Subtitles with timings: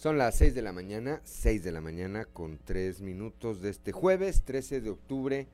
[0.00, 3.92] Son las 6 de la mañana, 6 de la mañana con 3 minutos de este
[3.92, 5.46] jueves 13 de octubre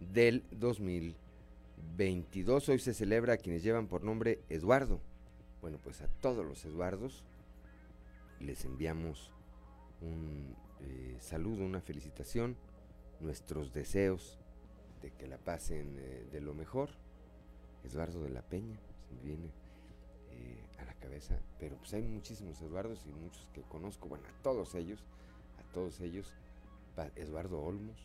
[0.00, 2.68] del 2022.
[2.68, 5.00] Hoy se celebra a quienes llevan por nombre Eduardo.
[5.62, 7.24] Bueno, pues a todos los Eduardos
[8.38, 9.32] les enviamos
[10.02, 12.58] un eh, saludo, una felicitación,
[13.18, 14.38] nuestros deseos
[15.00, 16.90] de que la pasen eh, de lo mejor.
[17.82, 19.50] Eduardo de la Peña, se viene
[20.80, 24.74] a la cabeza, pero pues hay muchísimos Eduardos y muchos que conozco, bueno, a todos
[24.74, 25.00] ellos,
[25.58, 26.32] a todos ellos,
[27.16, 27.96] Eduardo Olmos,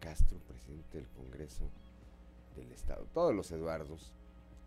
[0.00, 1.64] Castro, presidente del Congreso
[2.56, 4.12] del Estado, todos los Eduardos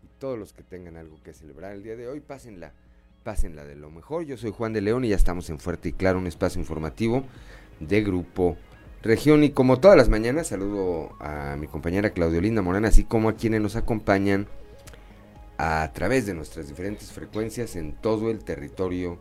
[0.02, 2.72] y todos los que tengan algo que celebrar el día de hoy, pásenla,
[3.22, 4.24] pásenla de lo mejor.
[4.24, 7.24] Yo soy Juan de León y ya estamos en Fuerte y Claro, un espacio informativo
[7.80, 8.56] de Grupo
[9.02, 9.44] Región.
[9.44, 13.34] Y como todas las mañanas, saludo a mi compañera Claudio Linda Morán, así como a
[13.36, 14.48] quienes nos acompañan
[15.58, 19.18] a través de nuestras diferentes frecuencias en todo el territorio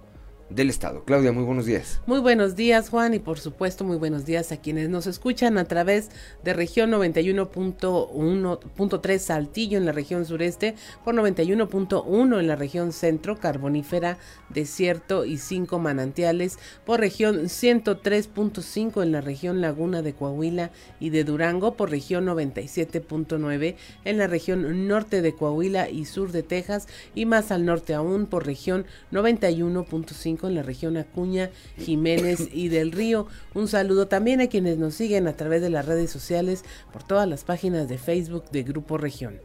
[0.50, 1.04] del Estado.
[1.06, 2.02] Claudia, muy buenos días.
[2.06, 5.66] Muy buenos días, Juan, y por supuesto muy buenos días a quienes nos escuchan a
[5.66, 6.12] través
[6.44, 14.20] de región 91.1.3 Saltillo en la región sureste, por 91.1 en la región centro, carbonífera,
[14.50, 20.70] desierto y cinco manantiales, por región 103.5 en la región laguna de Coahuila
[21.00, 26.44] y de Durango, por región 97.9 en la región norte de Coahuila y sur de
[26.44, 32.70] Texas, y más al norte aún por región 91.5 en la región Acuña, Jiménez y
[32.70, 33.28] del Río.
[33.54, 37.28] Un saludo también a quienes nos siguen a través de las redes sociales por todas
[37.28, 39.40] las páginas de Facebook de Grupo Región.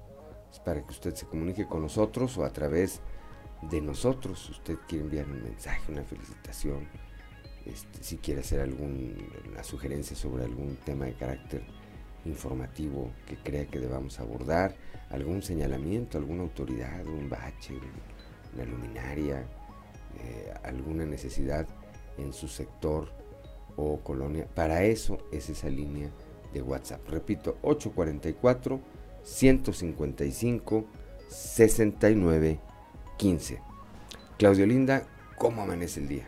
[0.51, 3.14] es para que usted se comunique con nosotros o a través de
[3.61, 4.49] de nosotros.
[4.49, 6.87] Usted quiere enviar un mensaje, una felicitación,
[7.65, 11.63] este, si quiere hacer alguna sugerencia sobre algún tema de carácter
[12.25, 14.75] informativo que crea que debamos abordar,
[15.09, 17.75] algún señalamiento, alguna autoridad, un bache,
[18.53, 19.45] una luminaria,
[20.19, 21.67] eh, alguna necesidad
[22.17, 23.09] en su sector
[23.75, 24.47] o colonia.
[24.53, 26.09] Para eso es esa línea
[26.53, 27.07] de WhatsApp.
[27.09, 28.79] Repito, 844
[29.23, 30.85] 155
[31.27, 32.59] 69
[33.17, 33.61] 15.
[34.37, 35.03] Claudio Linda,
[35.37, 36.27] ¿cómo amanece el día?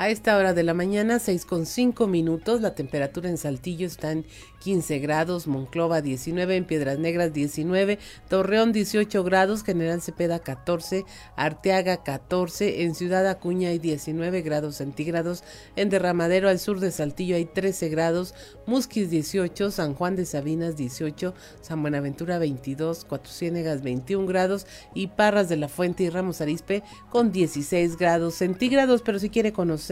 [0.00, 4.12] A esta hora de la mañana, 6 con 5 minutos, la temperatura en Saltillo está
[4.12, 4.24] en
[4.60, 7.98] 15 grados, Monclova 19, en Piedras Negras 19,
[8.28, 11.04] Torreón 18 grados, General Cepeda 14,
[11.34, 15.42] Arteaga 14, en Ciudad Acuña hay 19 grados centígrados,
[15.74, 18.36] en Derramadero al sur de Saltillo hay 13 grados,
[18.66, 24.64] Musquis 18, San Juan de Sabinas 18, San Buenaventura 22, Cuatro Ciénegas 21 grados
[24.94, 29.52] y Parras de la Fuente y Ramos Arispe con 16 grados centígrados, pero si quiere
[29.52, 29.87] conocer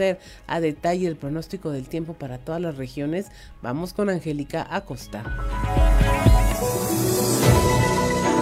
[0.47, 3.27] a detalle el pronóstico del tiempo para todas las regiones,
[3.61, 5.23] vamos con Angélica Acosta.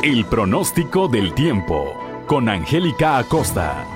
[0.04, 1.94] El pronóstico del tiempo
[2.28, 3.95] con Angélica Acosta.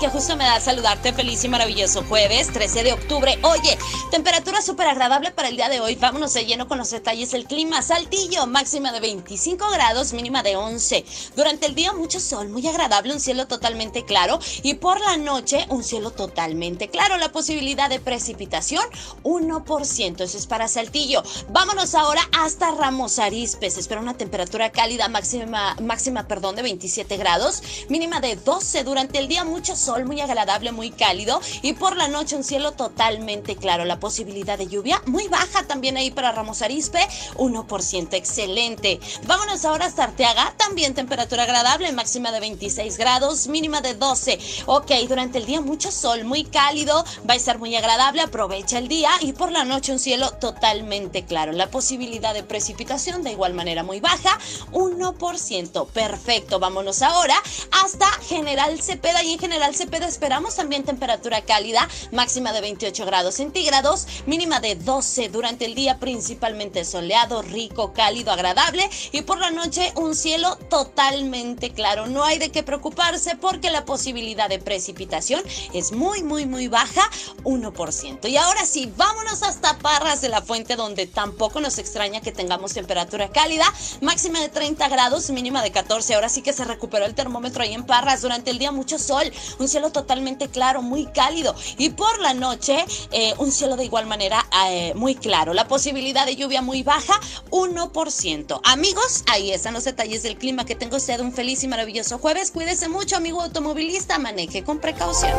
[0.00, 1.12] Que justo me da saludarte.
[1.12, 3.38] Feliz y maravilloso jueves, 13 de octubre.
[3.42, 3.78] Oye,
[4.10, 5.94] temperatura súper agradable para el día de hoy.
[5.96, 7.82] Vámonos de lleno con los detalles del clima.
[7.82, 11.04] Saltillo, máxima de 25 grados, mínima de 11.
[11.36, 14.38] Durante el día mucho sol, muy agradable, un cielo totalmente claro.
[14.62, 17.18] Y por la noche un cielo totalmente claro.
[17.18, 18.84] La posibilidad de precipitación,
[19.22, 20.20] 1%.
[20.22, 21.22] Eso es para Saltillo.
[21.50, 23.66] Vámonos ahora hasta Ramos Arizpe.
[23.66, 28.82] Espera una temperatura cálida máxima, máxima perdón, de 27 grados, mínima de 12.
[28.84, 32.72] Durante el día mucho sol muy agradable, muy cálido y por la noche un cielo
[32.72, 33.84] totalmente claro.
[33.84, 37.06] La posibilidad de lluvia muy baja también ahí para Ramos Arispe,
[37.36, 39.00] 1%, excelente.
[39.26, 44.38] Vámonos ahora a Arteaga, también temperatura agradable, máxima de 26 grados, mínima de 12.
[44.66, 48.88] Ok, durante el día mucho sol, muy cálido, va a estar muy agradable, aprovecha el
[48.88, 51.52] día y por la noche un cielo totalmente claro.
[51.52, 54.38] La posibilidad de precipitación de igual manera muy baja,
[54.72, 55.86] 1%.
[55.88, 57.34] Perfecto, vámonos ahora
[57.82, 63.36] hasta General Cepeda y en General Cepeda esperamos también temperatura cálida, máxima de 28 grados
[63.36, 69.50] centígrados, mínima de 12 durante el día, principalmente soleado, rico, cálido, agradable y por la
[69.50, 72.06] noche un cielo totalmente claro.
[72.06, 75.42] No hay de qué preocuparse porque la posibilidad de precipitación
[75.72, 77.08] es muy, muy, muy baja,
[77.44, 78.28] 1%.
[78.28, 82.74] Y ahora sí, vámonos hasta Parras de la Fuente, donde tampoco nos extraña que tengamos
[82.74, 83.64] temperatura cálida,
[84.02, 86.16] máxima de 30 grados, mínima de 14.
[86.16, 88.20] Ahora sí que se recuperó el termómetro ahí en Parras.
[88.20, 91.54] Durante el día mucho sol, un cielo totalmente claro, muy cálido.
[91.78, 95.54] Y por la noche, eh, un cielo de igual manera eh, muy claro.
[95.54, 97.18] La posibilidad de lluvia muy baja,
[97.50, 98.60] 1%.
[98.64, 100.64] Amigos, ahí están los detalles del clima.
[100.64, 102.50] Que tenga usted un feliz y maravilloso jueves.
[102.50, 104.18] Cuídese mucho, amigo automovilista.
[104.18, 105.38] Maneje con precaución.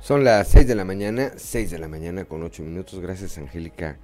[0.00, 2.98] Son las 6 de la mañana, 6 de la mañana con 8 minutos.
[2.98, 3.98] Gracias, Angélica.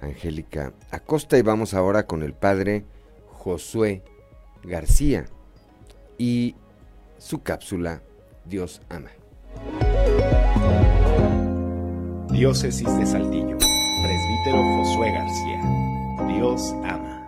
[0.00, 1.38] Angélica Acosta.
[1.38, 2.84] Y vamos ahora con el padre
[3.32, 4.02] Josué
[4.62, 5.26] García
[6.18, 6.54] y
[7.18, 8.02] su cápsula
[8.44, 9.10] Dios ama.
[12.30, 13.56] Diócesis de Saltillo.
[13.58, 15.62] Presbítero Josué García.
[16.28, 17.26] Dios ama.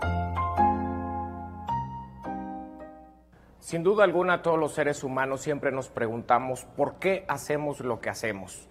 [3.58, 8.10] Sin duda alguna, todos los seres humanos siempre nos preguntamos por qué hacemos lo que
[8.10, 8.68] hacemos.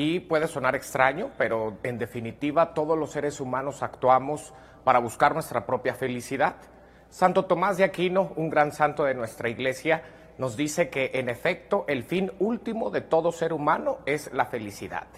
[0.00, 4.54] Y puede sonar extraño, pero en definitiva todos los seres humanos actuamos
[4.84, 6.54] para buscar nuestra propia felicidad.
[7.10, 10.04] Santo Tomás de Aquino, un gran santo de nuestra iglesia,
[10.38, 15.08] nos dice que en efecto el fin último de todo ser humano es la felicidad.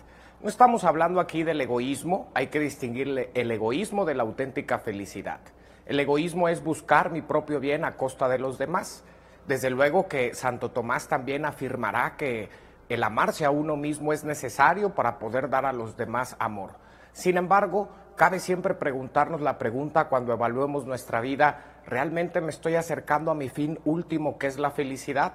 [0.41, 5.41] No estamos hablando aquí del egoísmo, hay que distinguirle el egoísmo de la auténtica felicidad.
[5.85, 9.05] El egoísmo es buscar mi propio bien a costa de los demás.
[9.47, 14.95] Desde luego que Santo Tomás también afirmará que el amarse a uno mismo es necesario
[14.97, 16.73] para poder dar a los demás amor.
[17.13, 23.31] Sin embargo, cabe siempre preguntarnos la pregunta cuando evaluemos nuestra vida, ¿realmente me estoy acercando
[23.31, 25.35] a mi fin último que es la felicidad?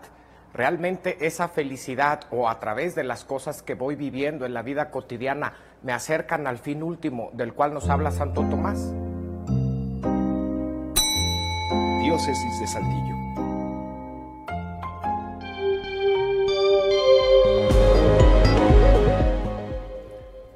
[0.53, 4.91] ¿Realmente esa felicidad o a través de las cosas que voy viviendo en la vida
[4.91, 8.93] cotidiana me acercan al fin último del cual nos habla Santo Tomás?
[12.03, 13.14] Diócesis de Saltillo.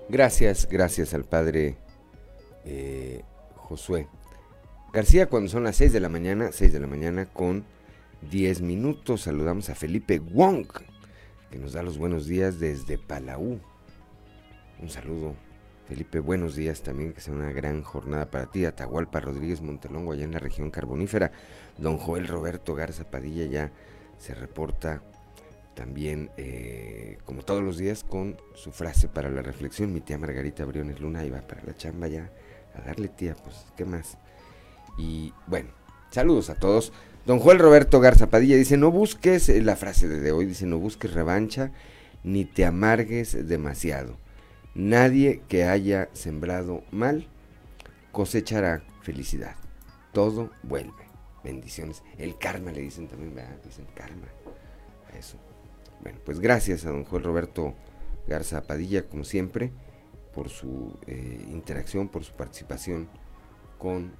[0.09, 1.77] Gracias, gracias al padre
[2.65, 3.21] eh,
[3.55, 4.07] Josué.
[4.91, 7.63] García, cuando son las 6 de la mañana, 6 de la mañana con
[8.31, 10.65] 10 minutos, saludamos a Felipe Wong,
[11.51, 13.59] que nos da los buenos días desde Palau.
[14.81, 15.35] Un saludo
[15.87, 18.65] Felipe, buenos días también, que sea una gran jornada para ti.
[18.65, 21.31] Atahualpa Rodríguez Montelongo, allá en la región carbonífera.
[21.77, 23.71] Don Joel Roberto Garza Padilla ya
[24.17, 25.03] se reporta
[25.79, 29.93] también, eh, como todos los días, con su frase para la reflexión.
[29.93, 32.29] Mi tía Margarita Briones Luna iba para la chamba ya
[32.75, 34.17] a darle tía, pues, ¿qué más?
[34.97, 35.69] Y bueno,
[36.11, 36.91] saludos a todos.
[37.25, 40.79] Don Joel Roberto Garza Padilla dice, no busques, eh, la frase de hoy dice, no
[40.79, 41.71] busques revancha
[42.25, 44.17] ni te amargues demasiado
[44.75, 47.25] Nadie que haya sembrado mal
[48.11, 49.55] cosechará felicidad.
[50.11, 51.07] Todo vuelve.
[51.41, 52.03] Bendiciones.
[52.17, 53.57] El karma le dicen también, ¿verdad?
[53.63, 54.27] Dicen karma.
[55.09, 55.37] A eso.
[56.01, 57.73] Bueno, pues gracias a don Juan Roberto
[58.27, 59.71] Garza Padilla, como siempre,
[60.33, 63.09] por su eh, interacción, por su participación
[63.77, 64.11] con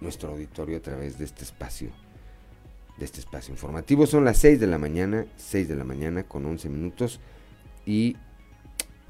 [0.00, 1.90] nuestro auditorio a través de este espacio,
[2.98, 4.06] de este espacio informativo.
[4.06, 7.20] Son las 6 de la mañana, 6 de la mañana con 11 minutos
[7.86, 8.16] y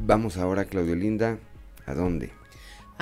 [0.02, 1.38] Vamos ahora, Claudio Linda,
[1.84, 2.32] ¿a dónde?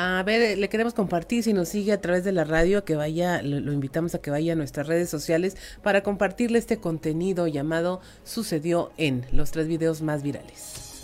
[0.00, 3.43] A ver, le queremos compartir, si nos sigue a través de la radio, que vaya,
[3.43, 8.93] lo, invitamos a que vaya a nuestras redes sociales para compartirle este contenido llamado Sucedió
[8.97, 11.02] en los tres videos más virales.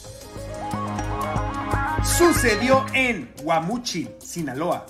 [2.05, 4.87] Sucedió en Guamuchi, Sinaloa.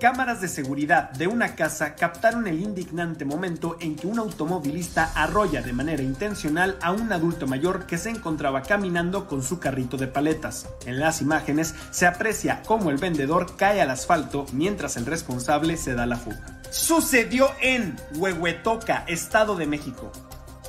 [0.00, 5.62] Cámaras de seguridad de una casa captaron el indignante momento en que un automovilista arrolla
[5.62, 10.08] de manera intencional a un adulto mayor que se encontraba caminando con su carrito de
[10.08, 10.68] paletas.
[10.84, 15.94] En las imágenes se aprecia cómo el vendedor cae al asfalto mientras el responsable se
[15.94, 16.60] da la fuga.
[16.70, 20.10] Sucedió en Huehuetoca, Estado de México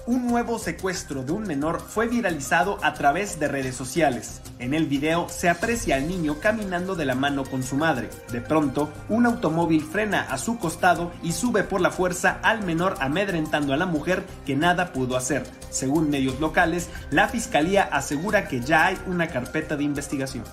[0.07, 4.41] un nuevo secuestro de un menor fue viralizado a través de redes sociales.
[4.59, 8.09] En el video se aprecia al niño caminando de la mano con su madre.
[8.31, 12.95] De pronto, un automóvil frena a su costado y sube por la fuerza al menor
[13.00, 15.43] amedrentando a la mujer que nada pudo hacer.
[15.71, 20.43] Según medios locales, la fiscalía asegura que ya hay una carpeta de investigación.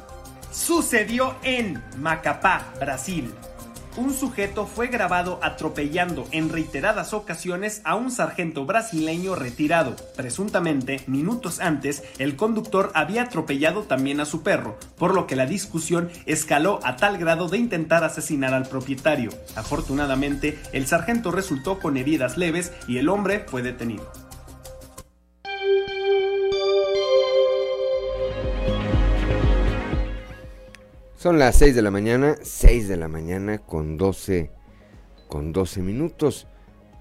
[0.50, 3.32] Sucedió en Macapá, Brasil.
[3.97, 9.97] Un sujeto fue grabado atropellando en reiteradas ocasiones a un sargento brasileño retirado.
[10.17, 15.47] Presuntamente, minutos antes, el conductor había atropellado también a su perro, por lo que la
[15.47, 19.31] discusión escaló a tal grado de intentar asesinar al propietario.
[19.57, 24.22] Afortunadamente, el sargento resultó con heridas leves y el hombre fue detenido.
[31.23, 34.50] Son las 6 de la mañana, 6 de la mañana con 12,
[35.29, 36.49] con 12 minutos,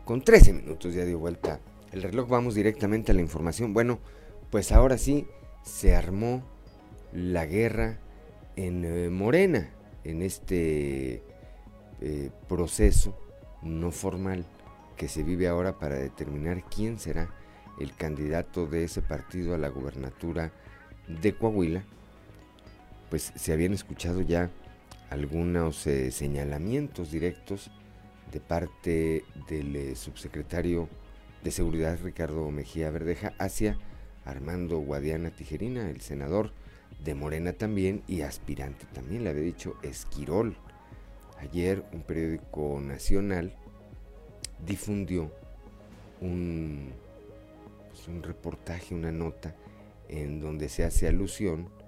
[0.06, 1.60] con 13 minutos ya dio vuelta
[1.92, 2.30] el reloj.
[2.30, 3.74] Vamos directamente a la información.
[3.74, 3.98] Bueno,
[4.52, 5.26] pues ahora sí
[5.64, 6.44] se armó
[7.12, 7.98] la guerra
[8.56, 9.72] en eh, Morena,
[10.04, 11.24] en este
[12.00, 13.18] eh, proceso
[13.64, 14.46] no formal
[14.98, 17.34] que se vive ahora para determinar quién será
[17.80, 20.54] el candidato de ese partido a la gubernatura
[21.08, 21.84] de Coahuila
[23.12, 24.50] pues se habían escuchado ya
[25.10, 27.70] algunos eh, señalamientos directos
[28.32, 30.88] de parte del eh, subsecretario
[31.44, 33.78] de Seguridad Ricardo Mejía Verdeja hacia
[34.24, 36.54] Armando Guadiana Tijerina, el senador
[37.04, 40.56] de Morena también y aspirante también, le había dicho Esquirol.
[41.42, 43.54] Ayer un periódico nacional
[44.66, 45.30] difundió
[46.22, 46.94] un,
[47.90, 49.54] pues, un reportaje, una nota
[50.08, 51.81] en donde se hace alusión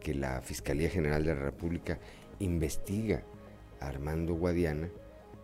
[0.00, 1.98] que la Fiscalía General de la República
[2.38, 3.22] investiga
[3.80, 4.88] a Armando Guadiana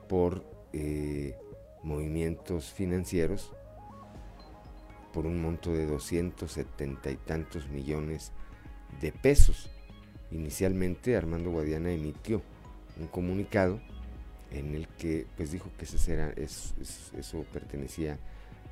[0.09, 1.37] por eh,
[1.83, 3.53] movimientos financieros
[5.13, 8.33] por un monto de 270 y tantos millones
[9.01, 9.71] de pesos.
[10.31, 12.43] Inicialmente Armando Guadiana emitió
[12.99, 13.81] un comunicado
[14.51, 18.19] en el que pues dijo que eso pertenecía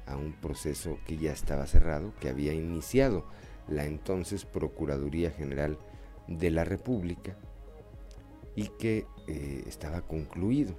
[0.06, 3.24] a un proceso que ya estaba cerrado, que había iniciado
[3.68, 5.78] la entonces Procuraduría General
[6.26, 7.36] de la República
[8.54, 10.74] y que eh, estaba concluido.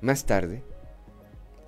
[0.00, 0.62] Más tarde,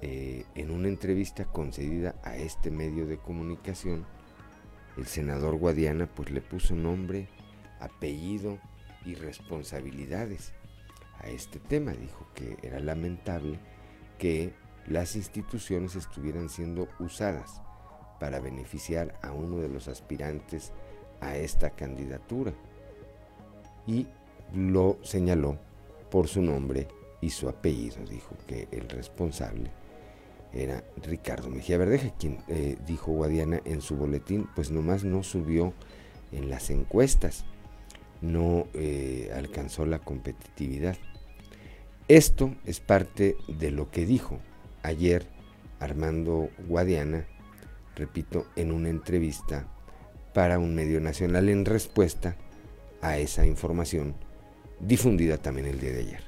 [0.03, 4.05] eh, en una entrevista concedida a este medio de comunicación,
[4.97, 7.29] el senador Guadiana pues le puso nombre,
[7.81, 8.59] apellido
[9.05, 10.53] y responsabilidades
[11.21, 11.93] a este tema.
[11.93, 13.59] Dijo que era lamentable
[14.19, 14.53] que
[14.87, 17.63] las instituciones estuvieran siendo usadas
[18.19, 20.73] para beneficiar a uno de los aspirantes
[21.21, 22.53] a esta candidatura
[23.87, 24.07] y
[24.55, 25.59] lo señaló
[26.11, 26.89] por su nombre
[27.21, 27.97] y su apellido.
[28.09, 29.71] Dijo que el responsable
[30.53, 35.75] era Ricardo Mejía Verdeja, quien eh, dijo Guadiana en su boletín, pues nomás no subió
[36.33, 37.45] en las encuestas,
[38.21, 40.97] no eh, alcanzó la competitividad.
[42.07, 44.39] Esto es parte de lo que dijo
[44.83, 45.27] ayer
[45.81, 47.27] Armando Guadiana
[47.97, 49.67] repito, en una entrevista
[50.33, 52.37] para un medio nacional en respuesta
[53.01, 54.15] a esa información
[54.81, 56.21] difundida también el día de ayer.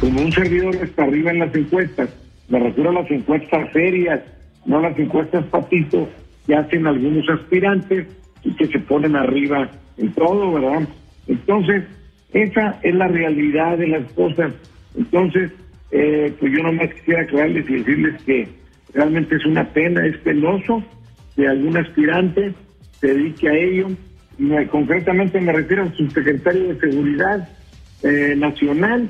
[0.00, 2.10] Como un servidor está arriba en las encuestas,
[2.48, 4.20] me refiero a las encuestas serias,
[4.66, 6.08] no las encuestas patito
[6.46, 8.06] que hacen algunos aspirantes
[8.42, 10.88] y que se ponen arriba en todo, ¿verdad?
[11.28, 11.84] Entonces,
[12.32, 14.52] esa es la realidad de las cosas.
[14.96, 15.52] Entonces,
[15.92, 18.48] eh, pues yo nomás quisiera aclararles y decirles que
[18.94, 20.82] realmente es una pena, es penoso
[21.36, 22.54] que algún aspirante
[22.98, 23.88] se dedique a ello.
[24.70, 27.48] concretamente me refiero al subsecretario de Seguridad
[28.02, 29.08] eh, Nacional,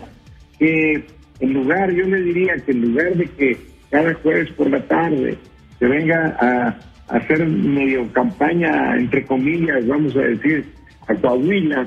[0.58, 1.04] que
[1.40, 3.56] en lugar, yo le diría que en lugar de que
[3.90, 5.36] cada jueves por la tarde
[5.78, 10.64] se venga a, hacer medio campaña, entre comillas, vamos a decir,
[11.08, 11.86] a Coahuila,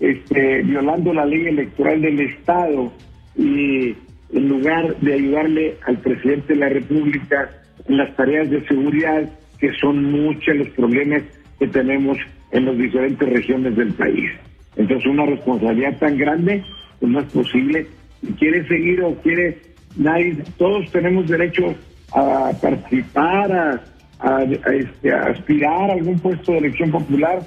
[0.00, 2.92] este, violando la ley electoral del Estado
[3.36, 3.94] y
[4.32, 7.50] en lugar de ayudarle al presidente de la República
[7.88, 11.22] en las tareas de seguridad, que son muchos los problemas
[11.58, 12.18] que tenemos
[12.50, 14.30] en las diferentes regiones del país.
[14.76, 16.64] Entonces, una responsabilidad tan grande,
[16.98, 17.86] pues no es posible.
[18.20, 19.58] Si quiere seguir o quiere,
[19.96, 21.74] nadie, todos tenemos derecho
[22.14, 23.80] a participar,
[24.20, 27.42] a, este, aspirar a algún puesto de elección popular,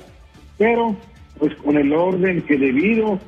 [0.58, 0.96] pero
[1.39, 3.20] pues con el orden que debido,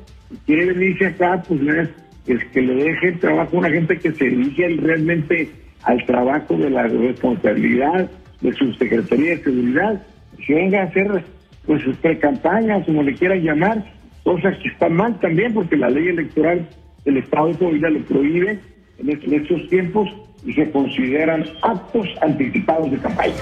[0.46, 1.88] quiere venirse acá, pues es
[2.28, 5.50] es que le deje el trabajo a una gente que se dirige realmente
[5.82, 10.02] al trabajo de la responsabilidad de su Secretaría de Seguridad,
[10.46, 11.24] que venga a hacer
[11.66, 11.82] pues
[12.20, 13.84] campañas, como le quieran llamar,
[14.24, 16.66] cosas que están mal también, porque la ley electoral
[17.04, 18.58] del Estado de Coahuila lo prohíbe
[18.98, 20.08] en, estos tiempos
[20.44, 23.34] y se consideran actos anticipados de campaña.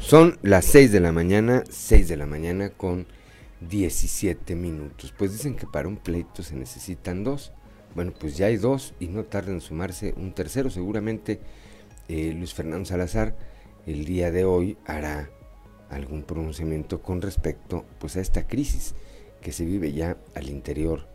[0.00, 3.06] Son las 6 de la mañana, 6 de la mañana con
[3.60, 5.14] 17 minutos.
[5.16, 7.52] Pues dicen que para un pleito se necesitan dos.
[7.94, 10.70] Bueno, pues ya hay dos y no tarda en sumarse un tercero.
[10.70, 11.40] Seguramente
[12.08, 13.36] eh, Luis Fernando Salazar
[13.86, 15.30] el día de hoy hará
[15.90, 18.94] algún pronunciamiento con respecto pues a esta crisis
[19.40, 21.06] que se vive ya al interior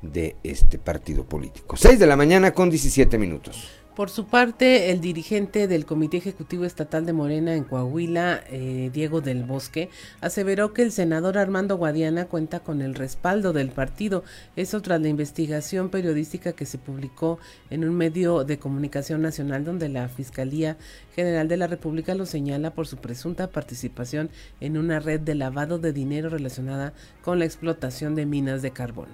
[0.00, 1.76] de este partido político.
[1.76, 3.83] 6 de la mañana con 17 minutos.
[3.94, 9.20] Por su parte, el dirigente del Comité Ejecutivo Estatal de Morena en Coahuila, eh, Diego
[9.20, 9.88] del Bosque,
[10.20, 14.24] aseveró que el senador Armando Guadiana cuenta con el respaldo del partido.
[14.56, 17.38] Eso tras la investigación periodística que se publicó
[17.70, 20.76] en un medio de comunicación nacional donde la Fiscalía
[21.14, 24.28] General de la República lo señala por su presunta participación
[24.60, 29.06] en una red de lavado de dinero relacionada con la explotación de minas de carbón.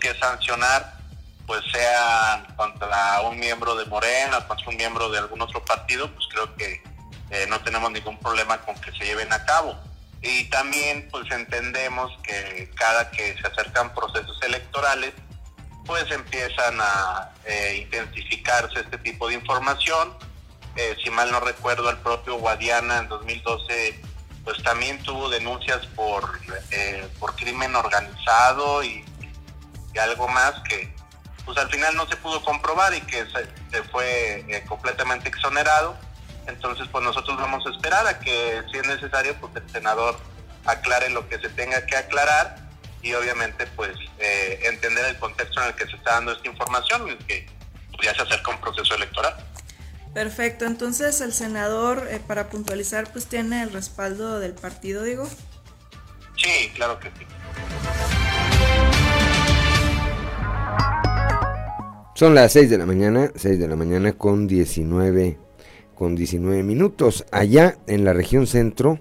[0.00, 1.00] Que sancionar
[1.50, 6.28] pues sea contra un miembro de Morena, contra un miembro de algún otro partido, pues
[6.30, 6.80] creo que
[7.30, 9.76] eh, no tenemos ningún problema con que se lleven a cabo.
[10.22, 15.12] Y también pues entendemos que cada que se acercan procesos electorales,
[15.86, 20.14] pues empiezan a eh, intensificarse este tipo de información.
[20.76, 24.00] Eh, si mal no recuerdo, el propio Guadiana en 2012
[24.44, 26.40] pues también tuvo denuncias por,
[27.18, 29.04] por crimen organizado y
[29.92, 30.92] y algo más que
[31.44, 35.96] pues al final no se pudo comprobar y que se, fue eh, completamente exonerado.
[36.46, 40.18] Entonces pues nosotros vamos a esperar a que si es necesario pues el senador
[40.64, 42.56] aclare lo que se tenga que aclarar
[43.02, 47.08] y obviamente pues eh, entender el contexto en el que se está dando esta información,
[47.08, 47.46] y que
[47.92, 49.34] pues, ya se acerca un proceso electoral.
[50.12, 55.28] Perfecto, entonces el senador, eh, para puntualizar, pues tiene el respaldo del partido, digo.
[56.36, 57.26] Sí, claro que sí.
[62.20, 65.38] Son las 6 de la mañana, 6 de la mañana con 19,
[65.94, 67.24] con 19 minutos.
[67.32, 68.98] Allá en la región centro,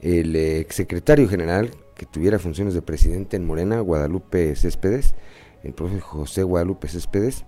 [0.00, 5.14] el exsecretario general que tuviera funciones de presidente en Morena, Guadalupe Céspedes,
[5.62, 7.44] el profe José Guadalupe Céspedes,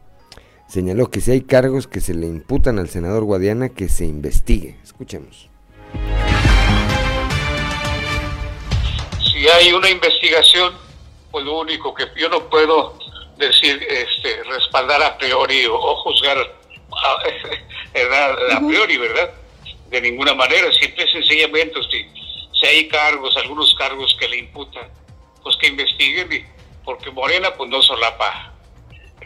[0.68, 4.78] señaló que si hay cargos que se le imputan al senador Guadiana, que se investigue.
[4.84, 5.50] Escuchemos.
[9.18, 10.72] Si hay una investigación,
[11.32, 12.94] pues lo único que yo no puedo
[13.40, 19.32] decir, este, respaldar a priori o, juzgar a, a, priori, ¿verdad?
[19.88, 22.08] De ninguna manera, siempre es sencillamente, si,
[22.60, 24.88] si hay cargos, algunos cargos que le imputan,
[25.42, 26.46] pues que investiguen,
[26.84, 28.52] porque Morena pues no solapa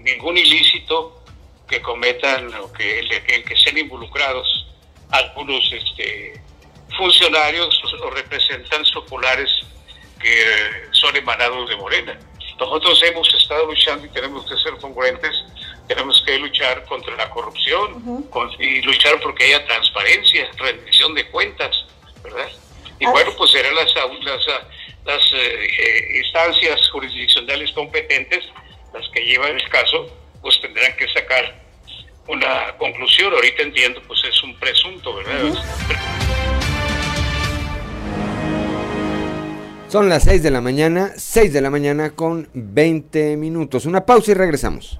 [0.00, 1.22] ningún ilícito
[1.68, 4.66] que cometan o que, en que sean involucrados
[5.10, 6.40] algunos este,
[6.96, 9.50] funcionarios o representantes populares
[10.20, 12.18] que son emanados de Morena.
[12.58, 15.44] Nosotros hemos estado luchando y tenemos que ser congruentes,
[15.88, 18.26] tenemos que luchar contra la corrupción
[18.58, 21.84] y luchar porque haya transparencia, rendición de cuentas,
[22.22, 22.48] ¿verdad?
[23.00, 24.46] Y bueno, pues serán las, las,
[25.04, 28.44] las eh, eh, instancias jurisdiccionales competentes
[28.92, 30.06] las que llevan el caso,
[30.40, 31.60] pues tendrán que sacar
[32.28, 33.32] una conclusión.
[33.34, 35.52] Ahorita entiendo, pues es un presunto, ¿verdad?
[39.94, 43.86] Son las 6 de la mañana, 6 de la mañana con 20 minutos.
[43.86, 44.98] Una pausa y regresamos.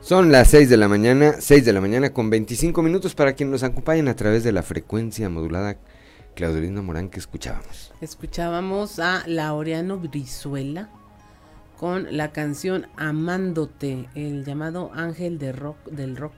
[0.00, 3.52] Son las 6 de la mañana, 6 de la mañana con 25 minutos para quienes
[3.52, 5.76] nos acompañen a través de la frecuencia modulada.
[6.34, 7.92] Claudelina Morán, que escuchábamos?
[8.00, 10.88] Escuchábamos a Laureano Brizuela
[11.78, 16.36] con la canción Amándote, el llamado Ángel de rock, del rock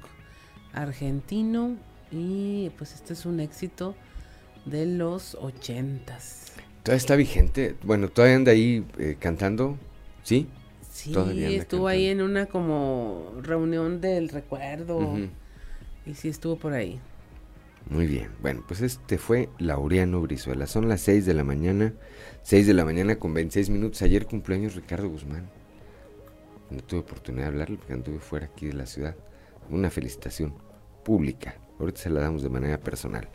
[0.73, 1.77] argentino.
[2.11, 3.95] Y pues este es un éxito
[4.66, 6.52] de los ochentas.
[6.83, 7.74] Todavía está vigente.
[7.83, 9.76] Bueno, todavía anda ahí eh, cantando,
[10.22, 10.48] ¿sí?
[10.92, 11.14] Sí,
[11.55, 15.18] estuvo ahí en una como reunión del recuerdo.
[16.07, 17.00] Y sí estuvo por ahí.
[17.90, 18.31] Muy bien.
[18.40, 20.66] Bueno, pues este fue Laureano Brizuela.
[20.66, 21.92] Son las 6 de la mañana.
[22.42, 24.02] 6 de la mañana con 26 minutos.
[24.02, 25.48] Ayer cumpleaños Ricardo Guzmán.
[26.70, 29.14] No tuve oportunidad de hablarle porque anduve fuera aquí de la ciudad.
[29.70, 30.55] Una felicitación
[31.05, 31.57] pública.
[31.79, 33.29] Ahorita se la damos de manera personal.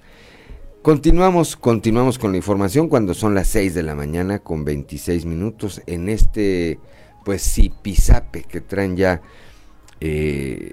[0.82, 5.80] Continuamos, continuamos con la información cuando son las 6 de la mañana con 26 minutos
[5.86, 6.80] en este,
[7.24, 9.22] pues sí, pisape que traen ya
[10.00, 10.72] eh,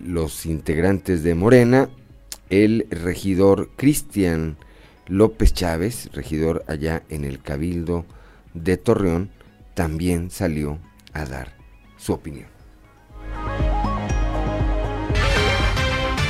[0.00, 1.90] los integrantes de Morena,
[2.48, 4.56] el regidor Cristian
[5.08, 8.06] López Chávez, regidor allá en el Cabildo
[8.54, 9.28] de Torreón,
[9.74, 10.78] también salió
[11.12, 11.54] a dar
[11.98, 12.48] su opinión.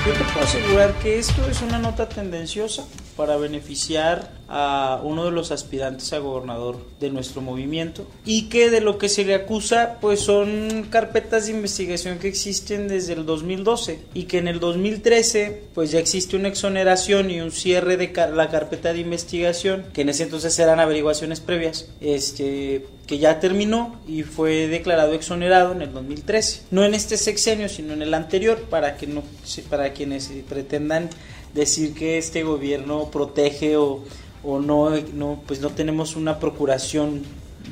[0.05, 2.85] Yo te puedo asegurar que esto es una nota tendenciosa
[3.17, 8.81] para beneficiar a uno de los aspirantes a gobernador de nuestro movimiento y que de
[8.81, 14.01] lo que se le acusa pues son carpetas de investigación que existen desde el 2012
[14.13, 18.51] y que en el 2013 pues ya existe una exoneración y un cierre de la
[18.51, 24.23] carpeta de investigación que en ese entonces eran averiguaciones previas este que ya terminó y
[24.23, 28.97] fue declarado exonerado en el 2013 no en este sexenio sino en el anterior para
[28.97, 29.23] que no
[29.71, 31.09] para quienes pretendan
[31.55, 34.03] decir que este gobierno protege o,
[34.43, 37.23] o no, no, pues no tenemos una procuración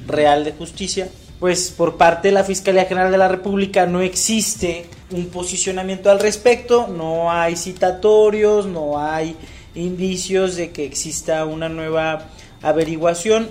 [0.06, 4.86] real de justicia, pues por parte de la Fiscalía General de la República no existe
[5.10, 9.36] un posicionamiento al respecto, no hay citatorios, no hay
[9.74, 12.28] indicios de que exista una nueva
[12.62, 13.50] averiguación.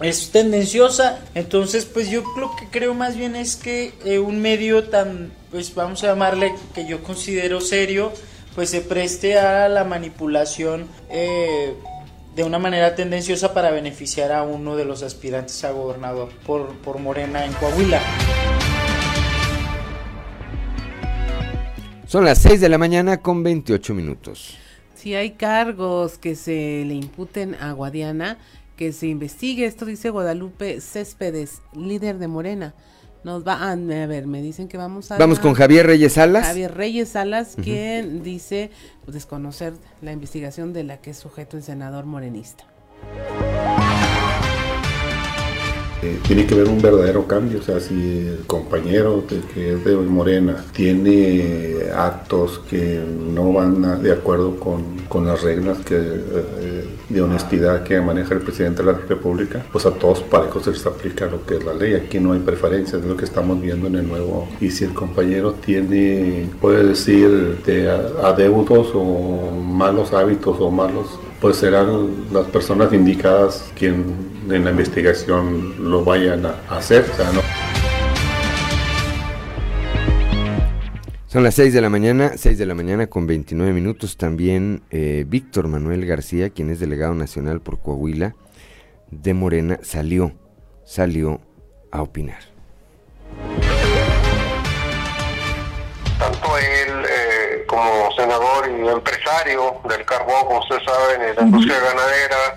[0.00, 4.84] Es tendenciosa, entonces pues yo lo que creo más bien es que eh, un medio
[4.84, 8.12] tan, pues vamos a llamarle que yo considero serio,
[8.58, 11.74] pues se preste a la manipulación eh,
[12.34, 16.98] de una manera tendenciosa para beneficiar a uno de los aspirantes a gobernador por, por
[16.98, 18.02] Morena en Coahuila.
[22.08, 24.58] Son las 6 de la mañana con 28 minutos.
[24.96, 28.38] Si hay cargos que se le imputen a Guadiana,
[28.74, 29.66] que se investigue.
[29.66, 32.74] Esto dice Guadalupe Céspedes, líder de Morena.
[33.24, 35.18] Nos va a, a, ver, me dicen que vamos a...
[35.18, 36.46] Vamos con Javier Reyes Salas.
[36.46, 38.70] Javier Reyes Salas, quien dice
[39.04, 42.64] pues, desconocer la investigación de la que es sujeto el senador morenista.
[46.02, 47.94] Eh, tiene que haber un verdadero cambio, o sea, si
[48.28, 53.02] el compañero que, es de Morena tiene actos que
[53.34, 58.40] no van de acuerdo con, con las reglas que, eh, de honestidad que maneja el
[58.40, 61.74] presidente de la República, pues a todos parejos se les aplica lo que es la
[61.74, 61.94] ley.
[61.94, 64.48] Aquí no hay preferencias, es lo que estamos viendo en el nuevo.
[64.60, 67.90] Y si el compañero tiene, puede decir, de
[68.22, 74.16] adeudos o malos hábitos o malos pues serán las personas indicadas quien
[74.50, 77.04] en la investigación lo vayan a hacer.
[77.34, 77.40] ¿no?
[81.26, 84.16] Son las 6 de la mañana, 6 de la mañana con 29 minutos.
[84.16, 88.34] También eh, Víctor Manuel García, quien es delegado nacional por Coahuila
[89.10, 90.32] de Morena, salió,
[90.84, 91.40] salió
[91.90, 92.40] a opinar.
[97.78, 102.56] Como senador y empresario del carbón, como ustedes saben, en la industria ganadera,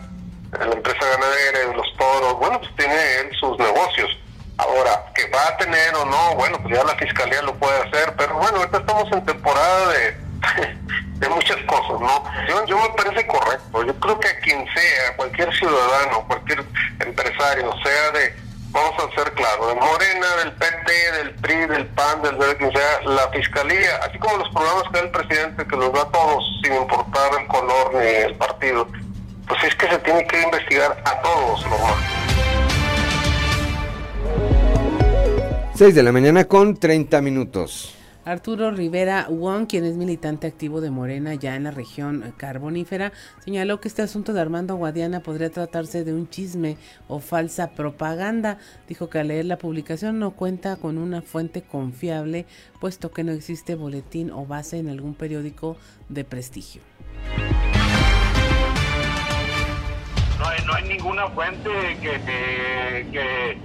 [0.60, 4.10] en la empresa ganadera, en los toros, bueno, pues tiene él sus negocios.
[4.58, 8.14] Ahora, que va a tener o no, bueno, pues ya la fiscalía lo puede hacer,
[8.18, 10.18] pero bueno, ahorita estamos en temporada de,
[11.20, 12.24] de muchas cosas, ¿no?
[12.48, 16.64] Yo, yo me parece correcto, yo creo que a quien sea, cualquier ciudadano, cualquier
[17.00, 18.36] empresario, sea de,
[18.72, 22.72] vamos a ser claros, de Morena, del PT, del PRI, del PAN, del verde, quien
[22.72, 26.12] sea, la fiscalía, así como los programas que da el presidente, que los da a
[26.12, 28.88] todos, sin importar el color ni el partido,
[29.48, 31.96] pues es que se tiene que investigar a todos, normal.
[35.76, 38.01] 6 de la mañana con 30 minutos.
[38.24, 43.12] Arturo Rivera Wong, quien es militante activo de Morena ya en la región carbonífera,
[43.44, 48.60] señaló que este asunto de Armando Guadiana podría tratarse de un chisme o falsa propaganda.
[48.88, 52.46] Dijo que al leer la publicación no cuenta con una fuente confiable,
[52.80, 55.78] puesto que no existe boletín o base en algún periódico
[56.10, 56.82] de prestigio.
[60.66, 61.70] No hay, ninguna fuente
[62.02, 62.20] que,
[63.12, 63.58] que,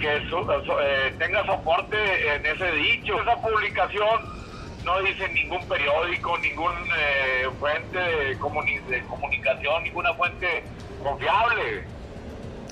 [0.00, 0.42] que so,
[0.80, 3.20] eh, tenga soporte en ese dicho.
[3.20, 4.40] Esa publicación
[4.84, 10.64] no dice ningún periódico, ningún eh, fuente de, comuni de, comunicación, ninguna fuente
[11.02, 11.84] confiable.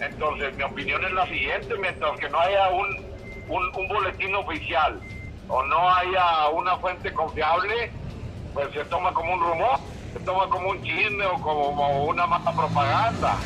[0.01, 3.07] Entonces, mi opinión es la siguiente, mientras que no haya un,
[3.49, 5.01] un, boletín oficial
[5.49, 7.91] o no haya una fuente confiable,
[8.55, 9.79] pues se toma como un rumor,
[10.13, 13.37] se toma como un chisme o como una mala propaganda.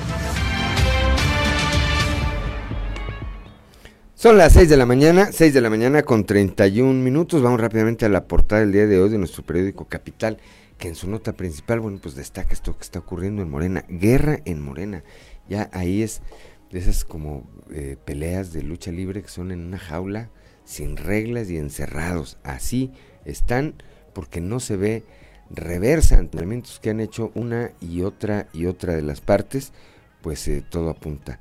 [4.22, 7.42] Son las 6 de la mañana, 6 de la mañana con 31 minutos.
[7.42, 10.38] Vamos rápidamente a la portada del día de hoy de nuestro periódico Capital,
[10.78, 14.38] que en su nota principal, bueno, pues destaca esto que está ocurriendo en Morena, guerra
[14.44, 15.02] en Morena.
[15.48, 16.22] Ya ahí es
[16.70, 20.30] de esas como eh, peleas de lucha libre que son en una jaula,
[20.64, 22.38] sin reglas y encerrados.
[22.44, 22.92] Así
[23.24, 23.74] están
[24.12, 25.02] porque no se ve
[25.50, 29.72] reversa ante elementos que han hecho una y otra y otra de las partes,
[30.20, 31.40] pues eh, todo apunta,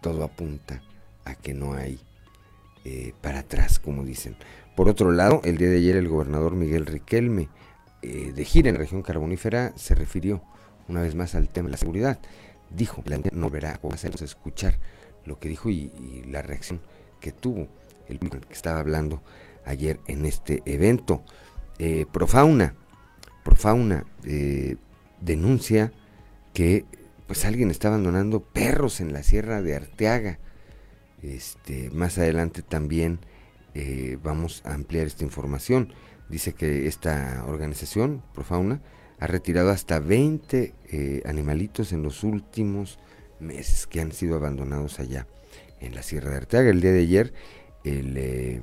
[0.00, 0.82] todo apunta
[1.24, 2.00] a que no hay
[2.84, 4.36] eh, para atrás, como dicen.
[4.76, 7.48] Por otro lado, el día de ayer el gobernador Miguel Riquelme,
[8.02, 10.42] eh, de gira en la región carbonífera, se refirió
[10.88, 12.18] una vez más al tema de la seguridad.
[12.70, 14.78] Dijo, la no verá vas a escuchar
[15.24, 16.80] lo que dijo y, la reacción
[17.20, 17.68] que tuvo
[18.08, 19.22] el que estaba hablando
[19.64, 21.22] ayer en este evento.
[21.78, 22.74] Eh, Profauna,
[23.44, 24.04] Profauna
[25.20, 25.92] denuncia
[26.52, 26.84] que
[27.26, 30.38] pues alguien está abandonando perros en la sierra de Arteaga.
[31.22, 33.20] Este, más adelante también
[33.74, 35.94] eh, vamos a ampliar esta información.
[36.28, 38.82] Dice que esta organización, Profauna,
[39.20, 42.98] ha retirado hasta 20 eh, animalitos en los últimos
[43.38, 45.28] meses que han sido abandonados allá
[45.80, 46.70] en la Sierra de Arteaga.
[46.70, 47.32] El día de ayer,
[47.84, 48.62] el eh,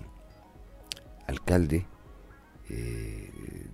[1.27, 1.85] alcalde
[2.67, 3.71] de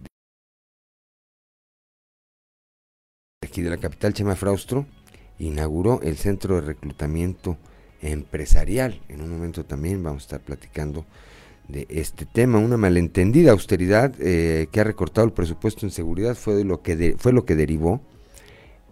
[3.41, 4.85] aquí de la capital, Chema Fraustro,
[5.39, 7.57] inauguró el centro de reclutamiento
[8.05, 9.01] empresarial.
[9.09, 11.05] En un momento también vamos a estar platicando
[11.67, 12.59] de este tema.
[12.59, 17.33] Una malentendida austeridad eh, que ha recortado el presupuesto en seguridad fue, lo que fue
[17.33, 18.01] lo que derivó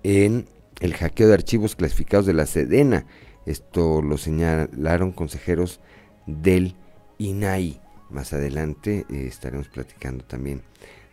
[0.03, 0.47] en
[0.79, 3.05] el hackeo de archivos clasificados de la Sedena.
[3.45, 5.79] Esto lo señalaron consejeros
[6.25, 6.75] del
[7.17, 7.79] INAI.
[8.09, 10.61] Más adelante eh, estaremos platicando también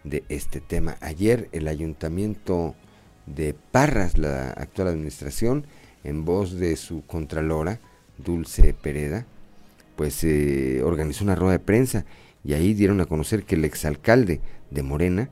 [0.04, 0.96] de este tema.
[1.00, 2.74] Ayer el ayuntamiento
[3.26, 5.66] de Parras, la actual administración,
[6.04, 7.80] en voz de su contralora,
[8.22, 9.26] Dulce Pereda,
[9.96, 12.04] pues eh, organizó una rueda de prensa
[12.44, 15.30] y ahí dieron a conocer que el exalcalde de Morena,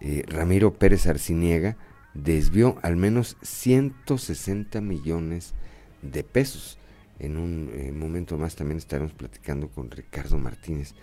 [0.00, 1.76] eh, Ramiro Pérez Arciniega,
[2.14, 5.54] desvió al menos 160 millones
[6.02, 6.78] de pesos.
[7.18, 10.94] En un eh, momento más también estaremos platicando con Ricardo Martínez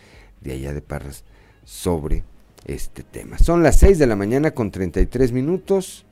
[0.41, 1.23] de allá de Parras
[1.63, 2.23] sobre
[2.65, 3.37] este tema.
[3.37, 6.05] Son las 6 de la mañana con 33 minutos.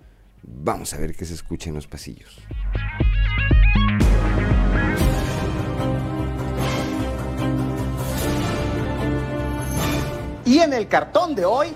[0.43, 2.39] Vamos a ver qué se escucha en los pasillos.
[10.55, 11.73] Y en el cartón de hoy,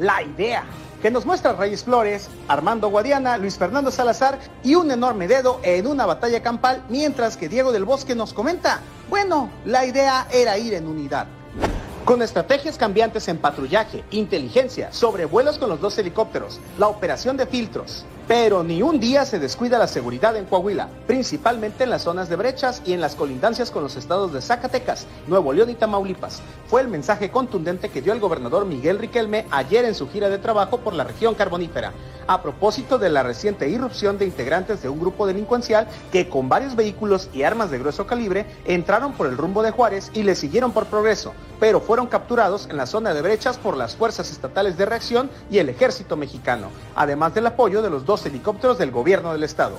[0.00, 0.64] la idea
[1.00, 5.86] que nos muestra Reyes Flores, Armando Guadiana, Luis Fernando Salazar y un enorme dedo en
[5.86, 10.74] una batalla campal, mientras que Diego del Bosque nos comenta, bueno, la idea era ir
[10.74, 11.28] en unidad.
[12.04, 18.04] Con estrategias cambiantes en patrullaje, inteligencia, sobrevuelos con los dos helicópteros, la operación de filtros,
[18.28, 22.36] pero ni un día se descuida la seguridad en Coahuila, principalmente en las zonas de
[22.36, 26.42] brechas y en las colindancias con los estados de Zacatecas, Nuevo León y Tamaulipas.
[26.66, 30.38] Fue el mensaje contundente que dio el gobernador Miguel Riquelme ayer en su gira de
[30.38, 31.92] trabajo por la región carbonífera,
[32.26, 36.74] a propósito de la reciente irrupción de integrantes de un grupo delincuencial que con varios
[36.74, 40.72] vehículos y armas de grueso calibre entraron por el rumbo de Juárez y le siguieron
[40.72, 44.86] por progreso, pero fueron capturados en la zona de brechas por las fuerzas estatales de
[44.86, 49.42] reacción y el ejército mexicano, además del apoyo de los dos helicópteros del gobierno del
[49.42, 49.76] estado.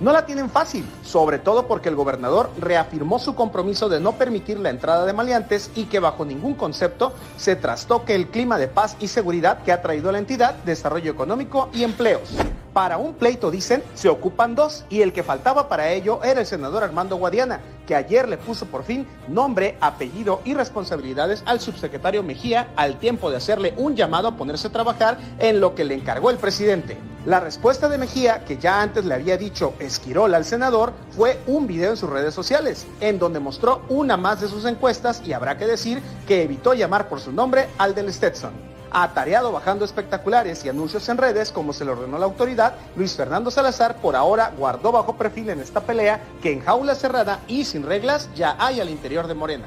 [0.00, 4.60] No la tienen fácil, sobre todo porque el gobernador reafirmó su compromiso de no permitir
[4.60, 8.96] la entrada de maleantes y que bajo ningún concepto se trastoque el clima de paz
[9.00, 12.30] y seguridad que ha traído a la entidad desarrollo económico y empleos.
[12.78, 16.46] Para un pleito, dicen, se ocupan dos y el que faltaba para ello era el
[16.46, 22.22] senador Armando Guadiana, que ayer le puso por fin nombre, apellido y responsabilidades al subsecretario
[22.22, 25.94] Mejía al tiempo de hacerle un llamado a ponerse a trabajar en lo que le
[25.94, 26.96] encargó el presidente.
[27.26, 31.66] La respuesta de Mejía, que ya antes le había dicho Esquirol al senador, fue un
[31.66, 35.58] video en sus redes sociales, en donde mostró una más de sus encuestas y habrá
[35.58, 40.68] que decir que evitó llamar por su nombre al del Stetson atareado bajando espectaculares y
[40.68, 44.92] anuncios en redes como se le ordenó la autoridad, Luis Fernando Salazar por ahora guardó
[44.92, 48.90] bajo perfil en esta pelea que en jaula cerrada y sin reglas ya hay al
[48.90, 49.66] interior de Morena.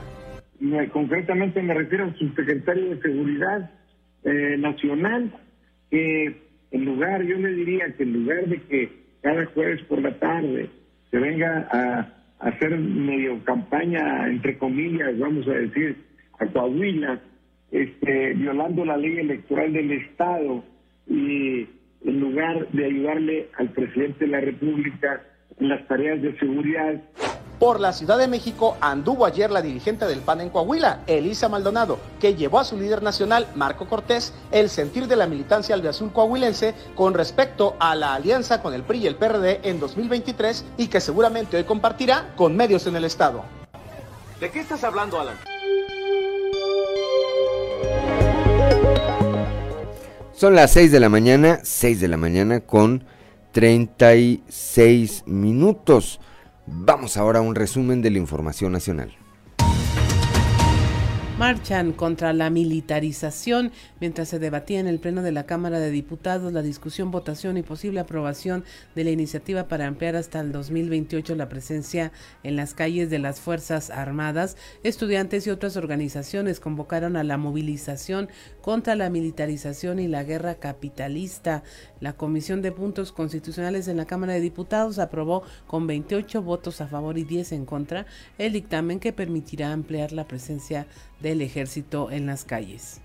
[0.91, 3.71] concretamente me refiero al subsecretario de Seguridad
[4.23, 5.33] eh, Nacional,
[5.89, 10.17] que en lugar, yo le diría que en lugar de que cada jueves por la
[10.19, 10.69] tarde
[11.09, 12.07] se venga a,
[12.39, 15.97] a hacer medio campaña, entre comillas, vamos a decir,
[16.39, 17.19] a Coahuila,
[17.71, 20.63] este, violando la ley electoral del Estado
[21.07, 21.67] y
[22.03, 25.23] en lugar de ayudarle al presidente de la República
[25.59, 27.01] en las tareas de seguridad.
[27.59, 31.99] Por la Ciudad de México anduvo ayer la dirigente del PAN en Coahuila, Elisa Maldonado,
[32.19, 36.73] que llevó a su líder nacional, Marco Cortés, el sentir de la militancia albiazul coahuilense
[36.95, 40.99] con respecto a la alianza con el PRI y el PRD en 2023 y que
[40.99, 43.43] seguramente hoy compartirá con medios en el Estado.
[44.39, 45.35] ¿De qué estás hablando, Alan?
[50.33, 53.03] Son las 6 de la mañana, 6 de la mañana con
[53.51, 56.19] 36 minutos.
[56.65, 59.15] Vamos ahora a un resumen de la información nacional
[61.41, 66.53] marchan contra la militarización mientras se debatía en el Pleno de la Cámara de Diputados
[66.53, 68.63] la discusión, votación y posible aprobación
[68.93, 72.11] de la iniciativa para ampliar hasta el 2028 la presencia
[72.43, 74.55] en las calles de las Fuerzas Armadas.
[74.83, 78.29] Estudiantes y otras organizaciones convocaron a la movilización
[78.61, 81.63] contra la militarización y la guerra capitalista.
[81.99, 86.87] La Comisión de Puntos Constitucionales en la Cámara de Diputados aprobó con 28 votos a
[86.87, 88.05] favor y 10 en contra
[88.37, 90.87] el dictamen que permitirá ampliar la presencia
[91.19, 93.01] del ejército en las calles.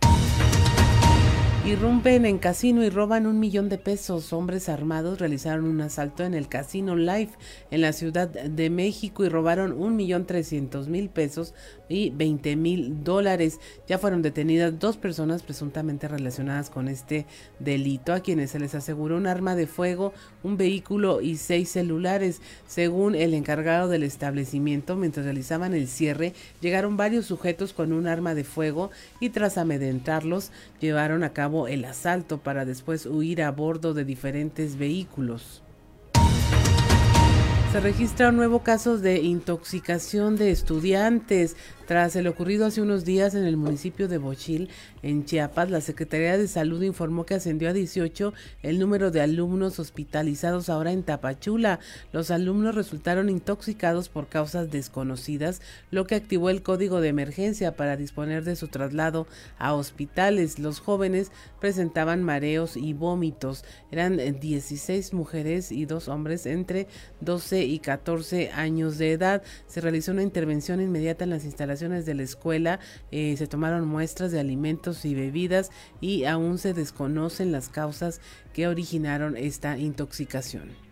[1.66, 4.32] Irrumpen en casino y roban un millón de pesos.
[4.32, 7.36] Hombres armados realizaron un asalto en el Casino Life
[7.72, 11.54] en la Ciudad de México y robaron un millón trescientos mil pesos
[11.88, 13.58] y 20 mil dólares.
[13.88, 17.26] Ya fueron detenidas dos personas presuntamente relacionadas con este
[17.58, 20.12] delito, a quienes se les aseguró un arma de fuego,
[20.44, 22.42] un vehículo y seis celulares.
[22.68, 28.36] Según el encargado del establecimiento, mientras realizaban el cierre, llegaron varios sujetos con un arma
[28.36, 33.94] de fuego y tras amedrentarlos, llevaron a cabo el asalto para después huir a bordo
[33.94, 35.62] de diferentes vehículos.
[37.72, 41.56] Se registra un nuevo caso de intoxicación de estudiantes.
[41.86, 44.70] Tras el ocurrido hace unos días en el municipio de Bochil,
[45.04, 49.78] en Chiapas, la Secretaría de Salud informó que ascendió a 18 el número de alumnos
[49.78, 51.78] hospitalizados ahora en Tapachula.
[52.12, 57.96] Los alumnos resultaron intoxicados por causas desconocidas, lo que activó el código de emergencia para
[57.96, 60.58] disponer de su traslado a hospitales.
[60.58, 63.64] Los jóvenes presentaban mareos y vómitos.
[63.92, 66.88] Eran 16 mujeres y dos hombres entre
[67.20, 69.44] 12 y 14 años de edad.
[69.68, 74.32] Se realizó una intervención inmediata en las instalaciones de la escuela eh, se tomaron muestras
[74.32, 78.20] de alimentos y bebidas y aún se desconocen las causas
[78.52, 80.85] que originaron esta intoxicación.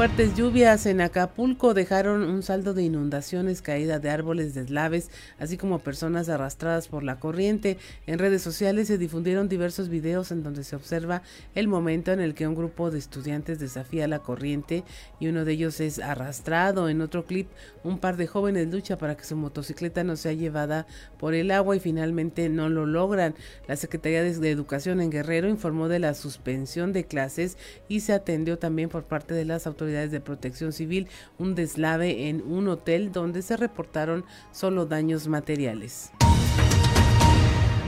[0.00, 5.80] Fuertes lluvias en Acapulco dejaron un saldo de inundaciones, caída de árboles, deslaves, así como
[5.80, 7.76] personas arrastradas por la corriente.
[8.06, 11.20] En redes sociales se difundieron diversos videos en donde se observa
[11.54, 14.84] el momento en el que un grupo de estudiantes desafía la corriente
[15.18, 16.88] y uno de ellos es arrastrado.
[16.88, 17.50] En otro clip,
[17.84, 20.86] un par de jóvenes lucha para que su motocicleta no sea llevada
[21.18, 23.34] por el agua y finalmente no lo logran.
[23.68, 28.58] La Secretaría de Educación en Guerrero informó de la suspensión de clases y se atendió
[28.58, 33.42] también por parte de las autoridades de protección civil un deslave en un hotel donde
[33.42, 36.12] se reportaron solo daños materiales.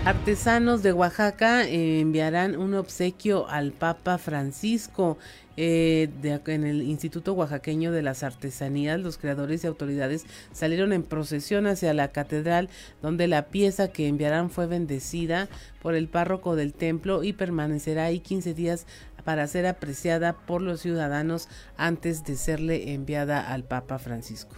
[0.05, 5.17] Artesanos de Oaxaca enviarán un obsequio al Papa Francisco.
[5.57, 6.09] Eh,
[6.47, 11.95] en el Instituto Oaxaqueño de las Artesanías, los creadores y autoridades salieron en procesión hacia
[11.95, 12.69] la catedral,
[13.01, 15.49] donde la pieza que enviarán fue bendecida
[15.81, 18.87] por el párroco del templo y permanecerá ahí 15 días
[19.25, 24.57] para ser apreciada por los ciudadanos antes de serle enviada al Papa Francisco.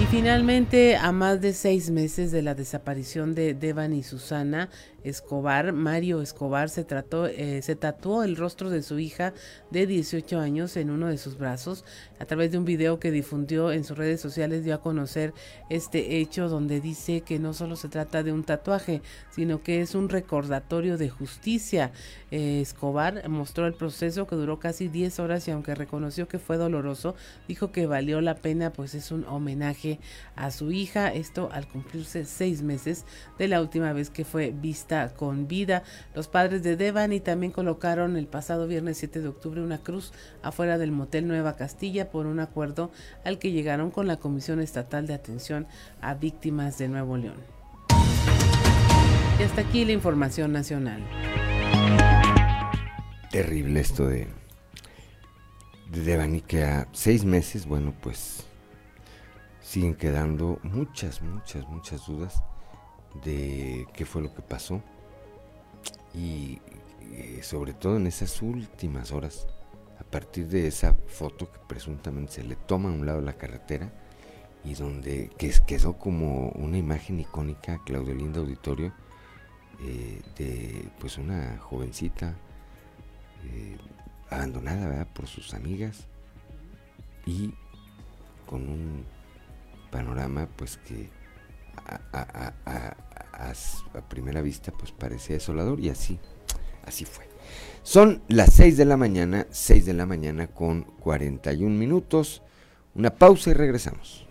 [0.00, 4.70] Y finalmente, a más de seis meses de la desaparición de Devan y Susana,
[5.04, 9.32] Escobar, Mario Escobar, se, trató, eh, se tatuó el rostro de su hija
[9.70, 11.84] de 18 años en uno de sus brazos.
[12.18, 15.32] A través de un video que difundió en sus redes sociales dio a conocer
[15.70, 19.94] este hecho donde dice que no solo se trata de un tatuaje, sino que es
[19.94, 21.92] un recordatorio de justicia.
[22.30, 26.56] Eh, Escobar mostró el proceso que duró casi 10 horas y aunque reconoció que fue
[26.56, 27.14] doloroso,
[27.48, 29.98] dijo que valió la pena pues es un homenaje
[30.36, 31.08] a su hija.
[31.08, 33.04] Esto al cumplirse seis meses
[33.38, 35.84] de la última vez que fue vista con vida.
[36.14, 40.78] Los padres de Devani también colocaron el pasado viernes 7 de octubre una cruz afuera
[40.78, 42.90] del motel Nueva Castilla por un acuerdo
[43.24, 45.68] al que llegaron con la Comisión Estatal de Atención
[46.00, 47.36] a Víctimas de Nuevo León.
[49.38, 51.02] Y hasta aquí la información nacional.
[53.30, 54.26] Terrible esto de,
[55.92, 58.44] de Devani que a seis meses, bueno, pues
[59.62, 62.42] siguen quedando muchas, muchas, muchas dudas
[63.24, 64.82] de qué fue lo que pasó.
[66.14, 66.60] Y
[67.12, 69.46] eh, sobre todo en esas últimas horas,
[69.98, 73.36] a partir de esa foto que presuntamente se le toma a un lado de la
[73.36, 73.92] carretera
[74.64, 78.92] y donde que quedó como una imagen icónica, Claudio Linda Auditorio,
[79.82, 82.36] eh, de pues una jovencita
[83.44, 83.78] eh,
[84.28, 86.06] abandonada por sus amigas
[87.24, 87.54] y
[88.46, 89.04] con un
[89.90, 91.08] panorama pues que
[92.12, 92.54] a,
[94.08, 96.18] primera vista pues parecía desolador y así,
[96.84, 97.28] así fue.
[97.82, 102.42] Son las 6 de la mañana, 6 de la mañana con 41 minutos.
[102.94, 104.26] Una pausa y regresamos.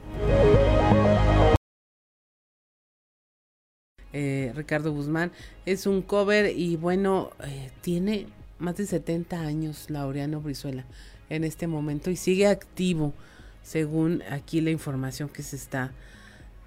[4.12, 5.32] Eh, Ricardo Guzmán
[5.66, 10.86] es un cover y bueno, eh, tiene más de 70 años Laureano Brizuela
[11.30, 13.14] en este momento y sigue activo
[13.62, 15.92] según aquí la información que se está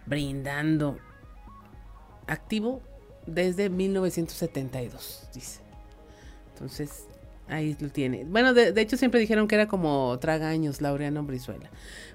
[0.07, 0.99] brindando
[2.27, 2.83] activo
[3.27, 5.61] desde 1972, dice.
[6.55, 7.07] Entonces,
[7.49, 8.25] ahí lo tiene.
[8.25, 11.71] Bueno, de, hecho siempre dijeron que era como Tragaños, Laureano Brizuela.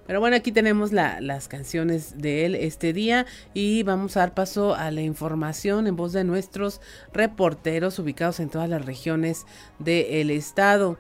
[0.06, 4.74] Pero bueno, aquí tenemos las canciones de él este día y vamos a dar paso
[4.74, 6.80] a la información en voz de nuestros
[7.12, 9.46] reporteros ubicados en todas las regiones
[9.80, 10.98] del estado.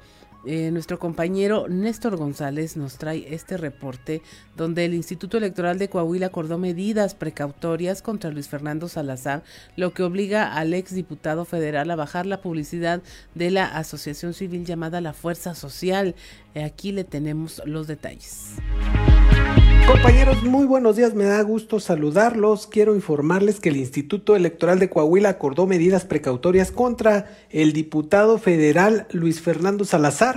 [0.50, 4.22] Eh, nuestro compañero Néstor González nos trae este reporte
[4.56, 9.43] donde el Instituto Electoral de Coahuila acordó medidas precautorias contra Luis Fernando Salazar,
[9.76, 13.02] lo que obliga al ex diputado federal a bajar la publicidad
[13.36, 16.16] de la asociación civil llamada La Fuerza Social.
[16.56, 18.56] Eh, aquí le tenemos los detalles.
[19.88, 22.68] Compañeros, muy buenos días, me da gusto saludarlos.
[22.68, 29.08] Quiero informarles que el Instituto Electoral de Coahuila acordó medidas precautorias contra el diputado federal
[29.12, 30.37] Luis Fernando Salazar,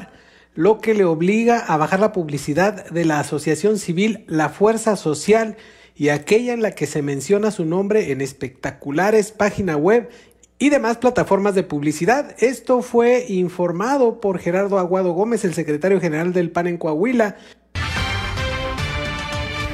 [0.60, 5.56] lo que le obliga a bajar la publicidad de la asociación civil La Fuerza Social
[5.96, 10.10] y aquella en la que se menciona su nombre en espectaculares página web
[10.58, 12.36] y demás plataformas de publicidad.
[12.40, 17.38] Esto fue informado por Gerardo Aguado Gómez, el secretario general del PAN en Coahuila,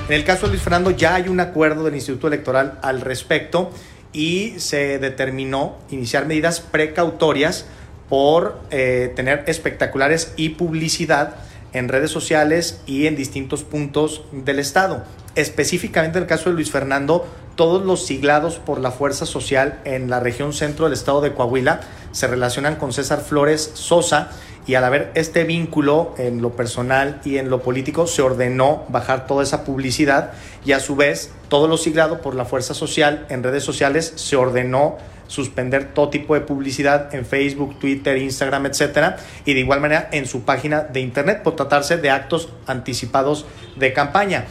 [0.09, 3.73] en el caso de Luis Fernando ya hay un acuerdo del Instituto Electoral al respecto
[4.13, 7.67] y se determinó iniciar medidas precautorias
[8.09, 11.37] por eh, tener espectaculares y publicidad
[11.73, 15.05] en redes sociales y en distintos puntos del Estado.
[15.35, 17.27] Específicamente en el caso de Luis Fernando,
[17.57, 21.81] todos los siglados por la fuerza social en la región centro del Estado de Coahuila
[22.13, 24.31] se relacionan con César Flores Sosa
[24.67, 29.27] y al haber este vínculo en lo personal y en lo político, se ordenó bajar
[29.27, 30.33] toda esa publicidad
[30.65, 34.37] y a su vez todo lo siglado por la fuerza social en redes sociales se
[34.37, 34.97] ordenó
[35.27, 40.27] suspender todo tipo de publicidad en Facebook, Twitter, Instagram, etcétera, y de igual manera en
[40.27, 43.47] su página de internet por tratarse de actos anticipados
[43.77, 44.45] de campaña.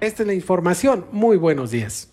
[0.00, 1.06] Esta es la información.
[1.10, 2.10] Muy buenos días.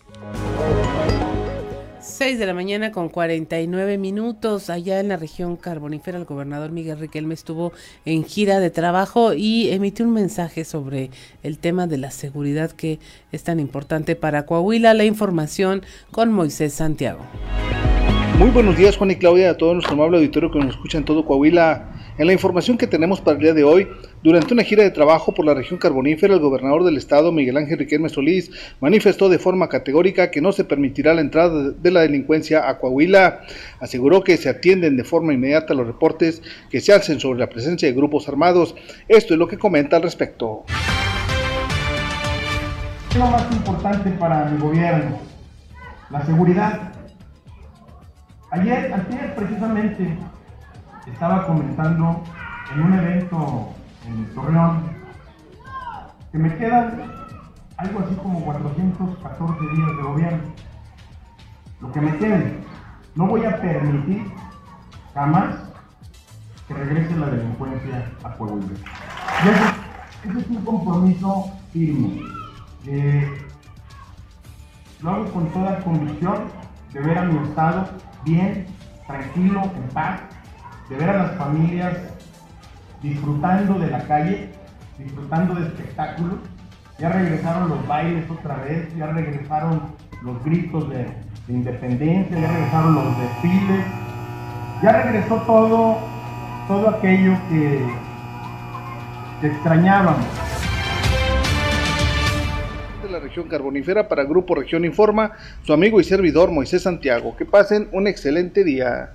[2.14, 4.70] 6 de la mañana con 49 minutos.
[4.70, 7.72] Allá en la región carbonífera, el gobernador Miguel Riquelme estuvo
[8.04, 11.10] en gira de trabajo y emitió un mensaje sobre
[11.42, 13.00] el tema de la seguridad que
[13.32, 14.94] es tan importante para Coahuila.
[14.94, 17.18] La información con Moisés Santiago.
[18.38, 21.04] Muy buenos días, Juan y Claudia, a todo nuestro amable auditorio que nos escucha en
[21.04, 21.93] todo Coahuila.
[22.16, 23.88] En la información que tenemos para el día de hoy,
[24.22, 27.76] durante una gira de trabajo por la región carbonífera, el gobernador del estado, Miguel Ángel
[27.76, 32.68] Riquelme Solís, manifestó de forma categórica que no se permitirá la entrada de la delincuencia
[32.68, 33.40] a Coahuila.
[33.80, 36.40] Aseguró que se atienden de forma inmediata los reportes
[36.70, 38.76] que se hacen sobre la presencia de grupos armados.
[39.08, 40.62] Esto es lo que comenta al respecto.
[43.18, 45.18] Lo más importante para mi gobierno,
[46.10, 46.92] la seguridad.
[48.52, 50.16] Ayer, ayer precisamente,
[51.12, 52.22] estaba comentando
[52.72, 53.68] en un evento
[54.06, 54.82] en Torreón
[56.32, 57.12] que me quedan
[57.76, 60.42] algo así como 414 días de gobierno.
[61.80, 62.58] Lo que me quede,
[63.14, 64.32] no voy a permitir
[65.12, 65.56] jamás
[66.66, 68.64] que regrese la delincuencia a Puebla.
[70.22, 72.22] ese, es un compromiso firme.
[75.02, 76.44] lo hago con toda convicción
[76.92, 77.86] de ver a mi Estado
[78.24, 78.66] bien,
[79.06, 80.20] tranquilo, en paz,
[80.88, 81.96] de ver a las familias
[83.02, 84.48] disfrutando de la calle,
[84.98, 86.38] disfrutando de espectáculos.
[86.98, 89.82] Ya regresaron los bailes otra vez, ya regresaron
[90.22, 91.06] los gritos de,
[91.48, 93.84] independencia, ya regresaron los desfiles,
[94.82, 95.98] ya regresó todo,
[96.68, 97.84] todo aquello que,
[99.40, 100.24] que extrañábamos
[103.14, 105.32] la región carbonífera para Grupo Región Informa,
[105.62, 107.36] su amigo y servidor Moisés Santiago.
[107.36, 109.12] Que pasen un excelente día.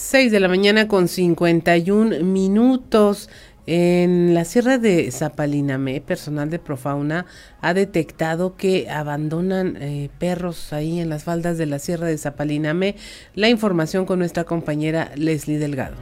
[0.00, 3.28] 6 de la mañana con 51 minutos.
[3.66, 7.26] En la sierra de Zapalinamé, personal de Profauna
[7.60, 12.96] ha detectado que abandonan eh, perros ahí en las faldas de la sierra de Zapalinamé.
[13.34, 15.96] La información con nuestra compañera Leslie Delgado.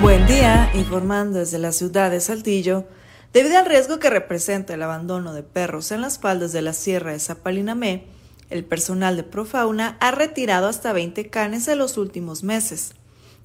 [0.00, 2.86] Buen día, informando desde la ciudad de Saltillo.
[3.34, 7.12] Debido al riesgo que representa el abandono de perros en las faldas de la sierra
[7.12, 8.06] de Zapalinamé,
[8.48, 12.94] el personal de Profauna ha retirado hasta 20 canes en los últimos meses.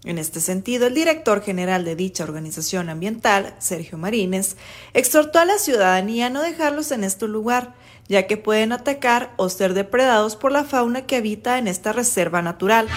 [0.05, 4.55] En este sentido, el director general de dicha organización ambiental, Sergio Marínez,
[4.93, 7.73] exhortó a la ciudadanía a no dejarlos en este lugar,
[8.07, 12.43] ya que pueden atacar o ser depredados por la fauna que habita en esta reserva
[12.43, 12.87] natural.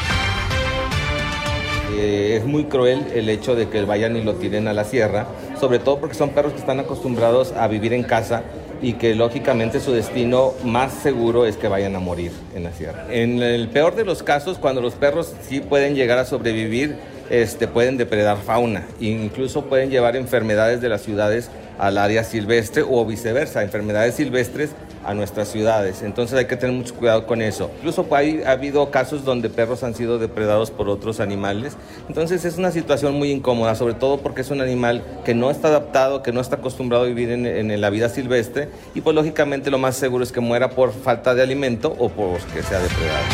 [1.96, 5.26] Eh, es muy cruel el hecho de que vayan y lo tiren a la sierra,
[5.58, 8.42] sobre todo porque son perros que están acostumbrados a vivir en casa
[8.80, 13.06] y que lógicamente su destino más seguro es que vayan a morir en la sierra.
[13.10, 16.96] En el peor de los casos, cuando los perros sí pueden llegar a sobrevivir,
[17.30, 23.04] este, pueden depredar fauna incluso pueden llevar enfermedades de las ciudades al área silvestre o
[23.04, 24.70] viceversa, enfermedades silvestres
[25.08, 26.02] a nuestras ciudades.
[26.02, 27.70] Entonces hay que tener mucho cuidado con eso.
[27.78, 31.76] Incluso hay, ha habido casos donde perros han sido depredados por otros animales.
[32.08, 35.68] Entonces es una situación muy incómoda, sobre todo porque es un animal que no está
[35.68, 39.70] adaptado, que no está acostumbrado a vivir en, en la vida silvestre y pues lógicamente
[39.70, 43.24] lo más seguro es que muera por falta de alimento o por que sea depredado.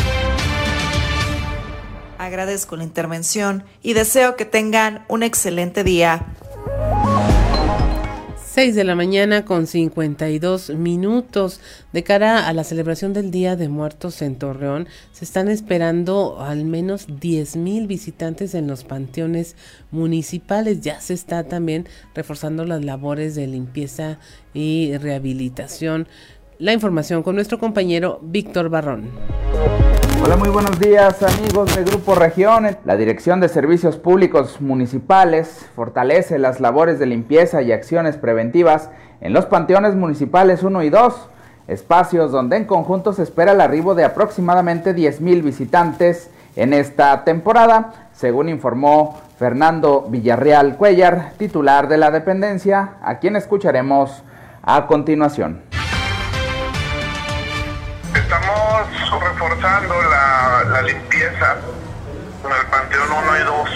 [2.17, 6.25] Agradezco la intervención y deseo que tengan un excelente día.
[8.55, 11.59] 6 de la mañana con 52 minutos.
[11.91, 16.63] De cara a la celebración del Día de Muertos en Torreón, se están esperando al
[16.63, 19.57] menos 10 mil visitantes en los panteones
[19.91, 20.79] municipales.
[20.79, 24.19] Ya se está también reforzando las labores de limpieza
[24.53, 26.07] y rehabilitación.
[26.57, 29.09] La información con nuestro compañero Víctor Barrón.
[30.23, 32.77] Hola, muy buenos días amigos de Grupo Región.
[32.85, 38.89] La Dirección de Servicios Públicos Municipales fortalece las labores de limpieza y acciones preventivas
[39.21, 41.29] en los panteones municipales 1 y 2,
[41.67, 48.09] espacios donde en conjunto se espera el arribo de aproximadamente 10.000 visitantes en esta temporada,
[48.13, 54.23] según informó Fernando Villarreal Cuellar, titular de la dependencia, a quien escucharemos
[54.63, 55.61] a continuación
[59.45, 61.57] reforzando la, la limpieza
[62.43, 63.69] en el Panteón 1 y 2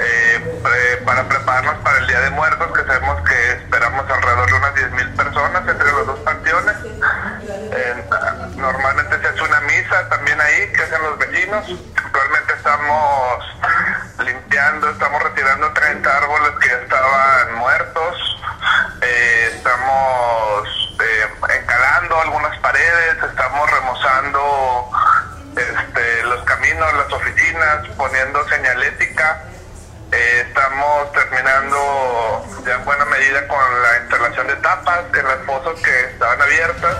[0.00, 4.74] eh, para prepararnos para el Día de Muertos, que sabemos que esperamos alrededor de unas
[4.74, 6.76] 10.000 personas entre los dos panteones.
[8.56, 11.64] normalmente se hace una misa también ahí que hacen los vecinos.
[11.96, 13.44] Actualmente estamos
[14.24, 18.38] limpiando, estamos retirando 30 árboles que ya estaban muertos.
[19.02, 24.90] Eh, estamos eh, encalando algunas paredes, estamos remozando
[25.56, 29.44] este, los caminos, las oficinas, poniendo señalética.
[30.10, 35.80] Eh, estamos terminando ya en buena medida con la instalación de tapas en las pozos
[35.80, 36.96] que estaban abiertas.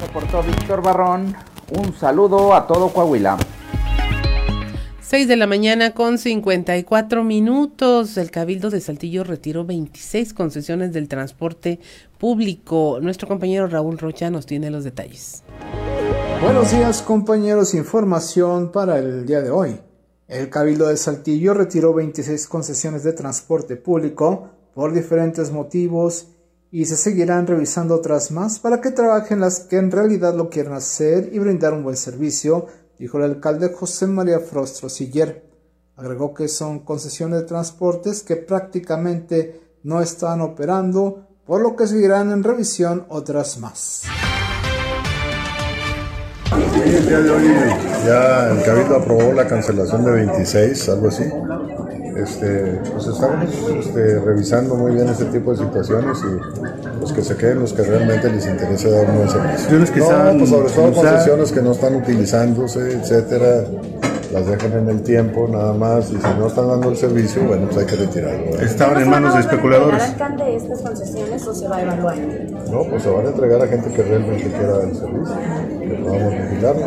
[0.00, 1.36] Reportó Víctor Barrón.
[1.70, 3.36] Un saludo a todo Coahuila.
[5.10, 8.16] 6 de la mañana con 54 minutos.
[8.16, 11.80] El Cabildo de Saltillo retiró 26 concesiones del transporte
[12.16, 13.00] público.
[13.02, 15.42] Nuestro compañero Raúl Rocha nos tiene los detalles.
[16.40, 19.80] Buenos días compañeros, información para el día de hoy.
[20.28, 26.28] El Cabildo de Saltillo retiró 26 concesiones de transporte público por diferentes motivos
[26.70, 30.74] y se seguirán revisando otras más para que trabajen las que en realidad lo quieran
[30.74, 32.68] hacer y brindar un buen servicio
[33.00, 35.42] dijo el alcalde José María Frostro Siller.
[35.96, 42.30] Agregó que son concesiones de transportes que prácticamente no están operando, por lo que seguirán
[42.30, 44.02] en revisión otras más.
[46.84, 47.44] el día de hoy
[48.04, 51.24] ya el Cabildo aprobó la cancelación de 26, algo así.
[52.22, 53.48] Este, pues estamos
[53.78, 57.82] este, revisando muy bien este tipo de situaciones y los que se queden los que
[57.82, 59.94] realmente les interesa dar un buen servicio.
[59.94, 63.64] Que no, pues sobre todo concesiones que no están utilizándose, etcétera,
[64.32, 67.66] las dejan en el tiempo nada más y si no están dando el servicio, bueno,
[67.66, 68.60] pues hay que retirarlo.
[68.60, 70.02] Estaban en manos de especuladores.
[70.02, 72.16] alcalde estas concesiones o se va a evaluar?
[72.70, 75.36] No, pues se van a entregar a gente que realmente quiera el servicio,
[75.80, 76.86] que podamos vigilarlo.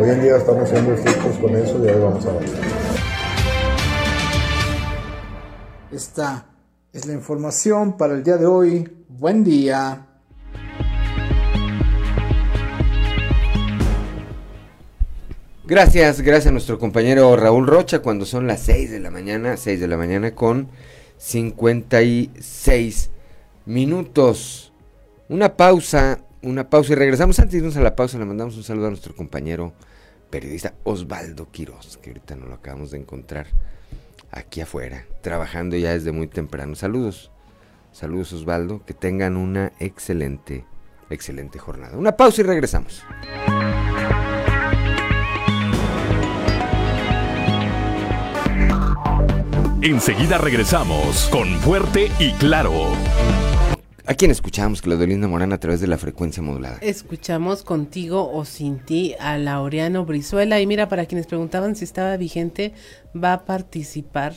[0.00, 2.79] Hoy en día estamos siendo estrictos con eso y ahí vamos a avanzar.
[6.00, 6.46] Esta
[6.94, 8.90] es la información para el día de hoy.
[9.06, 10.06] Buen día.
[15.66, 19.78] Gracias, gracias a nuestro compañero Raúl Rocha cuando son las 6 de la mañana, 6
[19.78, 20.70] de la mañana con
[21.18, 23.10] 56
[23.66, 24.72] minutos.
[25.28, 27.38] Una pausa, una pausa y regresamos.
[27.40, 29.74] Antes de irnos a la pausa le mandamos un saludo a nuestro compañero
[30.30, 33.48] periodista Osvaldo Quiroz, que ahorita no lo acabamos de encontrar
[34.30, 36.74] aquí afuera, trabajando ya desde muy temprano.
[36.74, 37.30] Saludos,
[37.92, 40.64] saludos Osvaldo, que tengan una excelente,
[41.10, 41.96] excelente jornada.
[41.96, 43.02] Una pausa y regresamos.
[49.82, 52.92] Enseguida regresamos con Fuerte y Claro.
[54.10, 56.78] ¿A quién escuchamos, Claudelina Morán, a través de la frecuencia modulada?
[56.80, 60.60] Escuchamos contigo o sin ti a Laureano Brizuela.
[60.60, 62.74] Y mira, para quienes preguntaban si estaba vigente,
[63.14, 64.34] va a participar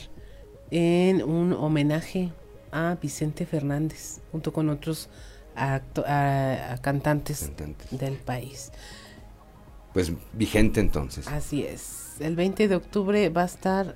[0.70, 2.32] en un homenaje
[2.72, 5.10] a Vicente Fernández, junto con otros
[5.56, 7.52] cantantes,
[7.90, 8.72] del país.
[9.92, 11.28] Pues vigente entonces.
[11.28, 12.18] Así es.
[12.20, 13.96] El 20 de octubre va a estar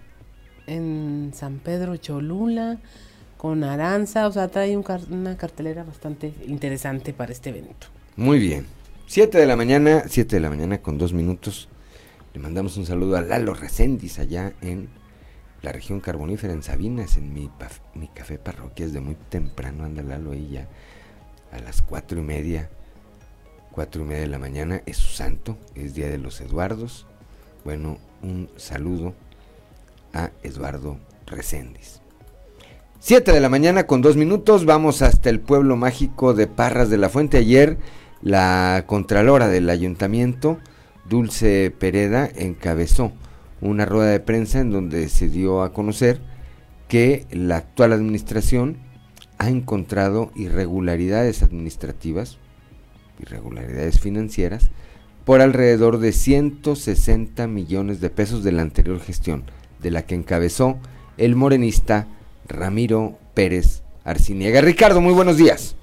[0.65, 2.79] en San Pedro Cholula
[3.37, 7.87] con Aranza, o sea, trae una cartelera bastante interesante para este evento.
[8.15, 8.65] Muy bien.
[9.05, 11.69] Siete de la mañana, siete de la mañana con dos minutos.
[12.33, 14.89] Le mandamos un saludo a Lalo Recendis allá en
[15.61, 17.49] la región carbonífera, en Sabinas, en mi,
[18.13, 18.85] café parroquia.
[18.85, 20.67] Es de muy temprano, anda Lalo ahí ya
[21.51, 22.69] a las cuatro y media,
[23.71, 24.81] cuatro y media de la mañana.
[24.85, 27.05] Es su santo, es Día de los Eduardos.
[27.63, 29.13] Bueno, un saludo
[30.13, 31.96] a Eduardo Recendis.
[32.99, 36.97] 7 de la mañana con dos minutos, vamos hasta el pueblo mágico de Parras de
[36.97, 37.37] la Fuente.
[37.37, 37.77] Ayer
[38.23, 40.57] la Contralora del Ayuntamiento
[41.07, 43.11] Dulce Pereda encabezó
[43.61, 46.19] una rueda de prensa en donde se dio a conocer
[46.87, 48.77] que la actual administración
[49.37, 52.39] ha encontrado irregularidades administrativas,
[53.19, 54.71] irregularidades financieras,
[55.23, 59.43] por alrededor de 160 millones de pesos de la anterior gestión,
[59.83, 60.79] de la que encabezó
[61.17, 62.07] el morenista
[62.49, 64.61] Ramiro Pérez Arciniega.
[64.61, 65.77] Ricardo, muy buenos días.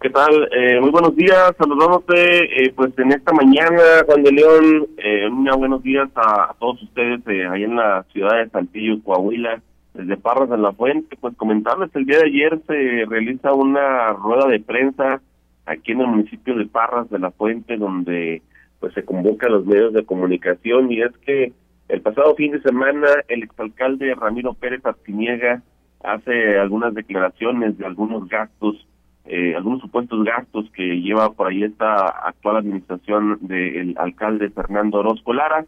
[0.00, 0.48] ¿Qué tal?
[0.50, 5.28] Eh, muy buenos días, saludándote eh, pues en esta mañana, Juan de León, eh,
[5.58, 9.60] buenos días a, todos ustedes eh, ahí en la ciudad de Saltillo, Coahuila,
[9.92, 14.46] desde Parras de la Fuente, pues comentarles, el día de ayer se realiza una rueda
[14.48, 15.20] de prensa
[15.66, 18.40] aquí en el municipio de Parras de la Fuente, donde
[18.78, 21.52] pues se convoca a los medios de comunicación y es que
[21.90, 25.62] el pasado fin de semana el exalcalde Ramiro Pérez Artiniega
[26.02, 28.86] hace algunas declaraciones de algunos gastos,
[29.26, 35.32] eh, algunos supuestos gastos que lleva por ahí esta actual administración del alcalde Fernando Orozco
[35.34, 35.66] Lara.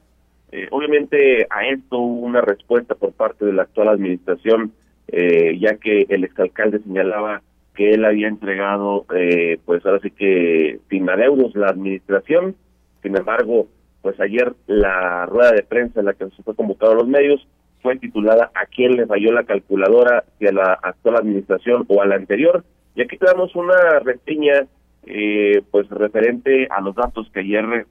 [0.53, 4.73] Eh, obviamente a esto hubo una respuesta por parte de la actual administración,
[5.09, 7.43] eh, ya que el exalcalde señalaba
[7.75, 12.55] que él había entregado, eh, pues ahora sí que sin adeudos la administración.
[13.03, 13.67] Sin embargo,
[14.03, 17.47] pues ayer la rueda de prensa en la que se fue convocado a los medios
[17.81, 20.25] fue titulada ¿A quién le falló la calculadora?
[20.39, 22.65] Si a la actual administración o a la anterior.
[22.95, 24.67] Y aquí tenemos una reseña
[25.05, 27.87] eh, pues referente a los datos que ayer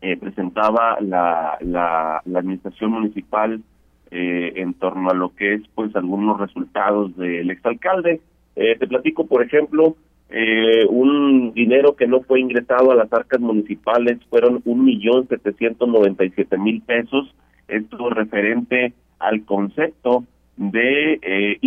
[0.00, 3.60] eh, presentaba la, la, la, administración municipal
[4.10, 8.20] eh, en torno a lo que es pues algunos resultados del exalcalde.
[8.56, 9.96] Eh, te platico, por ejemplo,
[10.30, 15.88] eh, un dinero que no fue ingresado a las arcas municipales fueron un millón setecientos
[15.88, 17.34] noventa y siete mil pesos.
[17.66, 20.24] Esto referente al concepto
[20.56, 21.58] de eh,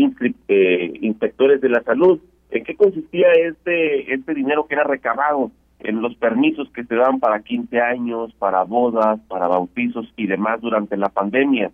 [0.47, 2.19] eh, inspectores de la salud.
[2.51, 5.51] ¿En qué consistía este, este dinero que era recabado?
[5.79, 10.61] En los permisos que se daban para 15 años, para bodas, para bautizos y demás
[10.61, 11.71] durante la pandemia.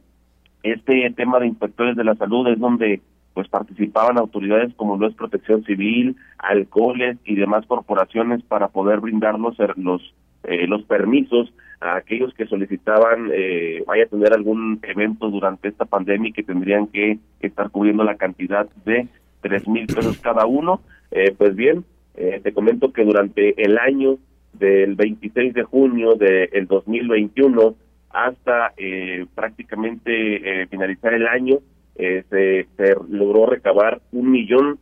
[0.64, 3.02] Este tema de inspectores de la salud es donde
[3.38, 9.38] pues participaban autoridades como lo es Protección Civil, alcoholes y demás corporaciones para poder brindar
[9.38, 10.02] los, los,
[10.44, 15.86] eh, los permisos a aquellos que solicitaban eh, vaya a tener algún evento durante esta
[15.86, 19.08] pandemia y que tendrían que estar cubriendo la cantidad de
[19.42, 20.82] tres mil pesos cada uno.
[21.12, 21.86] Eh, pues bien,
[22.16, 24.18] eh, te comento que durante el año
[24.54, 27.76] del 26 de junio del 2021
[28.10, 31.60] hasta eh, prácticamente eh, finalizar el año,
[31.98, 34.80] se, se, logró recabar un millón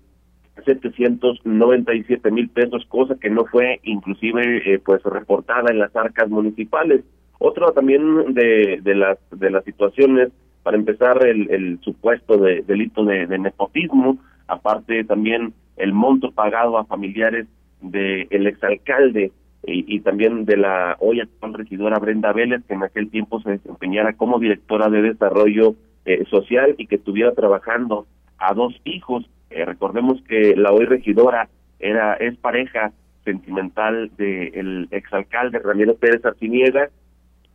[0.65, 5.95] setecientos noventa y siete mil pesos, cosa que no fue inclusive pues reportada en las
[5.95, 7.03] arcas municipales.
[7.39, 10.29] Otro también de, de las de las situaciones,
[10.63, 16.77] para empezar, el, el supuesto de delito de, de nepotismo, aparte también el monto pagado
[16.77, 17.47] a familiares
[17.81, 19.31] del el exalcalde
[19.67, 23.51] y, y, también de la hoy actual regidora Brenda Vélez, que en aquel tiempo se
[23.51, 25.75] desempeñara como directora de desarrollo
[26.05, 29.25] eh, social y que estuviera trabajando a dos hijos.
[29.49, 31.49] Eh, recordemos que la hoy regidora
[31.79, 32.91] era es pareja
[33.23, 36.89] sentimental del exalcalde Ramiro Pérez Arciniega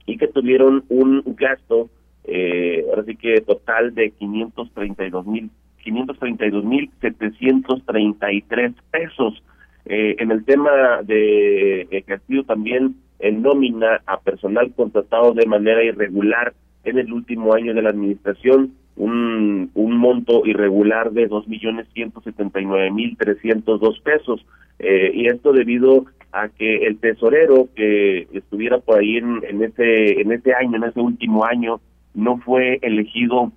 [0.07, 1.89] y que tuvieron un gasto,
[2.25, 2.85] eh,
[3.19, 5.51] que total de 532 mil
[5.83, 9.43] 532 mil 733 pesos.
[9.87, 16.53] Eh, en el tema de ejercicio también en nómina a personal contratado de manera irregular
[16.85, 22.21] en el último año de la administración, un, un monto irregular de dos millones ciento
[22.21, 24.45] setenta y nueve mil trescientos dos pesos.
[24.79, 30.21] Eh, y esto debido a que el tesorero que estuviera por ahí en, en ese
[30.21, 31.81] en ese año, en ese último año,
[32.15, 33.53] no fue elegido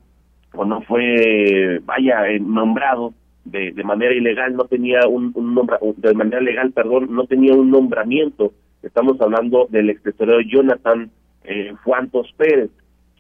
[0.56, 3.14] o no fue, vaya, eh, nombrado
[3.44, 7.54] de, de manera ilegal, no tenía un, un nombra, de manera legal, perdón, no tenía
[7.54, 8.54] un nombramiento.
[8.84, 11.10] Estamos hablando del ex tesorero Jonathan
[11.44, 12.70] eh, Fuantos Pérez,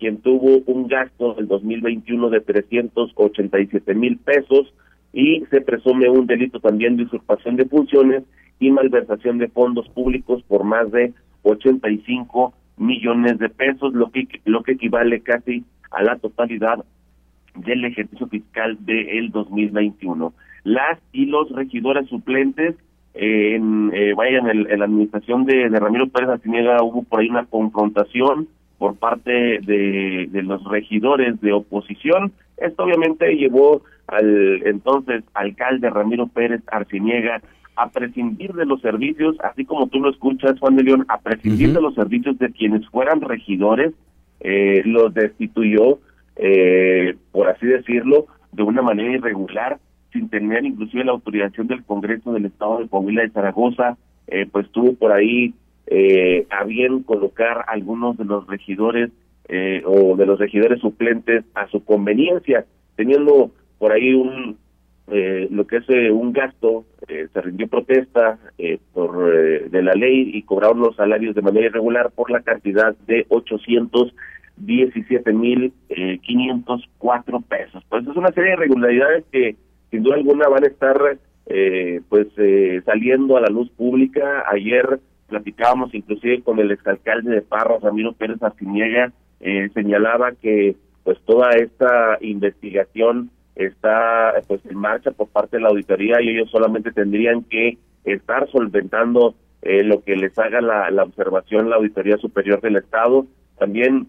[0.03, 4.73] quien tuvo un gasto del 2021 de 387 mil pesos
[5.13, 8.23] y se presume un delito también de usurpación de funciones
[8.59, 14.61] y malversación de fondos públicos por más de 85 millones de pesos, lo que lo
[14.63, 16.83] que equivale casi a la totalidad
[17.55, 20.33] del ejercicio fiscal del 2021.
[20.65, 22.75] Las y los regidores suplentes,
[23.13, 27.45] eh, en, eh, vaya, en, la administración de, Ramiro Pérez Arciniega hubo por ahí una
[27.45, 28.49] confrontación
[28.83, 32.33] por parte de, de los regidores de oposición.
[32.57, 37.41] Esto obviamente llevó al entonces alcalde Ramiro Pérez Arciniega
[37.77, 41.71] a prescindir de los servicios, así como tú lo escuchas, Juan de León, a prescindir
[41.71, 43.93] de los servicios de quienes fueran regidores,
[44.41, 45.99] eh, los destituyó,
[46.35, 49.79] eh, por así decirlo, de una manera irregular,
[50.11, 53.95] sin tener inclusive la autorización del Congreso del Estado de Coahuila de Zaragoza,
[54.27, 55.53] eh, pues tuvo por ahí
[55.87, 59.11] eh, a bien colocar algunos de los regidores
[59.49, 62.65] eh, o de los regidores suplentes a su conveniencia,
[62.95, 64.57] teniendo por ahí un
[65.07, 69.93] eh, lo que es eh, un gasto, eh, se rindió protesta eh, por de la
[69.93, 75.73] ley y cobraron los salarios de manera irregular por la cantidad de 817 mil
[76.21, 77.83] 504 pesos.
[77.89, 79.57] Pues es una serie de irregularidades que
[79.91, 81.17] sin duda alguna van a estar
[82.09, 82.27] pues
[82.85, 84.45] saliendo a la luz pública.
[84.49, 85.01] Ayer
[85.33, 89.11] platicábamos inclusive con el exalcalde de Parra, Ramiro Pérez Arciniega,
[89.73, 96.21] señalaba que pues toda esta investigación está pues en marcha por parte de la auditoría
[96.21, 101.69] y ellos solamente tendrían que estar solventando eh, lo que les haga la, la observación
[101.69, 103.25] la auditoría superior del estado.
[103.57, 104.07] También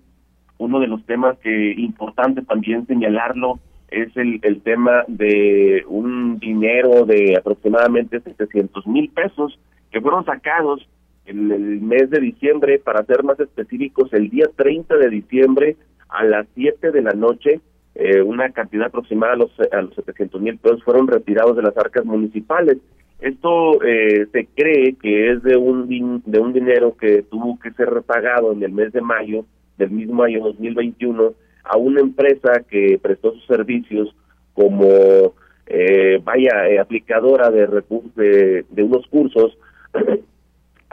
[0.58, 3.58] uno de los temas que importante también señalarlo
[3.88, 9.58] es el, el tema de un dinero de aproximadamente 700 mil pesos
[9.90, 10.86] que fueron sacados
[11.26, 15.76] en el mes de diciembre, para ser más específicos, el día 30 de diciembre
[16.08, 17.60] a las 7 de la noche
[17.94, 21.76] eh, una cantidad aproximada a los, a los 700 mil pesos fueron retirados de las
[21.76, 22.78] arcas municipales.
[23.20, 27.90] Esto eh, se cree que es de un, de un dinero que tuvo que ser
[27.90, 29.44] repagado en el mes de mayo
[29.78, 34.14] del mismo año 2021 a una empresa que prestó sus servicios
[34.54, 35.34] como,
[35.66, 37.66] eh, vaya, eh, aplicadora de,
[38.16, 39.56] de, de unos cursos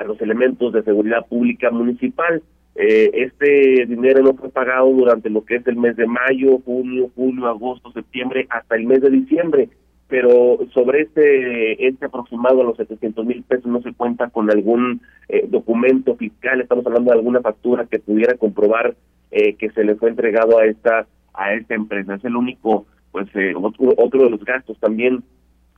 [0.01, 2.41] a los elementos de seguridad pública municipal.
[2.75, 7.09] Eh, este dinero no fue pagado durante lo que es el mes de mayo, junio,
[7.15, 9.69] julio, agosto, septiembre, hasta el mes de diciembre,
[10.07, 15.01] pero sobre este, este aproximado a los 700 mil pesos no se cuenta con algún
[15.27, 18.95] eh, documento fiscal, estamos hablando de alguna factura que pudiera comprobar
[19.31, 22.15] eh, que se le fue entregado a esta a esta empresa.
[22.15, 25.23] Es el único, pues, otro, otro de los gastos también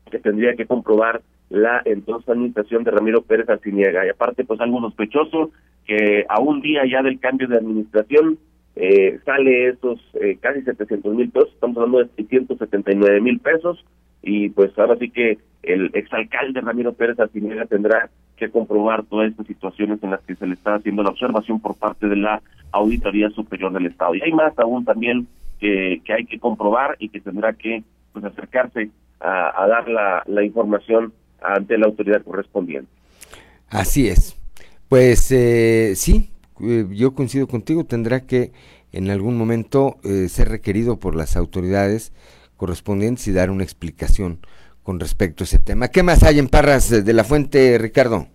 [0.09, 4.05] que tendría que comprobar la entonces administración de Ramiro Pérez Arciniega.
[4.05, 5.51] Y aparte, pues algo sospechoso,
[5.85, 8.37] que a un día ya del cambio de administración
[8.75, 13.85] eh, sale esos eh, casi 700 mil pesos, estamos hablando de 679 mil pesos,
[14.23, 19.45] y pues ahora sí que el exalcalde Ramiro Pérez Arciniega tendrá que comprobar todas estas
[19.47, 22.41] situaciones en las que se le está haciendo la observación por parte de la
[22.71, 24.15] Auditoría Superior del Estado.
[24.15, 25.27] Y hay más aún también
[25.59, 28.89] que, que hay que comprobar y que tendrá que pues acercarse
[29.19, 31.13] a, a dar la, la información
[31.43, 32.89] ante la autoridad correspondiente.
[33.69, 34.35] Así es.
[34.89, 36.29] Pues eh, sí,
[36.61, 38.51] eh, yo coincido contigo, tendrá que
[38.91, 42.13] en algún momento eh, ser requerido por las autoridades
[42.57, 44.39] correspondientes y dar una explicación
[44.83, 45.87] con respecto a ese tema.
[45.87, 48.27] ¿Qué más hay en Parras de la Fuente, Ricardo?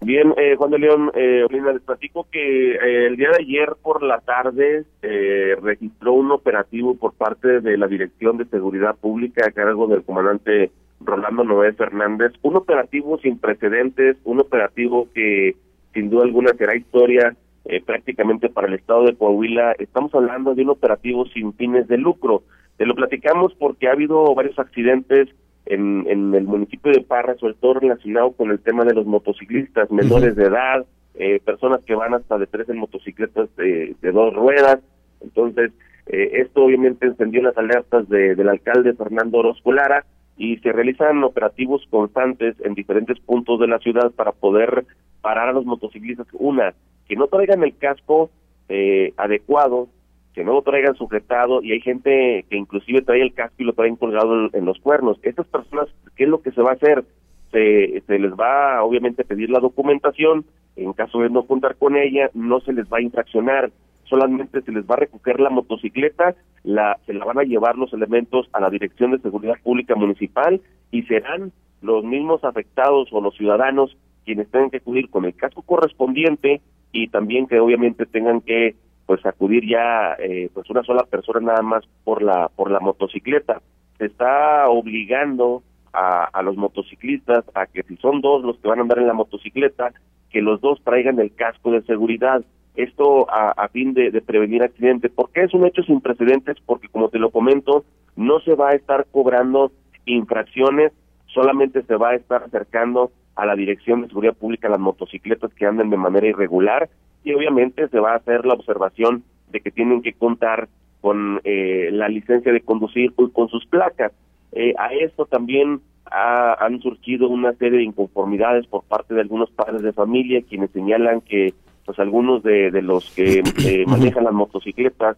[0.00, 4.02] Bien, eh, Juan de León, eh, les platico que eh, el día de ayer por
[4.02, 9.52] la tarde eh, registró un operativo por parte de la Dirección de Seguridad Pública a
[9.52, 10.70] cargo del comandante
[11.00, 15.56] Rolando Noé Fernández, un operativo sin precedentes, un operativo que
[15.92, 19.72] sin duda alguna será historia eh, prácticamente para el estado de Coahuila.
[19.78, 22.42] Estamos hablando de un operativo sin fines de lucro.
[22.76, 25.28] Te lo platicamos porque ha habido varios accidentes
[25.64, 29.90] en, en el municipio de Parra, sobre todo relacionado con el tema de los motociclistas
[29.90, 30.84] menores de edad,
[31.14, 34.78] eh, personas que van hasta de tres en motocicletas de, de dos ruedas.
[35.22, 35.72] Entonces,
[36.06, 40.04] eh, esto obviamente encendió las alertas de, del alcalde Fernando Orozco Lara,
[40.36, 44.84] y se realizan operativos constantes en diferentes puntos de la ciudad para poder
[45.22, 46.26] parar a los motociclistas.
[46.34, 46.74] Una,
[47.08, 48.30] que no traigan el casco
[48.68, 49.88] eh, adecuado,
[50.34, 53.72] que no lo traigan sujetado y hay gente que inclusive trae el casco y lo
[53.72, 55.18] traen colgado en, los cuernos.
[55.22, 57.04] Estas personas, ¿qué es lo que se va a hacer?
[57.52, 60.44] Se, se les va obviamente a pedir la documentación,
[60.76, 63.70] en caso de no contar con ella, no se les va a infraccionar
[64.08, 66.34] solamente se les va a recoger la motocicleta,
[66.64, 70.60] la, se la van a llevar los elementos a la Dirección de Seguridad Pública Municipal
[70.90, 71.52] y serán
[71.82, 76.60] los mismos afectados o los ciudadanos quienes tengan que acudir con el casco correspondiente
[76.92, 78.74] y también que obviamente tengan que
[79.06, 83.62] pues acudir ya eh, pues una sola persona nada más por la por la motocicleta.
[83.98, 88.80] Se está obligando a, a los motociclistas a que si son dos los que van
[88.80, 89.92] a andar en la motocicleta
[90.30, 92.44] que los dos traigan el casco de seguridad
[92.76, 95.10] esto a, a fin de, prevenir accidentes.
[95.10, 96.56] ¿Por qué es un hecho sin precedentes?
[96.64, 97.84] Porque, como te lo comento,
[98.16, 99.72] no se va a estar cobrando
[100.04, 100.92] infracciones,
[101.26, 105.66] solamente se va a estar acercando a la Dirección de Seguridad Pública las motocicletas que
[105.66, 106.88] anden de manera irregular
[107.24, 110.68] y obviamente se va a hacer la observación de que tienen que contar
[111.00, 114.12] con eh, la licencia de conducir y con sus placas.
[114.52, 119.50] Eh, a esto también ha, han surgido una serie de inconformidades por parte de algunos
[119.50, 121.52] padres de familia quienes señalan que
[121.86, 125.16] pues algunos de, de los que eh, manejan las motocicletas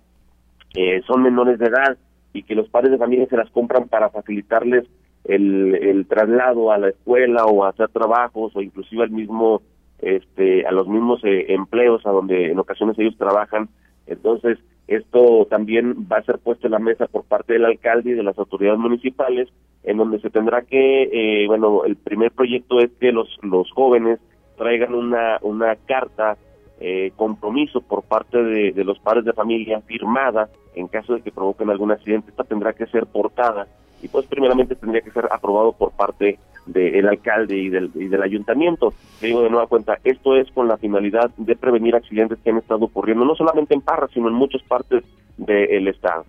[0.74, 1.96] eh, son menores de edad
[2.32, 4.84] y que los padres de familia se las compran para facilitarles
[5.24, 9.62] el, el traslado a la escuela o a hacer trabajos o inclusive el mismo
[10.00, 13.68] este, a los mismos eh, empleos a donde en ocasiones ellos trabajan.
[14.06, 18.14] Entonces, esto también va a ser puesto en la mesa por parte del alcalde y
[18.14, 19.48] de las autoridades municipales,
[19.82, 24.20] en donde se tendrá que, eh, bueno, el primer proyecto es que los, los jóvenes
[24.56, 26.36] traigan una, una carta
[26.80, 31.70] eh, compromiso por parte de, los padres de familia firmada en caso de que provoquen
[31.70, 32.30] algún accidente.
[32.30, 33.66] Esta tendrá que ser portada
[34.00, 38.22] y pues primeramente tendría que ser aprobado por parte del alcalde y del, y del
[38.22, 38.92] ayuntamiento.
[39.20, 42.58] Te digo de nueva cuenta, esto es con la finalidad de prevenir accidentes que han
[42.58, 45.02] estado ocurriendo, no solamente en Parra, sino en muchas partes
[45.36, 46.24] del estado.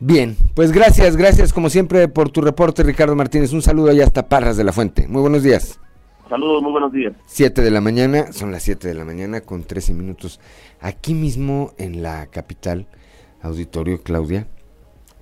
[0.00, 3.52] Bien, pues gracias, gracias como siempre por tu reporte, Ricardo Martínez.
[3.52, 5.06] Un saludo allá hasta Parras de la Fuente.
[5.06, 5.80] Muy buenos días.
[6.28, 7.12] Saludos, muy buenos días.
[7.26, 10.40] 7 de la mañana, son las 7 de la mañana con 13 minutos.
[10.80, 12.86] Aquí mismo en la capital,
[13.42, 14.46] auditorio Claudia,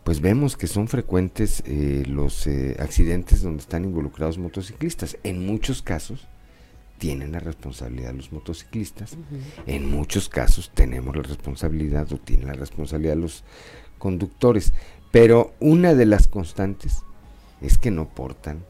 [0.04, 5.18] pues vemos que son frecuentes eh, los eh, accidentes donde están involucrados motociclistas.
[5.24, 6.28] En muchos casos
[6.98, 9.62] tienen la responsabilidad los motociclistas, uh -huh.
[9.66, 13.42] en muchos casos tenemos la responsabilidad o tienen la responsabilidad los
[13.98, 14.72] conductores,
[15.10, 17.02] pero una de las constantes
[17.60, 18.64] es que no portan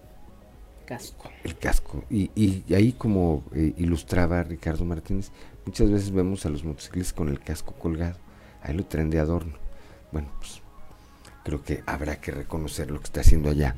[0.85, 1.31] casco.
[1.45, 2.05] El casco.
[2.11, 5.31] Y, y, ahí como eh, ilustraba Ricardo Martínez,
[5.67, 8.19] muchas veces vemos a los motociclistas con el casco colgado,
[8.63, 9.55] ahí lo traen de adorno.
[10.11, 10.61] Bueno, pues
[11.45, 13.77] creo que habrá que reconocer lo que está haciendo allá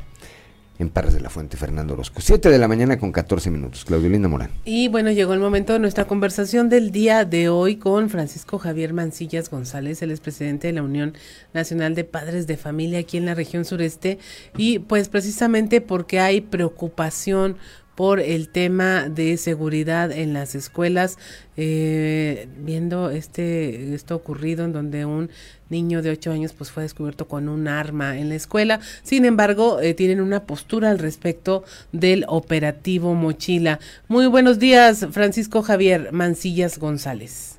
[0.79, 2.21] en Parras de la Fuente, Fernando Orozco.
[2.21, 3.85] 7 de la mañana con 14 minutos.
[3.85, 4.51] Claudio Linda Morán.
[4.65, 8.93] Y bueno, llegó el momento de nuestra conversación del día de hoy con Francisco Javier
[8.93, 11.15] Mancillas González, el presidente de la Unión
[11.53, 14.19] Nacional de Padres de Familia aquí en la región sureste.
[14.57, 17.57] Y pues precisamente porque hay preocupación
[17.95, 21.19] por el tema de seguridad en las escuelas,
[21.57, 25.31] eh, viendo este esto ocurrido en donde un
[25.71, 28.81] niño de ocho años pues fue descubierto con un arma en la escuela.
[29.03, 33.79] Sin embargo, eh, tienen una postura al respecto del operativo Mochila.
[34.09, 37.59] Muy buenos días, Francisco Javier Mancillas González.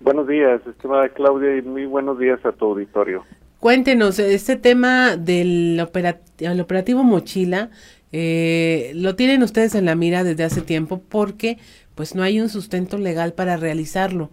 [0.00, 3.24] Buenos días, estimada Claudia, y muy buenos días a tu auditorio.
[3.58, 5.84] Cuéntenos, este tema del
[6.38, 7.70] el operativo Mochila,
[8.12, 11.58] eh, lo tienen ustedes en la mira desde hace tiempo porque
[11.94, 14.30] pues no hay un sustento legal para realizarlo.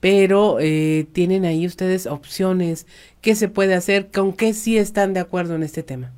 [0.00, 2.86] Pero eh, tienen ahí ustedes opciones,
[3.20, 6.10] qué se puede hacer, con qué sí están de acuerdo en este tema.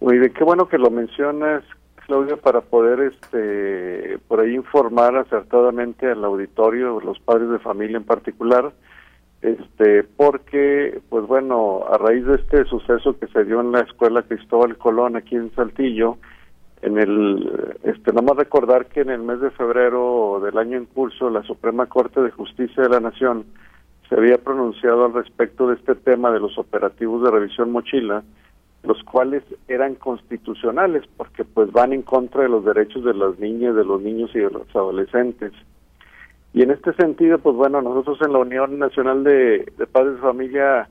[0.00, 1.64] Muy bien, qué bueno que lo mencionas,
[2.06, 8.04] Claudia, para poder este por ahí informar acertadamente al auditorio, los padres de familia en
[8.04, 8.72] particular,
[9.42, 14.22] este porque pues bueno, a raíz de este suceso que se dio en la escuela
[14.22, 16.18] Cristóbal Colón aquí en Saltillo,
[16.82, 21.30] en el este nomás recordar que en el mes de febrero del año en curso
[21.30, 23.46] la Suprema Corte de Justicia de la Nación
[24.08, 28.22] se había pronunciado al respecto de este tema de los operativos de revisión mochila
[28.82, 33.74] los cuales eran constitucionales porque pues van en contra de los derechos de las niñas,
[33.74, 35.52] de los niños y de los adolescentes.
[36.52, 40.88] Y en este sentido, pues bueno, nosotros en la Unión Nacional de, Padres de Familia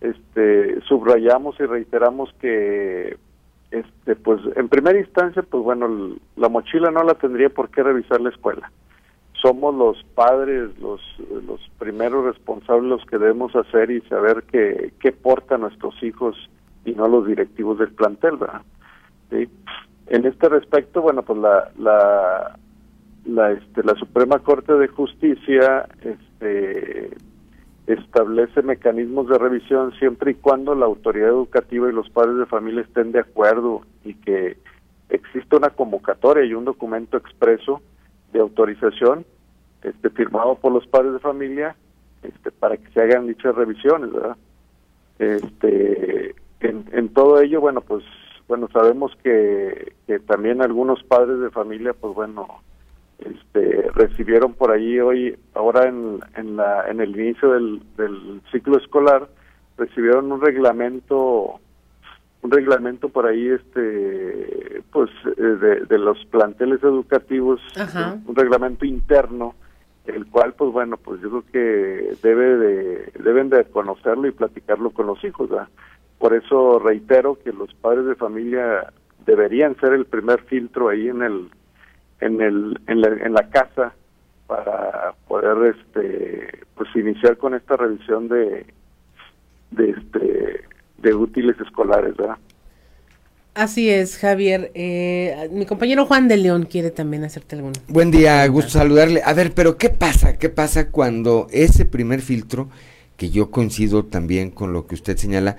[0.00, 3.16] este subrayamos y reiteramos que
[3.72, 8.20] este pues en primera instancia pues bueno la mochila no la tendría por qué revisar
[8.20, 8.70] la escuela.
[9.42, 11.00] Somos los padres los
[11.44, 16.36] los primeros responsables los que debemos hacer y saber qué qué portan nuestros hijos
[16.84, 18.62] y no los directivos del plantel verdad
[19.30, 22.56] en este respecto bueno pues la la
[23.28, 27.10] la este la Suprema Corte de Justicia este
[27.86, 32.82] establece mecanismos de revisión siempre y cuando la autoridad educativa y los padres de familia
[32.82, 34.56] estén de acuerdo y que
[35.10, 37.82] exista una convocatoria y un documento expreso
[38.32, 39.26] de autorización
[39.82, 41.76] este firmado por los padres de familia
[42.22, 44.36] este para que se hagan dichas revisiones verdad
[45.18, 48.04] este en, en todo ello bueno pues
[48.48, 52.62] bueno sabemos que, que también algunos padres de familia pues bueno
[53.18, 58.78] este, recibieron por ahí hoy, ahora en, en, la, en el inicio del, del ciclo
[58.78, 59.28] escolar,
[59.76, 61.60] recibieron un reglamento,
[62.42, 68.18] un reglamento por ahí, este, pues, de, de los planteles educativos, Ajá.
[68.26, 69.54] un reglamento interno,
[70.06, 74.90] el cual, pues bueno, pues yo creo que debe de, deben de conocerlo y platicarlo
[74.90, 75.68] con los hijos, ¿verdad?
[76.18, 78.92] Por eso reitero que los padres de familia
[79.26, 81.48] deberían ser el primer filtro ahí en el
[82.20, 83.94] en el en la, en la casa
[84.46, 88.66] para poder este pues iniciar con esta revisión de
[89.70, 90.64] de este
[90.98, 92.38] de útiles escolares ¿verdad?
[93.58, 94.70] Así es, Javier.
[94.74, 97.74] Eh, mi compañero Juan de León quiere también hacerte alguna.
[97.88, 99.20] Buen día, gusto saludarle.
[99.24, 100.38] A ver, pero ¿qué pasa?
[100.38, 102.68] ¿Qué pasa cuando ese primer filtro,
[103.16, 105.56] que yo coincido también con lo que usted señala,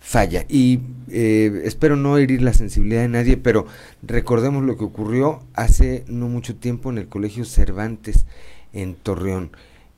[0.00, 0.44] falla.
[0.48, 0.80] Y
[1.10, 3.66] eh, espero no herir la sensibilidad de nadie, pero
[4.02, 8.26] recordemos lo que ocurrió hace no mucho tiempo en el Colegio Cervantes
[8.72, 9.52] en Torreón.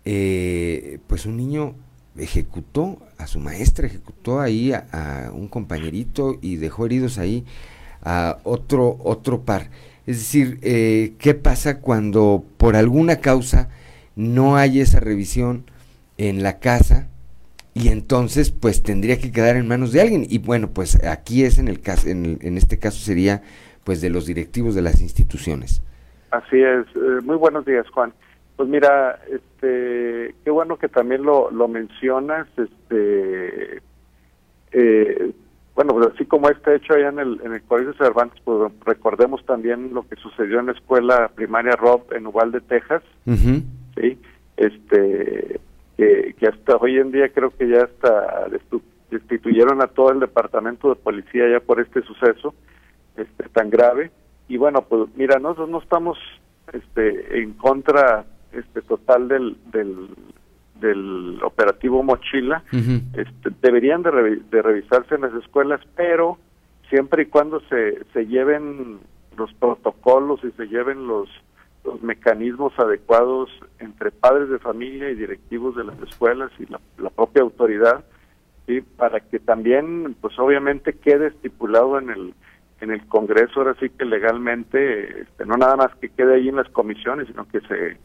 [0.04, 1.74] Eh, pues un niño
[2.18, 7.44] ejecutó a su maestra, ejecutó ahí a, un compañerito y dejó heridos ahí
[8.02, 9.70] a otro, otro par.
[10.06, 13.68] Es decir, eh, ¿qué pasa cuando por alguna causa
[14.16, 15.64] no hay esa revisión
[16.18, 17.06] en la casa?
[17.74, 20.26] Y entonces pues tendría que quedar en manos de alguien.
[20.28, 23.42] Y bueno pues aquí es en el caso en, en este caso sería
[23.84, 25.82] pues de los directivos de las instituciones.
[26.30, 26.86] Así es.
[26.96, 28.12] Eh, muy buenos días Juan.
[28.56, 33.82] Pues mira este qué bueno que también lo, lo mencionas este
[34.72, 35.32] eh,
[35.74, 39.44] bueno pues así como este hecho allá en el en el colegio Cervantes pues recordemos
[39.46, 43.02] también lo que sucedió en la escuela primaria Rob en Uvalde Texas.
[43.96, 44.18] Sí
[44.56, 45.60] este
[46.38, 48.48] que, hasta hoy en día creo que ya hasta
[49.10, 52.54] destituyeron a todo el departamento de policía ya por este suceso
[53.16, 54.10] este tan grave.
[54.48, 56.18] Y bueno pues mira nosotros no estamos
[56.72, 60.08] este en contra este total del del,
[60.80, 62.62] del operativo mochila.
[62.72, 66.38] Este, deberían de, de revisarse en las escuelas pero
[66.88, 68.98] siempre y cuando se se lleven
[69.36, 71.28] los protocolos y se lleven los
[71.84, 76.80] los mecanismos adecuados entre padres de familia y directivos de las escuelas y la,
[77.10, 78.04] propia autoridad
[78.66, 78.80] ¿sí?
[78.80, 82.34] para que también pues obviamente quede estipulado en el
[82.80, 86.56] en el Congreso ahora sí que legalmente este, no nada más que quede ahí en
[86.56, 87.96] las comisiones sino que se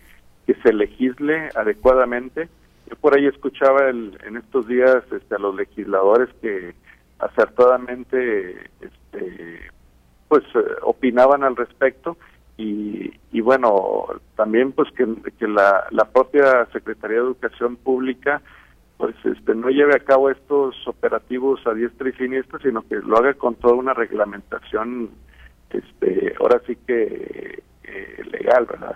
[0.45, 2.49] que se legisle adecuadamente
[2.89, 6.73] yo por ahí escuchaba el, en estos días este, a los legisladores que
[7.19, 9.71] acertadamente este,
[10.27, 12.17] pues eh, opinaban al respecto
[12.57, 14.05] y, y bueno,
[14.35, 15.05] también pues que,
[15.37, 18.41] que la, la propia Secretaría de Educación Pública
[18.97, 23.17] pues este no lleve a cabo estos operativos a diestra y siniestra, sino que lo
[23.17, 25.11] haga con toda una reglamentación,
[25.69, 28.95] este ahora sí que eh, legal, ¿verdad?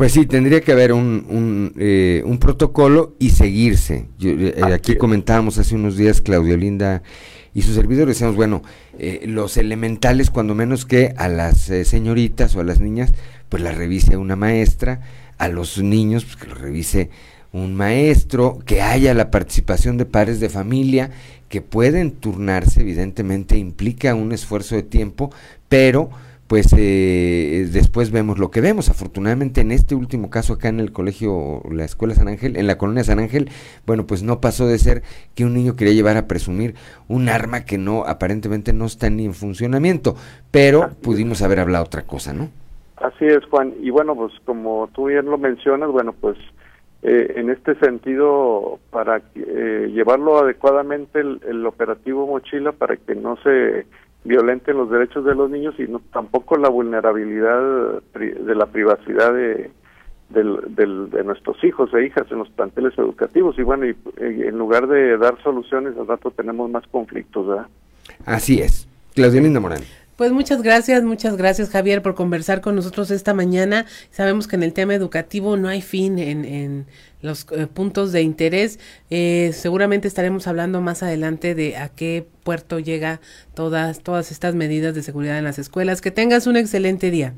[0.00, 4.06] Pues sí, tendría que haber un, un, eh, un protocolo y seguirse.
[4.18, 7.02] Eh, aquí comentábamos hace unos días, Claudio Linda
[7.52, 8.62] y sus servidores decíamos, bueno,
[8.98, 13.12] eh, los elementales, cuando menos que a las eh, señoritas o a las niñas,
[13.50, 15.02] pues las revise una maestra,
[15.36, 17.10] a los niños, pues que lo revise
[17.52, 21.10] un maestro, que haya la participación de padres de familia,
[21.50, 25.30] que pueden turnarse, evidentemente implica un esfuerzo de tiempo,
[25.68, 26.08] pero
[26.50, 28.88] pues eh, después vemos lo que vemos.
[28.88, 32.76] Afortunadamente en este último caso acá en el colegio, la escuela San Ángel, en la
[32.76, 33.50] colonia San Ángel,
[33.86, 35.02] bueno, pues no pasó de ser
[35.36, 36.74] que un niño quería llevar a presumir
[37.06, 40.16] un arma que no, aparentemente no está ni en funcionamiento,
[40.50, 42.48] pero pudimos haber hablado otra cosa, ¿no?
[42.96, 43.72] Así es, Juan.
[43.80, 46.36] Y bueno, pues como tú bien lo mencionas, bueno, pues
[47.02, 53.36] eh, en este sentido, para eh, llevarlo adecuadamente el, el operativo mochila, para que no
[53.36, 53.86] se
[54.24, 59.70] violenten los derechos de los niños y no, tampoco la vulnerabilidad de la privacidad de,
[60.30, 63.58] de nuestros hijos e hijas en los planteles educativos.
[63.58, 67.66] Y bueno, y, en lugar de dar soluciones, al rato tenemos más conflictos, ¿verdad?
[68.26, 68.88] Así es.
[69.14, 69.82] Claudia Linda Morán.
[70.20, 73.86] Pues muchas gracias, muchas gracias Javier por conversar con nosotros esta mañana.
[74.10, 76.84] Sabemos que en el tema educativo no hay fin en, en
[77.22, 78.78] los eh, puntos de interés.
[79.08, 83.20] Eh, seguramente estaremos hablando más adelante de a qué puerto llega
[83.54, 86.02] todas, todas estas medidas de seguridad en las escuelas.
[86.02, 87.32] Que tengas un excelente día.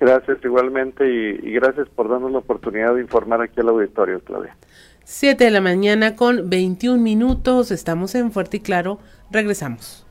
[0.00, 4.56] Gracias igualmente y, gracias por darnos la oportunidad de informar aquí al auditorio, Claudia.
[5.04, 7.70] Siete de la mañana con 21 minutos.
[7.70, 9.00] Estamos en Fuerte y Claro.
[9.30, 10.06] Regresamos.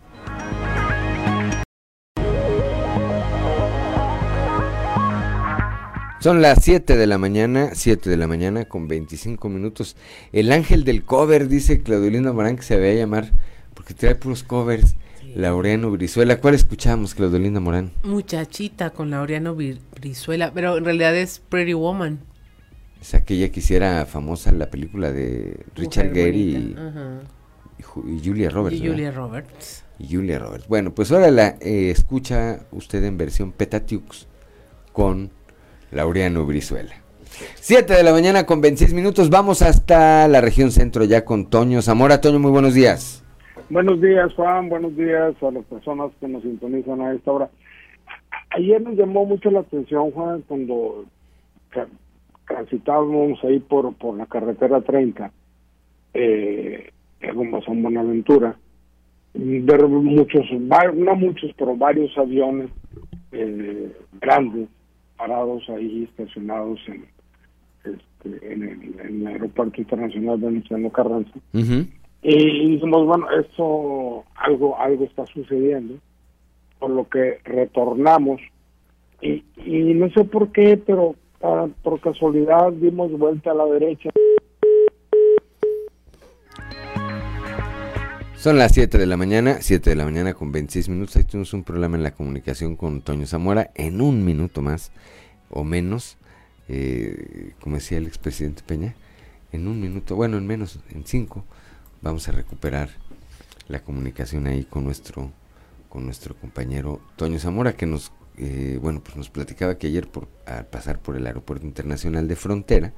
[6.22, 9.96] Son las 7 de la mañana, 7 de la mañana con 25 minutos.
[10.32, 13.32] El ángel del cover, dice Claudelina Morán, que se va a llamar,
[13.74, 14.96] porque trae puros covers.
[15.34, 16.40] Laureano Brizuela.
[16.40, 17.92] ¿Cuál escuchamos, Claudelina Morán?
[18.04, 22.20] Muchachita con Laureano Brizuela, pero en realidad es Pretty Woman.
[23.02, 26.76] Es aquella que hiciera famosa la película de Richard Gere y,
[27.82, 28.78] Julia Roberts.
[28.78, 29.86] Y Julia Roberts.
[29.98, 30.68] Y Julia Roberts.
[30.68, 34.28] Bueno, pues ahora la eh, escucha usted en versión Petatiux
[34.92, 35.32] con
[35.92, 36.94] Laureano Brizuela.
[37.56, 39.30] Siete de la mañana con 26 minutos.
[39.30, 42.22] Vamos hasta la región centro ya con Toño Zamora.
[42.22, 43.24] Toño, muy buenos días.
[43.70, 44.70] Buenos días, Juan.
[44.70, 47.50] Buenos días a las personas que nos sintonizan a esta hora.
[48.52, 51.06] Ayer nos llamó mucho la atención, Juan, cuando
[52.48, 55.32] transitábamos ahí por, por la carretera 30,
[56.14, 58.58] eh, rumbo San Buenaventura,
[59.34, 62.70] ver muchos, no muchos, pero varios aviones
[63.32, 64.68] eh, grandes
[65.22, 67.06] parados ahí, estacionados en,
[67.84, 68.64] este, en,
[69.00, 71.40] el, aeropuerto internacional de Luciano Carranza.
[72.24, 75.96] Y dijimos, bueno, eso, algo, algo está sucediendo,
[76.80, 78.42] por lo que retornamos.
[79.22, 84.10] Y, y no sé por qué, pero ah, por casualidad dimos vuelta a la derecha.
[88.42, 91.16] Son las 7 de la mañana, 7 de la mañana con 26 minutos.
[91.16, 93.70] Ahí tuvimos un problema en la comunicación con Toño Zamora.
[93.76, 94.90] En un minuto más
[95.52, 96.18] o menos,
[96.68, 98.96] eh, como decía el expresidente Peña,
[99.52, 101.46] en un minuto, bueno, en menos, en cinco,
[102.02, 102.90] vamos a recuperar
[103.68, 105.32] la comunicación ahí con nuestro,
[105.88, 110.28] con nuestro compañero Toño Zamora, que nos, eh, bueno, pues nos platicaba que ayer por,
[110.48, 112.92] al pasar por el aeropuerto internacional de Frontera,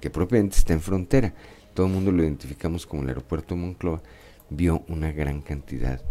[0.00, 1.34] que propiamente está en Frontera,
[1.74, 4.00] todo el mundo lo identificamos como el aeropuerto Moncloa,
[4.56, 6.02] vio una gran cantidad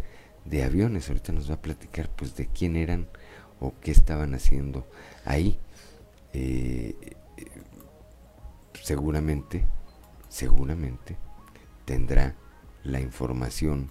[0.45, 1.09] de aviones.
[1.09, 3.07] Ahorita nos va a platicar pues de quién eran
[3.59, 4.87] o qué estaban haciendo
[5.25, 5.59] ahí.
[6.33, 6.95] Eh,
[8.81, 9.65] seguramente,
[10.29, 11.17] seguramente
[11.85, 12.35] tendrá
[12.83, 13.89] la información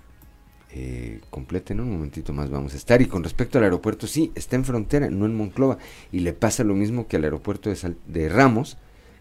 [0.70, 1.72] eh, completa.
[1.72, 3.02] En un momentito más vamos a estar.
[3.02, 5.78] Y con respecto al aeropuerto, sí, está en frontera, no en Monclova.
[6.10, 8.78] Y le pasa lo mismo que al aeropuerto de, de Ramos,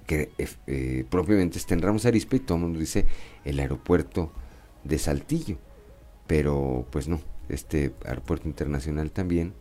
[0.08, 0.32] que
[0.68, 3.06] eh, propiamente está en Ramos Arispe, y todo el mundo dice
[3.46, 4.32] el aeropuerto
[4.84, 5.58] de Saltillo.
[6.28, 7.20] Pero pues no,
[7.50, 9.54] este aeropuerto internacional también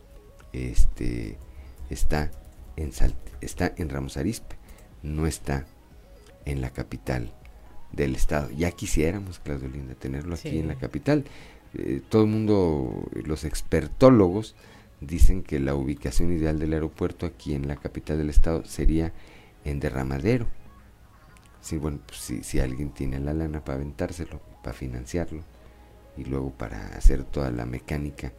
[0.53, 1.37] este,
[1.89, 2.31] está,
[2.75, 2.91] en
[3.41, 4.55] está en Ramos Arispe,
[5.03, 5.65] no está
[6.45, 7.31] en la capital
[7.91, 8.49] del estado.
[8.51, 11.25] Ya quisiéramos, Claudio Linda, tenerlo aquí en la capital.
[11.73, 14.55] Eh, todo el mundo, los expertólogos,
[14.99, 19.13] dicen que la ubicación ideal del aeropuerto aquí en la capital del estado sería
[19.65, 20.47] en Derramadero.
[21.59, 25.43] Sí, bueno, pues si, si alguien tiene la lana para aventárselo, para financiarlo
[26.17, 28.31] y luego para hacer toda la mecánica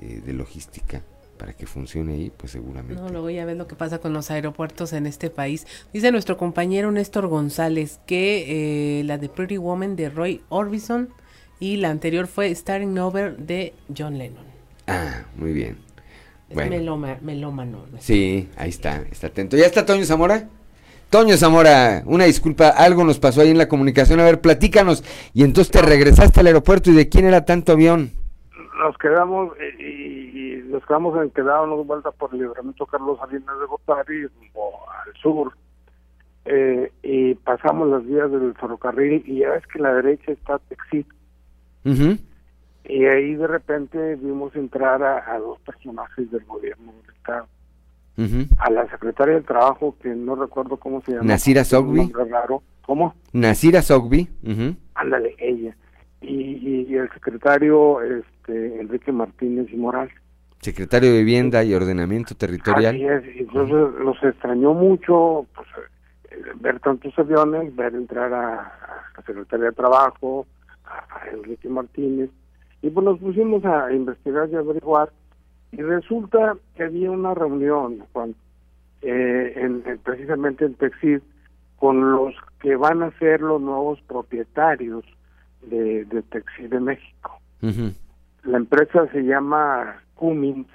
[0.00, 1.02] eh, de logística
[1.38, 3.00] para que funcione ahí, pues seguramente.
[3.00, 5.66] No, luego ya ves lo que pasa con los aeropuertos en este país.
[5.92, 11.08] Dice nuestro compañero Néstor González que eh, la de Pretty Woman de Roy Orbison
[11.60, 14.44] y la anterior fue Starting Over de John Lennon.
[14.86, 15.78] Ah, muy bien.
[16.50, 17.84] Es meloma, melómano.
[18.00, 19.56] Sí, ahí está, está atento.
[19.56, 20.48] ¿Ya está Toño Zamora?
[21.10, 24.20] Toño Zamora, una disculpa, algo nos pasó ahí en la comunicación.
[24.20, 25.02] A ver, platícanos.
[25.32, 28.12] Y entonces te regresaste al aeropuerto y de quién era tanto avión.
[28.78, 33.66] Nos quedamos y, y nos quedamos en quedarnos vuelta por el libramiento Carlos Salinas de
[33.66, 35.52] Gortari al sur.
[36.44, 41.06] Eh, y pasamos las vías del ferrocarril y ya ves que la derecha está Texit.
[42.84, 47.46] Y ahí de repente vimos entrar a, dos personajes del gobierno del Estado.
[48.58, 51.24] A la secretaria del Trabajo, que no recuerdo cómo se llama.
[51.24, 52.12] Nasira Sogbi.
[52.82, 53.14] ¿Cómo?
[53.32, 54.28] Nasira Sogbi.
[54.94, 55.76] Ándale, ella.
[56.20, 60.12] Y, y, el secretario este, Enrique Martínez y Morales.
[60.60, 62.96] Secretario de Vivienda y Ordenamiento Territorial.
[62.96, 65.68] Así es, entonces los extrañó mucho pues,
[66.30, 68.72] eh, ver tantos aviones, ver entrar a,
[69.16, 70.46] la Secretaría de Trabajo,
[70.84, 72.30] a, Enrique Martínez,
[72.82, 75.12] y pues nos pusimos a investigar y averiguar,
[75.72, 78.34] y resulta que había una reunión, Juan,
[79.02, 81.20] eh, en, precisamente en Texid,
[81.76, 85.04] con los que van a ser los nuevos propietarios
[85.62, 87.40] de, de Texid de México.
[88.44, 90.66] La empresa se llama Cummins,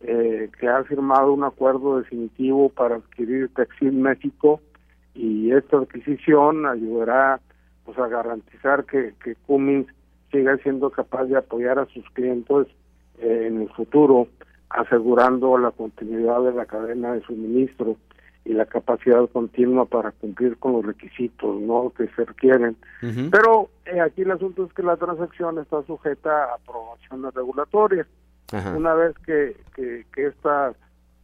[0.00, 4.60] eh, que ha firmado un acuerdo definitivo para adquirir Texid México
[5.14, 7.40] y esta adquisición ayudará
[7.84, 9.86] pues a garantizar que, que Cummins
[10.32, 12.66] siga siendo capaz de apoyar a sus clientes
[13.22, 14.28] en el futuro,
[14.68, 17.96] asegurando la continuidad de la cadena de suministro
[18.44, 22.76] y la capacidad continua para cumplir con los requisitos no que se requieren.
[23.30, 28.06] Pero eh, aquí el asunto es que la transacción está sujeta a aprobaciones regulatorias.
[28.76, 30.74] Una vez que, que, que esta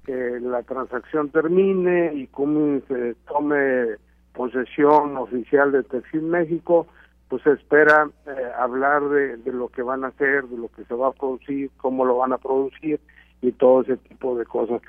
[0.08, 3.96] que la transacción termine y Cummins eh, tome
[4.32, 6.86] posesión oficial de Textil México,
[7.28, 10.84] pues se espera eh, hablar de, de, lo que van a hacer, de lo que
[10.84, 13.00] se va a producir, cómo lo van a producir
[13.42, 14.80] y todo ese tipo de cosas.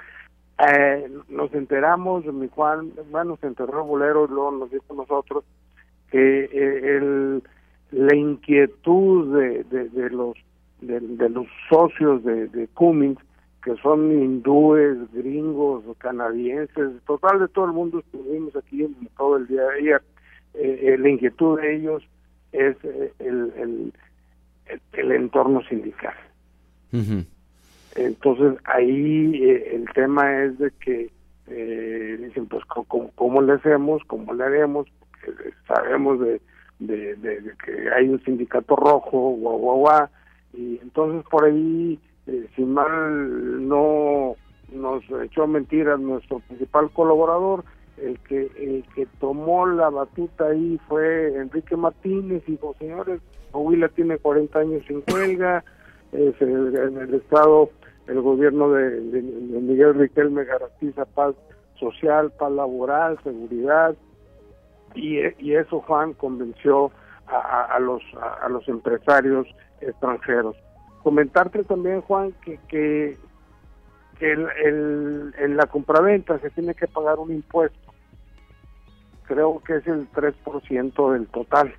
[0.59, 5.43] Eh, nos enteramos, mi Juan, bueno, se enteró Bolero y luego nos dijo nosotros
[6.11, 7.43] que eh, el,
[7.91, 10.35] la inquietud de, de, de los
[10.81, 13.19] de, los socios de, de Cummings,
[13.63, 18.87] que son hindúes, gringos, canadienses, total de todo el mundo estuvimos aquí
[19.17, 20.01] todo el día de ayer,
[20.53, 22.03] eh, eh la inquietud de ellos
[22.51, 23.93] es eh, el, el,
[24.93, 26.13] el, entorno sindical.
[27.95, 31.11] Entonces ahí eh, el tema es de que
[32.17, 34.87] dicen pues ¿cómo, cómo, le hacemos, cómo le haremos,
[35.25, 36.41] porque sabemos de,
[36.79, 40.07] de, de, que hay un sindicato rojo, guau, guau, guau,
[40.53, 44.35] y entonces por ahí, eh, si mal no
[44.71, 47.63] nos echó mentiras nuestro principal colaborador,
[48.01, 53.21] el que el que tomó la batuta ahí fue Enrique Martínez y dijo, señores,
[53.51, 55.63] Coahuila tiene 40 años sin huelga,
[56.11, 57.69] en el estado
[58.09, 59.21] el gobierno de,
[59.61, 61.35] Miguel Riquelme garantiza paz
[61.75, 63.95] social, paz laboral, seguridad,
[64.95, 65.19] y,
[65.53, 66.91] eso Juan convenció
[67.27, 68.01] a, los,
[68.41, 69.47] a, los empresarios
[69.79, 70.55] extranjeros.
[71.03, 73.17] Comentarte también, Juan, que, que,
[74.19, 77.88] el, en la compraventa se tiene que pagar un impuesto.
[79.29, 81.71] Creo que es el 3% del total.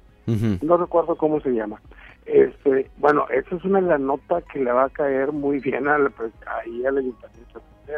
[0.63, 1.81] No recuerdo cómo se llama.
[2.25, 5.89] Este, bueno, esa es una de las notas que le va a caer muy bien
[5.89, 7.95] al, pues, ahí al ayuntamiento de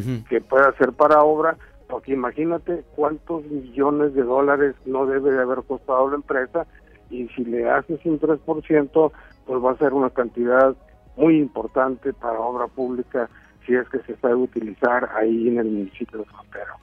[0.00, 0.22] ¿eh?
[0.26, 5.58] que puede hacer para obra, porque imagínate cuántos millones de dólares no debe de haber
[5.64, 6.66] costado la empresa
[7.10, 9.12] y si le haces un 3%,
[9.44, 10.74] pues va a ser una cantidad
[11.18, 13.28] muy importante para obra pública
[13.66, 16.74] si es que se puede utilizar ahí en el municipio de Frontera.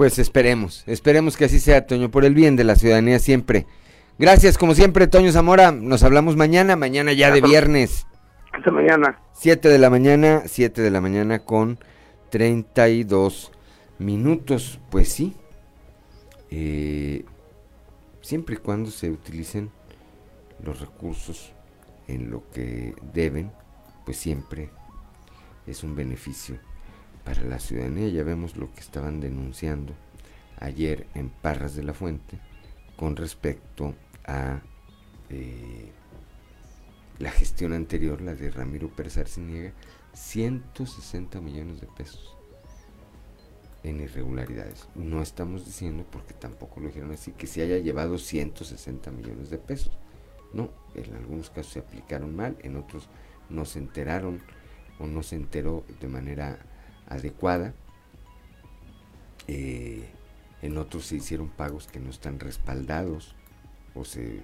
[0.00, 3.66] Pues esperemos, esperemos que así sea, Toño, por el bien de la ciudadanía siempre.
[4.18, 5.72] Gracias, como siempre, Toño Zamora.
[5.72, 8.06] Nos hablamos mañana, mañana ya de viernes.
[8.50, 9.20] Hasta mañana.
[9.34, 11.78] 7 de la mañana, 7 de la mañana con
[12.30, 13.52] 32
[13.98, 14.80] minutos.
[14.90, 15.36] Pues sí.
[16.50, 17.26] Eh,
[18.22, 19.70] siempre y cuando se utilicen
[20.64, 21.52] los recursos
[22.08, 23.52] en lo que deben,
[24.06, 24.70] pues siempre
[25.66, 26.58] es un beneficio
[27.30, 28.08] para la ciudadanía.
[28.08, 29.94] Ya vemos lo que estaban denunciando
[30.58, 32.40] ayer en Parras de la Fuente
[32.96, 33.94] con respecto
[34.24, 34.60] a
[35.28, 35.92] eh,
[37.20, 39.72] la gestión anterior, la de Ramiro Pérez Arciniega,
[40.12, 42.36] 160 millones de pesos
[43.84, 44.88] en irregularidades.
[44.96, 49.58] No estamos diciendo, porque tampoco lo dijeron así, que se haya llevado 160 millones de
[49.58, 49.96] pesos.
[50.52, 53.08] No, en algunos casos se aplicaron mal, en otros
[53.48, 54.42] no se enteraron
[54.98, 56.58] o no se enteró de manera
[57.10, 57.74] adecuada.
[59.46, 60.08] Eh,
[60.62, 63.34] en otros se hicieron pagos que no están respaldados
[63.94, 64.42] o se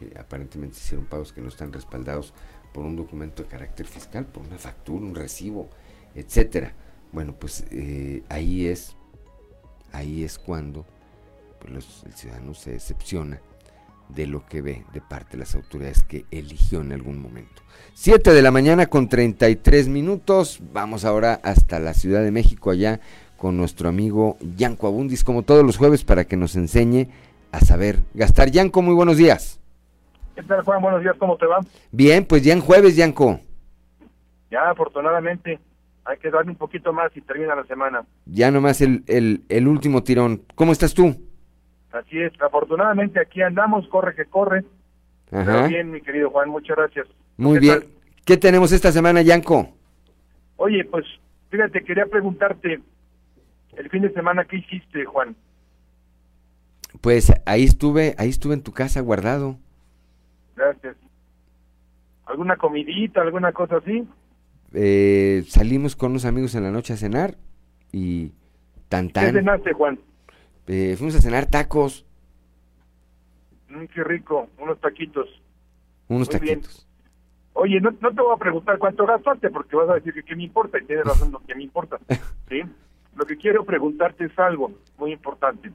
[0.00, 2.34] eh, aparentemente se hicieron pagos que no están respaldados
[2.72, 5.68] por un documento de carácter fiscal, por una factura, un recibo,
[6.14, 6.74] etcétera.
[7.12, 8.96] Bueno, pues eh, ahí es
[9.92, 10.86] ahí es cuando
[11.58, 13.40] pues, el ciudadano se decepciona
[14.14, 17.62] de lo que ve de parte de las autoridades que eligió en algún momento.
[17.94, 20.60] 7 de la mañana con 33 minutos.
[20.72, 23.00] Vamos ahora hasta la Ciudad de México, allá
[23.36, 27.08] con nuestro amigo Yanco Abundis, como todos los jueves, para que nos enseñe
[27.52, 28.50] a saber gastar.
[28.50, 29.60] Yanco, muy buenos días.
[30.34, 30.82] ¿Qué tal, Juan?
[30.82, 31.60] Buenos días, ¿cómo te va?
[31.90, 33.40] Bien, pues ya en jueves, Yanco.
[34.50, 35.58] Ya, afortunadamente,
[36.04, 38.04] hay que darle un poquito más y termina la semana.
[38.26, 40.42] Ya nomás el, el, el último tirón.
[40.54, 41.29] ¿Cómo estás tú?
[41.92, 44.64] Así es, afortunadamente aquí andamos, corre que corre.
[45.32, 45.68] Ajá.
[45.68, 47.06] bien, mi querido Juan, muchas gracias.
[47.36, 47.84] Muy bien.
[48.24, 49.68] ¿Qué tenemos esta semana, Yanco?
[50.56, 51.04] Oye, pues,
[51.50, 52.80] fíjate, quería preguntarte,
[53.76, 55.34] el fin de semana, ¿qué hiciste, Juan?
[57.00, 59.56] Pues ahí estuve, ahí estuve en tu casa guardado.
[60.56, 60.96] Gracias.
[62.26, 64.06] ¿Alguna comidita, alguna cosa así?
[64.72, 67.36] Eh, salimos con unos amigos en la noche a cenar
[67.90, 68.32] y
[68.88, 69.26] tan tan.
[69.26, 69.98] ¿Qué cenaste, Juan?
[70.66, 72.06] Eh, fuimos a cenar tacos.
[73.68, 75.28] Mm, qué rico, unos taquitos.
[76.08, 76.86] Unos taquitos.
[77.52, 80.36] Oye, no, no te voy a preguntar cuánto gastaste porque vas a decir que qué
[80.36, 81.98] me importa y tienes razón lo que me importa.
[82.48, 82.62] ¿sí?
[83.16, 85.70] Lo que quiero preguntarte es algo muy importante.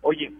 [0.00, 0.32] Oye,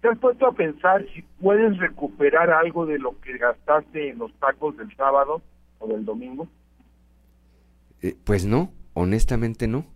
[0.00, 4.32] ¿te has puesto a pensar si puedes recuperar algo de lo que gastaste en los
[4.34, 5.42] tacos del sábado
[5.78, 6.46] o del domingo?
[8.02, 9.86] Eh, pues no, honestamente no.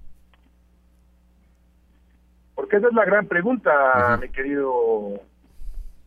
[2.70, 5.20] Porque esa es la gran pregunta, mi querido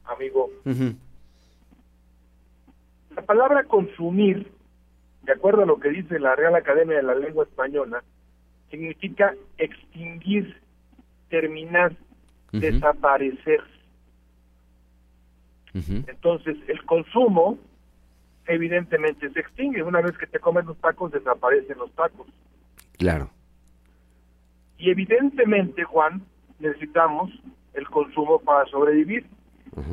[0.06, 0.50] amigo.
[3.14, 4.50] La palabra consumir,
[5.24, 8.02] de acuerdo a lo que dice la Real Academia de la Lengua Española,
[8.72, 10.58] significa extinguir
[11.28, 11.98] terminar,
[12.54, 13.62] desaparecer.
[15.74, 17.58] Entonces, el consumo
[18.48, 19.84] evidentemente se extingue.
[19.84, 22.26] Una vez que te comen los tacos, desaparecen los tacos.
[22.98, 23.30] Claro.
[24.78, 26.24] Y evidentemente, Juan,
[26.64, 27.32] necesitamos
[27.74, 29.26] el consumo para sobrevivir.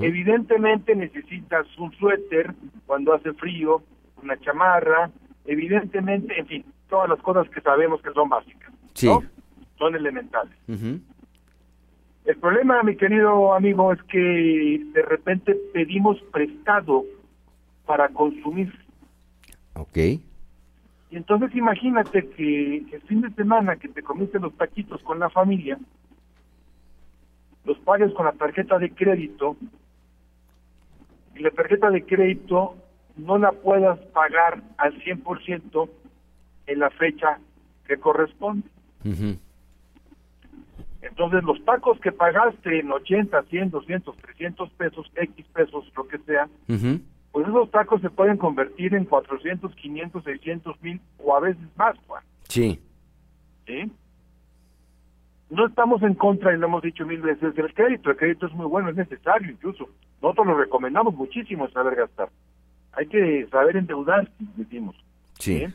[0.00, 2.54] Evidentemente necesitas un suéter
[2.86, 3.82] cuando hace frío,
[4.22, 5.10] una chamarra,
[5.46, 8.70] evidentemente, en fin, todas las cosas que sabemos que son básicas.
[8.94, 9.08] Sí.
[9.78, 10.54] Son elementales.
[12.26, 17.04] El problema, mi querido amigo, es que de repente pedimos prestado
[17.86, 18.72] para consumir.
[19.74, 19.96] Ok.
[19.96, 25.30] Y entonces imagínate que el fin de semana que te comiste los taquitos con la
[25.30, 25.78] familia,
[27.64, 29.56] los pagues con la tarjeta de crédito
[31.34, 32.76] y la tarjeta de crédito
[33.16, 35.88] no la puedas pagar al 100%
[36.66, 37.38] en la fecha
[37.86, 38.68] que corresponde.
[41.02, 46.18] Entonces, los tacos que pagaste en 80, 100, 200, 300 pesos, X pesos, lo que
[46.18, 46.48] sea,
[47.32, 51.96] pues esos tacos se pueden convertir en 400, 500, 600 mil o a veces más,
[52.06, 52.22] Juan.
[52.48, 52.80] Sí.
[53.66, 53.90] ¿Sí?
[55.50, 58.10] No estamos en contra, y lo hemos dicho mil veces, del crédito.
[58.10, 59.88] El crédito es muy bueno, es necesario incluso.
[60.22, 62.30] Nosotros lo recomendamos muchísimo saber gastar.
[62.92, 64.96] Hay que saber endeudar, decimos.
[65.34, 65.66] Sí.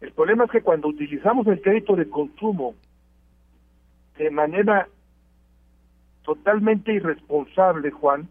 [0.00, 2.74] El problema es que cuando utilizamos el crédito de consumo
[4.18, 4.88] de manera
[6.24, 8.28] totalmente irresponsable, Juan,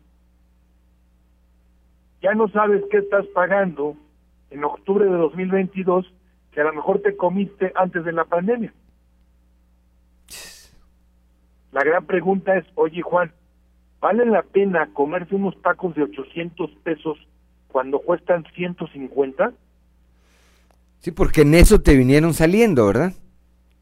[2.21, 3.95] ya no sabes qué estás pagando
[4.49, 6.13] en octubre de 2022
[6.51, 8.73] que a lo mejor te comiste antes de la pandemia.
[11.71, 13.31] La gran pregunta es, oye Juan,
[13.99, 17.17] ¿vale la pena comerse unos tacos de 800 pesos
[17.67, 19.53] cuando cuestan 150?
[20.99, 23.13] Sí, porque en eso te vinieron saliendo, ¿verdad?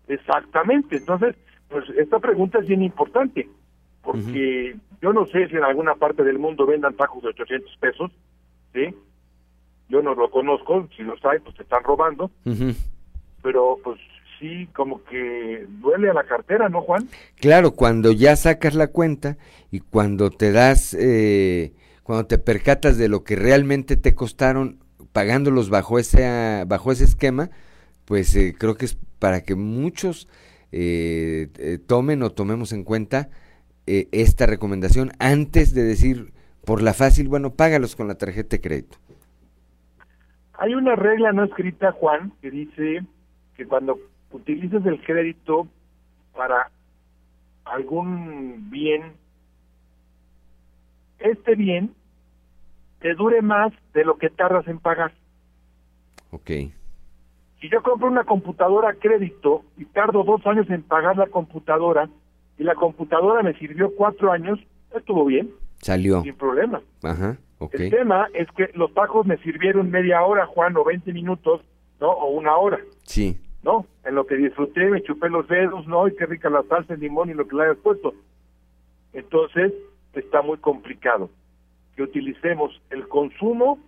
[0.07, 0.97] Exactamente.
[0.97, 1.35] Entonces,
[1.67, 3.49] pues esta pregunta es bien importante,
[4.01, 8.11] porque yo no sé si en alguna parte del mundo vendan tacos de 800 pesos,
[8.73, 8.95] ¿sí?
[9.89, 12.29] Yo no lo conozco, si los hay, pues te están robando,
[13.41, 13.99] pero pues
[14.39, 17.07] sí, como que duele a la cartera, ¿no, Juan?
[17.35, 19.37] Claro, cuando ya sacas la cuenta
[19.69, 24.79] y cuando te das, eh, cuando te percatas de lo que realmente te costaron
[25.11, 27.49] pagándolos bajo ese, bajo ese esquema,
[28.05, 30.27] pues eh, creo que es para que muchos
[30.71, 33.29] eh, tomen o tomemos en cuenta
[33.85, 36.31] esta recomendación antes de decir
[36.63, 38.97] por la fácil, bueno, págalos con la tarjeta de crédito.
[40.59, 43.01] Hay una regla no escrita, Juan, que dice
[43.55, 43.97] que cuando
[44.31, 45.67] utilices el crédito
[46.35, 46.71] para
[47.65, 49.13] algún bien,
[51.19, 51.93] este bien
[52.99, 55.13] te dure más de lo que tardas en pagar.
[56.31, 56.49] Ok.
[57.61, 62.09] Si yo compro una computadora a crédito y tardo dos años en pagar la computadora
[62.57, 64.59] y la computadora me sirvió cuatro años,
[64.95, 65.51] estuvo bien.
[65.81, 66.21] Salió.
[66.21, 66.81] Sin problema.
[67.03, 67.75] Ajá, ok.
[67.75, 71.61] El tema es que los tacos me sirvieron media hora, Juan, o 20 minutos,
[71.99, 72.09] ¿no?
[72.09, 72.79] O una hora.
[73.03, 73.37] Sí.
[73.63, 73.85] ¿No?
[74.05, 76.07] En lo que disfruté, me chupé los dedos, ¿no?
[76.07, 78.13] Y qué rica la salsa, el limón y lo que le hayas puesto.
[79.13, 79.73] Entonces,
[80.13, 81.29] está muy complicado
[81.95, 83.79] que utilicemos el consumo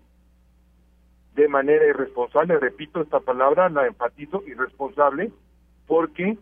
[1.36, 5.32] de manera irresponsable, repito esta palabra, la enfatizo, irresponsable,
[5.88, 6.38] porque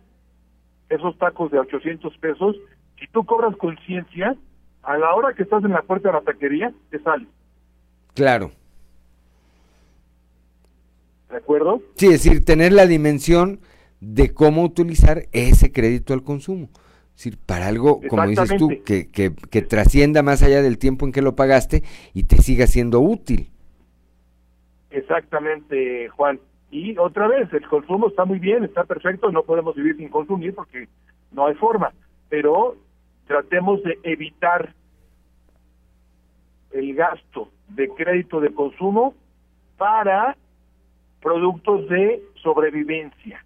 [0.90, 2.56] esos tacos de 800 pesos,
[3.00, 4.36] si tú cobras conciencia,
[4.82, 7.28] a la hora que estás en la puerta de la taquería, te sale.
[8.16, 8.52] Claro.
[11.30, 11.82] ¿De acuerdo?
[11.96, 13.60] Sí, es decir, tener la dimensión
[14.00, 16.70] de cómo utilizar ese crédito al consumo.
[17.16, 21.06] Es decir, para algo, como dices tú, que, que, que trascienda más allá del tiempo
[21.06, 21.84] en que lo pagaste
[22.14, 23.50] y te siga siendo útil.
[24.90, 26.40] Exactamente, Juan.
[26.72, 30.54] Y otra vez, el consumo está muy bien, está perfecto, no podemos vivir sin consumir
[30.56, 30.88] porque
[31.32, 31.94] no hay forma,
[32.30, 32.78] pero
[33.28, 34.74] tratemos de evitar
[36.72, 39.16] el gasto de crédito de consumo
[39.78, 40.38] para
[41.22, 43.44] productos de sobrevivencia,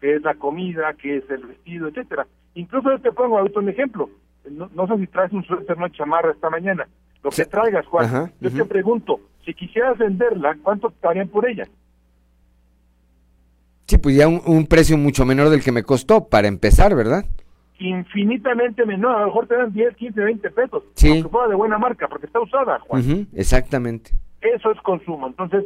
[0.00, 2.26] que es la comida, que es el vestido, etcétera.
[2.54, 4.10] Incluso yo te pongo ahorita un ejemplo.
[4.50, 6.86] No, sé si traes un suéter, una chamarra esta mañana.
[7.22, 8.32] Lo que traigas, Juan.
[8.40, 11.64] yo te pregunto, si quisieras venderla, ¿cuánto te por ella?
[13.86, 17.24] Sí, pues ya un, precio mucho menor del que me costó, para empezar, ¿verdad?
[17.78, 20.82] Infinitamente menor, a lo mejor te dan 10, 15, 20 pesos.
[20.94, 21.10] Sí.
[21.10, 23.28] Aunque fuera de buena marca, porque está usada, Juan.
[23.34, 24.12] exactamente.
[24.40, 25.26] Eso es consumo.
[25.28, 25.64] Entonces,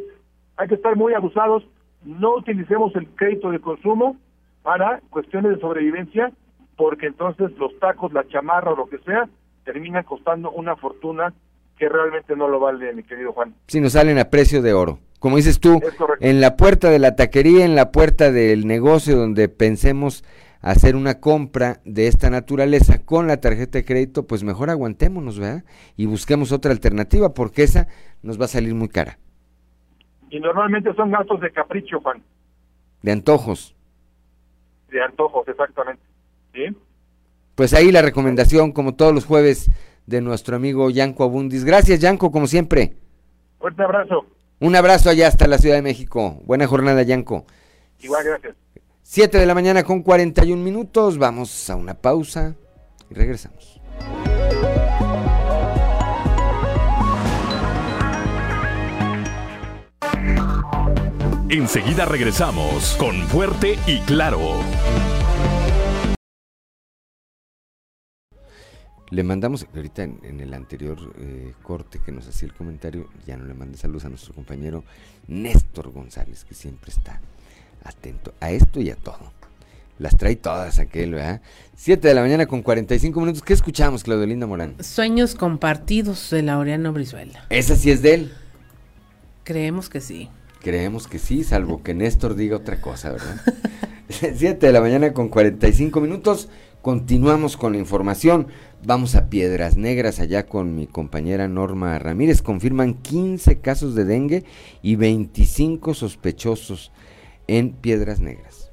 [0.61, 1.63] hay que estar muy abusados,
[2.03, 4.15] no utilicemos el crédito de consumo
[4.61, 6.31] para cuestiones de sobrevivencia,
[6.77, 9.27] porque entonces los tacos, la chamarra o lo que sea,
[9.63, 11.33] terminan costando una fortuna
[11.79, 13.55] que realmente no lo vale, mi querido Juan.
[13.67, 14.99] Si nos salen a precio de oro.
[15.17, 15.79] Como dices tú,
[16.19, 20.23] en la puerta de la taquería, en la puerta del negocio donde pensemos
[20.61, 25.63] hacer una compra de esta naturaleza con la tarjeta de crédito, pues mejor aguantémonos, ¿verdad?
[25.97, 27.87] Y busquemos otra alternativa, porque esa
[28.21, 29.17] nos va a salir muy cara.
[30.31, 32.23] Y normalmente son gastos de capricho, Juan.
[33.01, 33.75] De antojos.
[34.89, 36.01] De antojos, exactamente.
[36.53, 36.65] ¿Sí?
[37.55, 39.69] Pues ahí la recomendación, como todos los jueves,
[40.05, 41.65] de nuestro amigo Yanko Abundis.
[41.65, 42.95] Gracias, Yanko, como siempre.
[43.59, 44.25] Fuerte abrazo.
[44.59, 46.39] Un abrazo allá hasta la Ciudad de México.
[46.45, 47.45] Buena jornada, Yanko.
[47.99, 48.55] Igual, gracias.
[49.01, 51.17] Siete de la mañana con 41 minutos.
[51.17, 52.55] Vamos a una pausa
[53.09, 53.81] y regresamos.
[61.51, 64.39] Enseguida regresamos con Fuerte y Claro.
[69.09, 73.43] Le mandamos, ahorita en, el anterior eh, corte que nos hacía el comentario, ya no
[73.43, 74.85] le mandé saludos a nuestro compañero
[75.27, 77.19] Néstor González, que siempre está
[77.83, 79.33] atento a esto y a todo.
[79.99, 81.41] Las trae todas aquel, ¿verdad?
[81.75, 83.41] 7 de la mañana con 45 minutos.
[83.41, 84.81] ¿Qué escuchamos, Claudio Linda Morán?
[84.81, 87.45] Sueños compartidos de Laureano Brizuela.
[87.49, 88.33] ¿Esa sí es de él?
[89.43, 90.29] Creemos que sí.
[90.61, 93.41] Creemos que sí, salvo que Néstor diga otra cosa, ¿verdad?
[94.09, 96.49] 7 de la mañana con 45 minutos.
[96.81, 98.47] Continuamos con la información.
[98.83, 102.41] Vamos a Piedras Negras allá con mi compañera Norma Ramírez.
[102.41, 104.43] Confirman 15 casos de dengue
[104.81, 106.91] y 25 sospechosos
[107.47, 108.71] en Piedras Negras.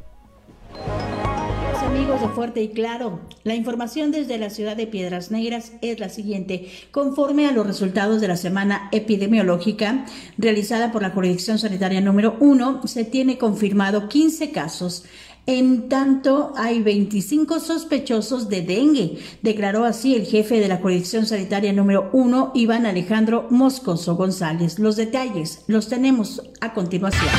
[2.34, 6.68] Fuerte y Claro, la información desde la ciudad de Piedras Negras es la siguiente.
[6.90, 10.04] Conforme a los resultados de la semana epidemiológica
[10.36, 15.04] realizada por la jurisdicción sanitaria número 1, se tiene confirmado 15 casos.
[15.46, 21.72] En tanto, hay 25 sospechosos de dengue, declaró así el jefe de la jurisdicción sanitaria
[21.72, 24.78] número 1, Iván Alejandro Moscoso González.
[24.78, 27.30] Los detalles los tenemos a continuación.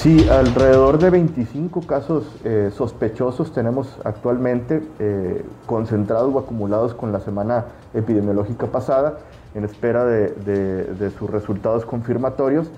[0.00, 7.20] Sí, alrededor de 25 casos eh, sospechosos tenemos actualmente eh, concentrados o acumulados con la
[7.20, 9.18] semana epidemiológica pasada
[9.54, 12.70] en espera de, sus resultados confirmatorios.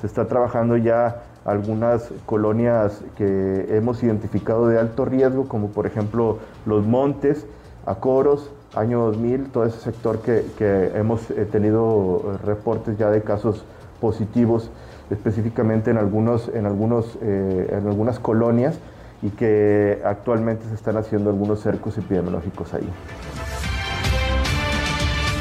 [0.00, 6.38] Se está trabajando ya algunas colonias que hemos identificado de alto riesgo, como por ejemplo
[6.64, 7.44] Los Montes,
[7.84, 13.62] Acoros, año 2000, todo ese sector que, que hemos eh, tenido reportes ya de casos
[14.00, 14.70] positivos
[15.12, 18.78] específicamente en, algunos, en, algunos, eh, en algunas colonias
[19.22, 22.88] y que actualmente se están haciendo algunos cercos epidemiológicos ahí.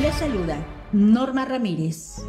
[0.01, 0.57] Les saluda
[0.91, 2.23] Norma Ramírez.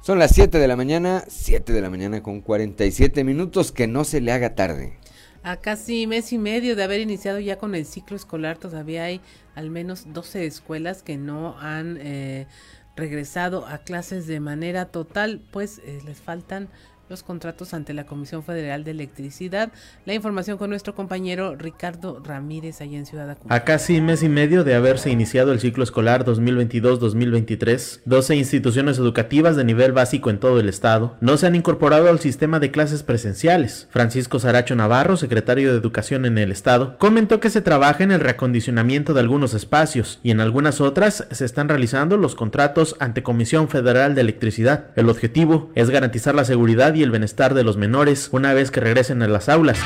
[0.00, 4.04] Son las 7 de la mañana, 7 de la mañana con 47 minutos, que no
[4.04, 4.98] se le haga tarde.
[5.42, 9.20] A casi mes y medio de haber iniciado ya con el ciclo escolar, todavía hay
[9.54, 12.46] al menos 12 escuelas que no han eh,
[12.96, 16.68] regresado a clases de manera total, pues eh, les faltan
[17.08, 19.72] los contratos ante la Comisión Federal de Electricidad.
[20.06, 23.54] La información con nuestro compañero Ricardo Ramírez allá en Ciudad Acuña.
[23.54, 29.56] A casi mes y medio de haberse iniciado el ciclo escolar 2022-2023, 12 instituciones educativas
[29.56, 33.02] de nivel básico en todo el estado no se han incorporado al sistema de clases
[33.02, 33.88] presenciales.
[33.90, 38.20] Francisco Saracho Navarro, secretario de Educación en el estado, comentó que se trabaja en el
[38.20, 43.68] reacondicionamiento de algunos espacios y en algunas otras se están realizando los contratos ante Comisión
[43.68, 44.86] Federal de Electricidad.
[44.96, 48.80] El objetivo es garantizar la seguridad y el bienestar de los menores una vez que
[48.80, 49.78] regresen a las aulas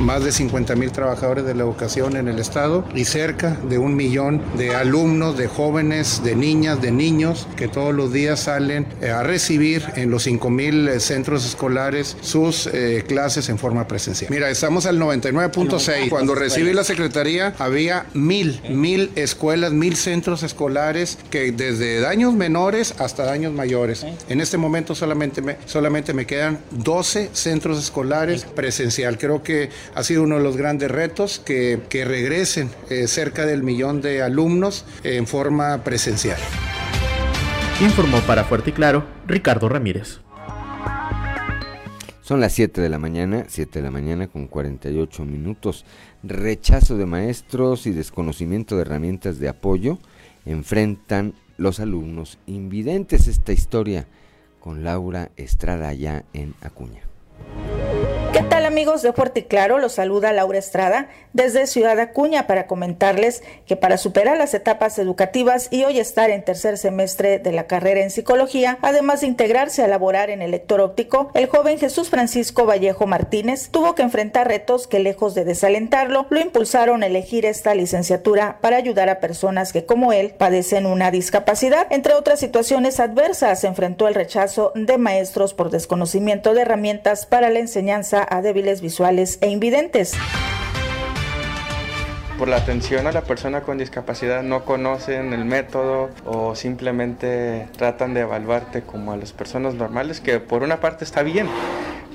[0.00, 3.94] más de 50 mil trabajadores de la educación en el estado y cerca de un
[3.94, 9.10] millón de alumnos, de jóvenes, de niñas, de niños que todos los días salen eh,
[9.10, 14.30] a recibir en los 5 mil eh, centros escolares sus eh, clases en forma presencial.
[14.30, 16.08] Mira, estamos al 99.6.
[16.08, 22.94] Cuando recibí la secretaría había mil, mil escuelas, mil centros escolares que desde daños menores
[22.98, 24.06] hasta daños mayores.
[24.28, 29.18] En este momento solamente me, solamente me quedan 12 centros escolares presencial.
[29.18, 33.62] Creo que ha sido uno de los grandes retos que, que regresen eh, cerca del
[33.62, 36.38] millón de alumnos en forma presencial.
[37.80, 40.20] Informó para Fuerte y Claro Ricardo Ramírez.
[42.30, 45.84] Son las 7 de la mañana, 7 de la mañana con 48 minutos.
[46.22, 49.98] Rechazo de maestros y desconocimiento de herramientas de apoyo
[50.46, 53.26] enfrentan los alumnos invidentes.
[53.26, 54.06] Esta historia
[54.60, 57.02] con Laura Estrada allá en Acuña.
[58.32, 59.78] ¿Qué tal amigos de Fuerte Claro?
[59.78, 65.66] Los saluda Laura Estrada desde Ciudad Acuña para comentarles que para superar las etapas educativas
[65.72, 69.88] y hoy estar en tercer semestre de la carrera en psicología, además de integrarse a
[69.88, 74.86] laborar en el lector óptico, el joven Jesús Francisco Vallejo Martínez tuvo que enfrentar retos
[74.86, 79.84] que lejos de desalentarlo, lo impulsaron a elegir esta licenciatura para ayudar a personas que
[79.84, 81.88] como él padecen una discapacidad.
[81.90, 87.58] Entre otras situaciones adversas, enfrentó el rechazo de maestros por desconocimiento de herramientas para la
[87.58, 90.14] enseñanza a débiles visuales e invidentes.
[92.38, 98.14] Por la atención a la persona con discapacidad no conocen el método o simplemente tratan
[98.14, 101.48] de evaluarte como a las personas normales, que por una parte está bien,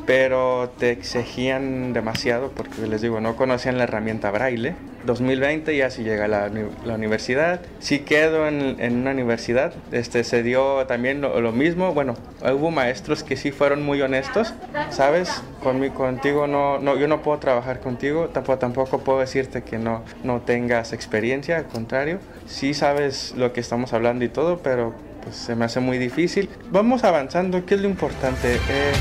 [0.05, 4.75] pero te exigían demasiado porque les digo, no conocían la herramienta braille.
[5.05, 6.49] 2020 ya si llega la,
[6.83, 12.15] la universidad, si quedo en, en, una universidad, este, se dio también lo, mismo, bueno,
[12.41, 14.55] hubo maestros que sí fueron muy honestos,
[14.89, 15.43] ¿sabes?
[15.61, 20.03] Con contigo no, no, yo no puedo trabajar contigo, tampoco, tampoco puedo decirte que no,
[20.23, 22.17] no tengas experiencia, al contrario,
[22.47, 26.49] sí sabes lo que estamos hablando y todo, pero pues se me hace muy difícil.
[26.71, 28.55] Vamos avanzando, ¿qué es lo importante?
[28.55, 28.93] Eh,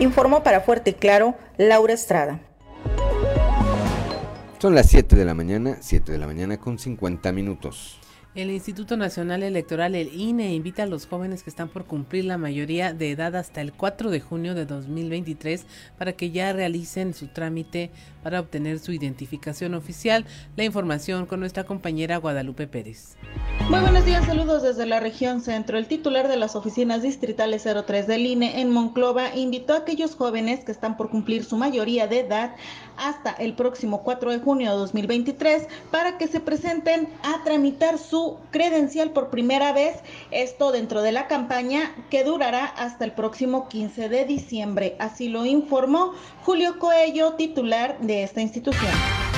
[0.00, 2.40] Informó para Fuerte y Claro Laura Estrada.
[4.58, 7.99] Son las 7 de la mañana, 7 de la mañana con 50 minutos.
[8.40, 12.38] El Instituto Nacional Electoral, el INE, invita a los jóvenes que están por cumplir la
[12.38, 15.66] mayoría de edad hasta el 4 de junio de 2023
[15.98, 17.90] para que ya realicen su trámite
[18.22, 20.24] para obtener su identificación oficial.
[20.56, 23.18] La información con nuestra compañera Guadalupe Pérez.
[23.68, 25.76] Muy buenos días, saludos desde la región centro.
[25.76, 30.64] El titular de las oficinas distritales 03 del INE en Monclova invitó a aquellos jóvenes
[30.64, 32.56] que están por cumplir su mayoría de edad
[33.00, 38.36] hasta el próximo 4 de junio de 2023 para que se presenten a tramitar su
[38.50, 39.96] credencial por primera vez,
[40.30, 44.96] esto dentro de la campaña que durará hasta el próximo 15 de diciembre.
[44.98, 46.12] Así lo informó
[46.44, 49.29] Julio Coello, titular de esta institución.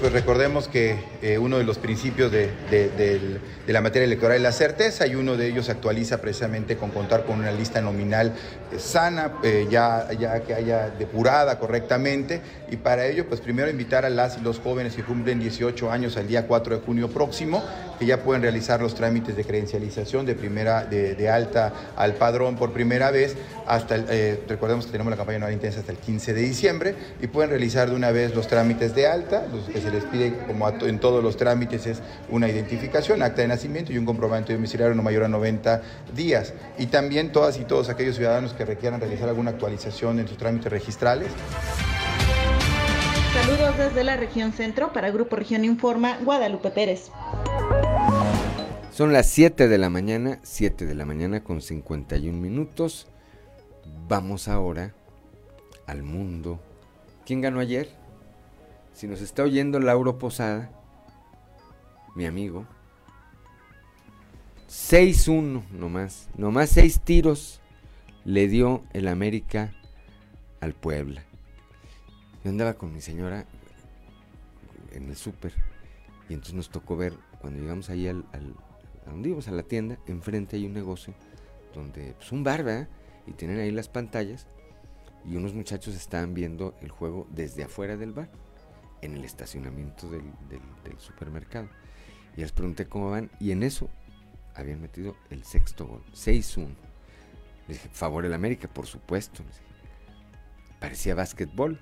[0.00, 5.08] Pues recordemos que eh, uno de los principios de, la materia electoral es la certeza
[5.08, 8.32] y uno de ellos actualiza precisamente con contar con una lista nominal
[8.70, 12.40] eh, sana, eh, ya, ya que haya depurada correctamente.
[12.70, 16.16] Y para ello, pues primero invitar a las y los jóvenes que cumplen 18 años
[16.16, 17.64] al día 4 de junio próximo,
[17.98, 22.72] que ya pueden realizar los trámites de credencialización de primera, de, alta al padrón por
[22.72, 26.40] primera vez, hasta el, recordemos que tenemos la campaña anual intensa hasta el 15 de
[26.40, 30.04] diciembre, y pueden realizar de una vez los trámites de alta, los que se les
[30.04, 32.00] pide, como en todos los trámites, es
[32.30, 35.82] una identificación, acta de nacimiento y un comprobante domiciliario no mayor a 90
[36.14, 36.52] días.
[36.78, 40.70] Y también todas y todos aquellos ciudadanos que requieran realizar alguna actualización en sus trámites
[40.70, 41.28] registrales.
[43.32, 47.10] Saludos desde la región centro para Grupo Región Informa, Guadalupe Pérez.
[48.98, 53.06] Son las 7 de la mañana, 7 de la mañana con 51 minutos.
[54.08, 54.92] Vamos ahora
[55.86, 56.58] al mundo.
[57.24, 57.88] ¿Quién ganó ayer?
[58.94, 60.72] Si nos está oyendo Lauro Posada,
[62.16, 62.66] mi amigo,
[64.68, 67.60] 6-1 nomás, nomás 6 tiros
[68.24, 69.76] le dio el América
[70.60, 71.22] al Puebla.
[72.42, 73.46] Yo andaba con mi señora
[74.90, 75.52] en el súper
[76.28, 78.24] y entonces nos tocó ver, cuando llegamos ahí al,
[79.08, 81.14] a donde íbamos a la tienda, enfrente hay un negocio
[81.74, 82.88] donde, pues un bar, ¿verdad?
[83.26, 84.46] Y tienen ahí las pantallas
[85.24, 88.30] y unos muchachos estaban viendo el juego desde afuera del bar
[89.02, 90.22] en el estacionamiento del,
[90.98, 91.68] supermercado.
[92.36, 93.88] Y les pregunté cómo van y en eso
[94.54, 96.68] habían metido el sexto gol, 6-1.
[97.68, 99.42] Les dije, favor el América, por supuesto.
[100.80, 101.80] Parecía básquetbol,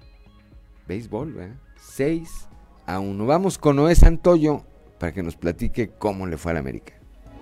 [0.87, 1.57] béisbol, ¿verdad?
[1.81, 2.49] 6
[2.87, 3.27] a 1.
[3.27, 4.65] Vamos con Noé Santoyo
[4.99, 6.96] para que nos platique cómo le fue al América.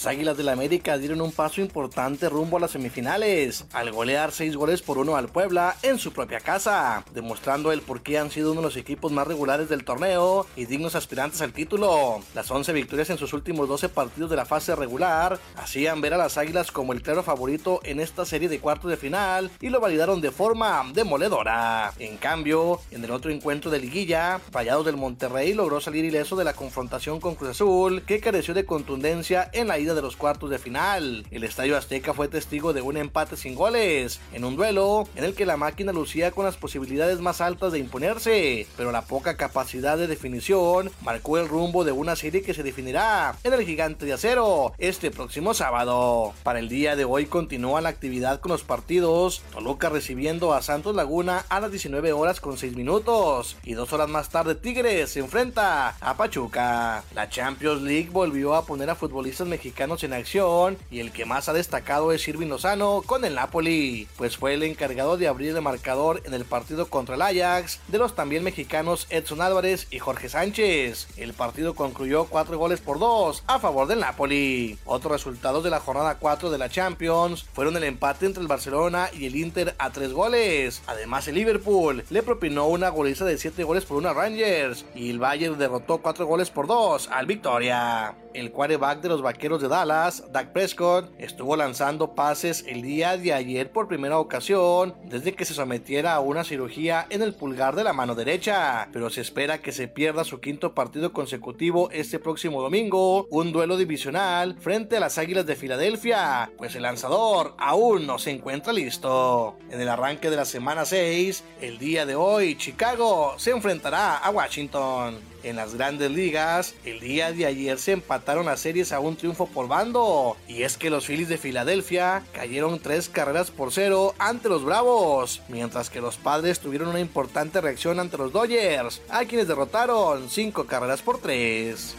[0.00, 4.32] Las Águilas del la América dieron un paso importante rumbo a las semifinales, al golear
[4.32, 8.30] 6 goles por 1 al Puebla en su propia casa, demostrando el por qué han
[8.30, 12.22] sido uno de los equipos más regulares del torneo y dignos aspirantes al título.
[12.34, 16.16] Las 11 victorias en sus últimos 12 partidos de la fase regular hacían ver a
[16.16, 19.80] las Águilas como el claro favorito en esta serie de cuartos de final y lo
[19.80, 21.92] validaron de forma demoledora.
[21.98, 26.44] En cambio, en el otro encuentro de liguilla, Rayados del Monterrey logró salir ileso de
[26.44, 30.58] la confrontación con Cruz Azul, que careció de contundencia en la de los cuartos de
[30.58, 31.26] final.
[31.30, 35.34] El Estadio Azteca fue testigo de un empate sin goles, en un duelo en el
[35.34, 39.98] que la máquina lucía con las posibilidades más altas de imponerse, pero la poca capacidad
[39.98, 44.12] de definición marcó el rumbo de una serie que se definirá en el gigante de
[44.12, 46.32] acero este próximo sábado.
[46.42, 50.94] Para el día de hoy continúa la actividad con los partidos, Toluca recibiendo a Santos
[50.94, 55.20] Laguna a las 19 horas con 6 minutos y dos horas más tarde Tigres se
[55.20, 57.02] enfrenta a Pachuca.
[57.14, 61.48] La Champions League volvió a poner a futbolistas mexicanos en acción y el que más
[61.48, 65.62] ha destacado es Irving Lozano con el Napoli, pues fue el encargado de abrir el
[65.62, 70.28] marcador en el partido contra el Ajax de los también mexicanos Edson Álvarez y Jorge
[70.28, 71.08] Sánchez.
[71.16, 74.78] El partido concluyó 4 goles por 2 a favor del Napoli.
[74.84, 79.08] Otros resultados de la jornada 4 de la Champions fueron el empate entre el Barcelona
[79.14, 80.82] y el Inter a 3 goles.
[80.88, 85.08] Además el Liverpool le propinó una goliza de 7 goles por 1 a Rangers y
[85.08, 88.14] el Bayern derrotó 4 goles por 2 al Victoria.
[88.32, 93.32] El quarterback de los vaqueros de Dallas, Dak Prescott, estuvo lanzando pases el día de
[93.32, 97.84] ayer por primera ocasión desde que se sometiera a una cirugía en el pulgar de
[97.84, 102.62] la mano derecha, pero se espera que se pierda su quinto partido consecutivo este próximo
[102.62, 108.18] domingo, un duelo divisional frente a las Águilas de Filadelfia, pues el lanzador aún no
[108.18, 109.56] se encuentra listo.
[109.70, 114.30] En el arranque de la semana 6, el día de hoy, Chicago se enfrentará a
[114.30, 115.18] Washington.
[115.42, 119.46] En las grandes ligas, el día de ayer se empataron las series a un triunfo
[119.46, 120.36] por bando.
[120.46, 125.40] Y es que los Phillies de Filadelfia cayeron tres carreras por cero ante los Bravos,
[125.48, 130.66] mientras que los Padres tuvieron una importante reacción ante los Dodgers, a quienes derrotaron cinco
[130.66, 131.94] carreras por tres.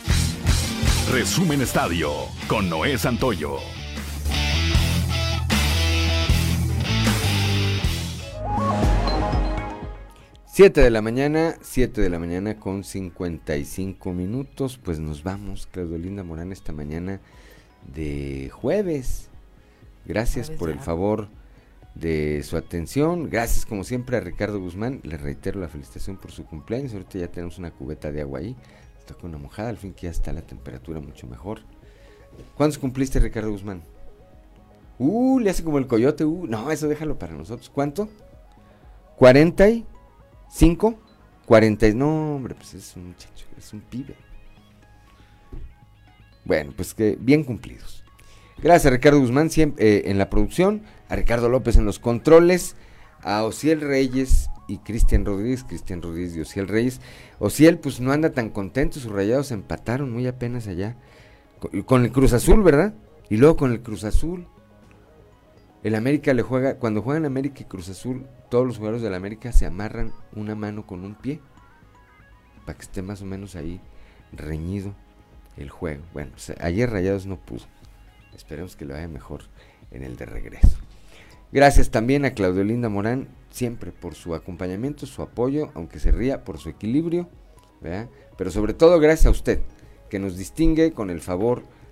[1.11, 2.11] Resumen Estadio
[2.47, 3.80] con Noé Santoyo.
[10.53, 14.77] 7 de la mañana, 7 de la mañana con 55 minutos.
[14.83, 17.21] Pues nos vamos, Claudio Linda Morán, esta mañana
[17.95, 19.29] de jueves.
[20.05, 21.29] Gracias por el favor
[21.95, 23.29] de su atención.
[23.29, 24.99] Gracias como siempre a Ricardo Guzmán.
[25.03, 26.91] Le reitero la felicitación por su cumpleaños.
[26.91, 28.57] Ahorita ya tenemos una cubeta de agua ahí.
[28.99, 31.61] Está con una mojada, al fin que ya está la temperatura mucho mejor.
[32.57, 33.83] ¿Cuántos cumpliste, Ricardo Guzmán?
[34.99, 36.25] Uh, le hace como el coyote.
[36.25, 37.69] Uh, no, eso déjalo para nosotros.
[37.69, 38.09] ¿Cuánto?
[39.15, 39.85] 40 y
[40.51, 40.99] 5,
[41.45, 41.89] 40.
[41.93, 44.15] No, hombre, pues es un muchacho, es un pibe.
[46.43, 48.03] Bueno, pues que bien cumplidos.
[48.61, 52.75] Gracias a Ricardo Guzmán siempre, eh, en la producción, a Ricardo López en los controles,
[53.21, 57.01] a Ociel Reyes y Cristian Rodríguez, Cristian Rodríguez y Ociel Reyes.
[57.39, 60.97] Ociel pues no anda tan contento, sus rayados empataron muy apenas allá.
[61.59, 62.93] Con, con el Cruz Azul, ¿verdad?
[63.29, 64.47] Y luego con el Cruz Azul.
[65.83, 69.51] El América le juega, cuando juegan América y Cruz Azul, todos los jugadores del América
[69.51, 71.39] se amarran una mano con un pie
[72.65, 73.81] para que esté más o menos ahí
[74.31, 74.93] reñido
[75.57, 76.03] el juego.
[76.13, 77.63] Bueno, ayer Rayados no pudo.
[78.35, 79.41] Esperemos que lo vaya mejor
[79.89, 80.77] en el de regreso.
[81.51, 86.43] Gracias también a Claudio Linda Morán, siempre por su acompañamiento, su apoyo, aunque se ría,
[86.43, 87.27] por su equilibrio,
[88.37, 89.61] pero sobre todo gracias a usted,
[90.09, 91.63] que nos distingue con el favor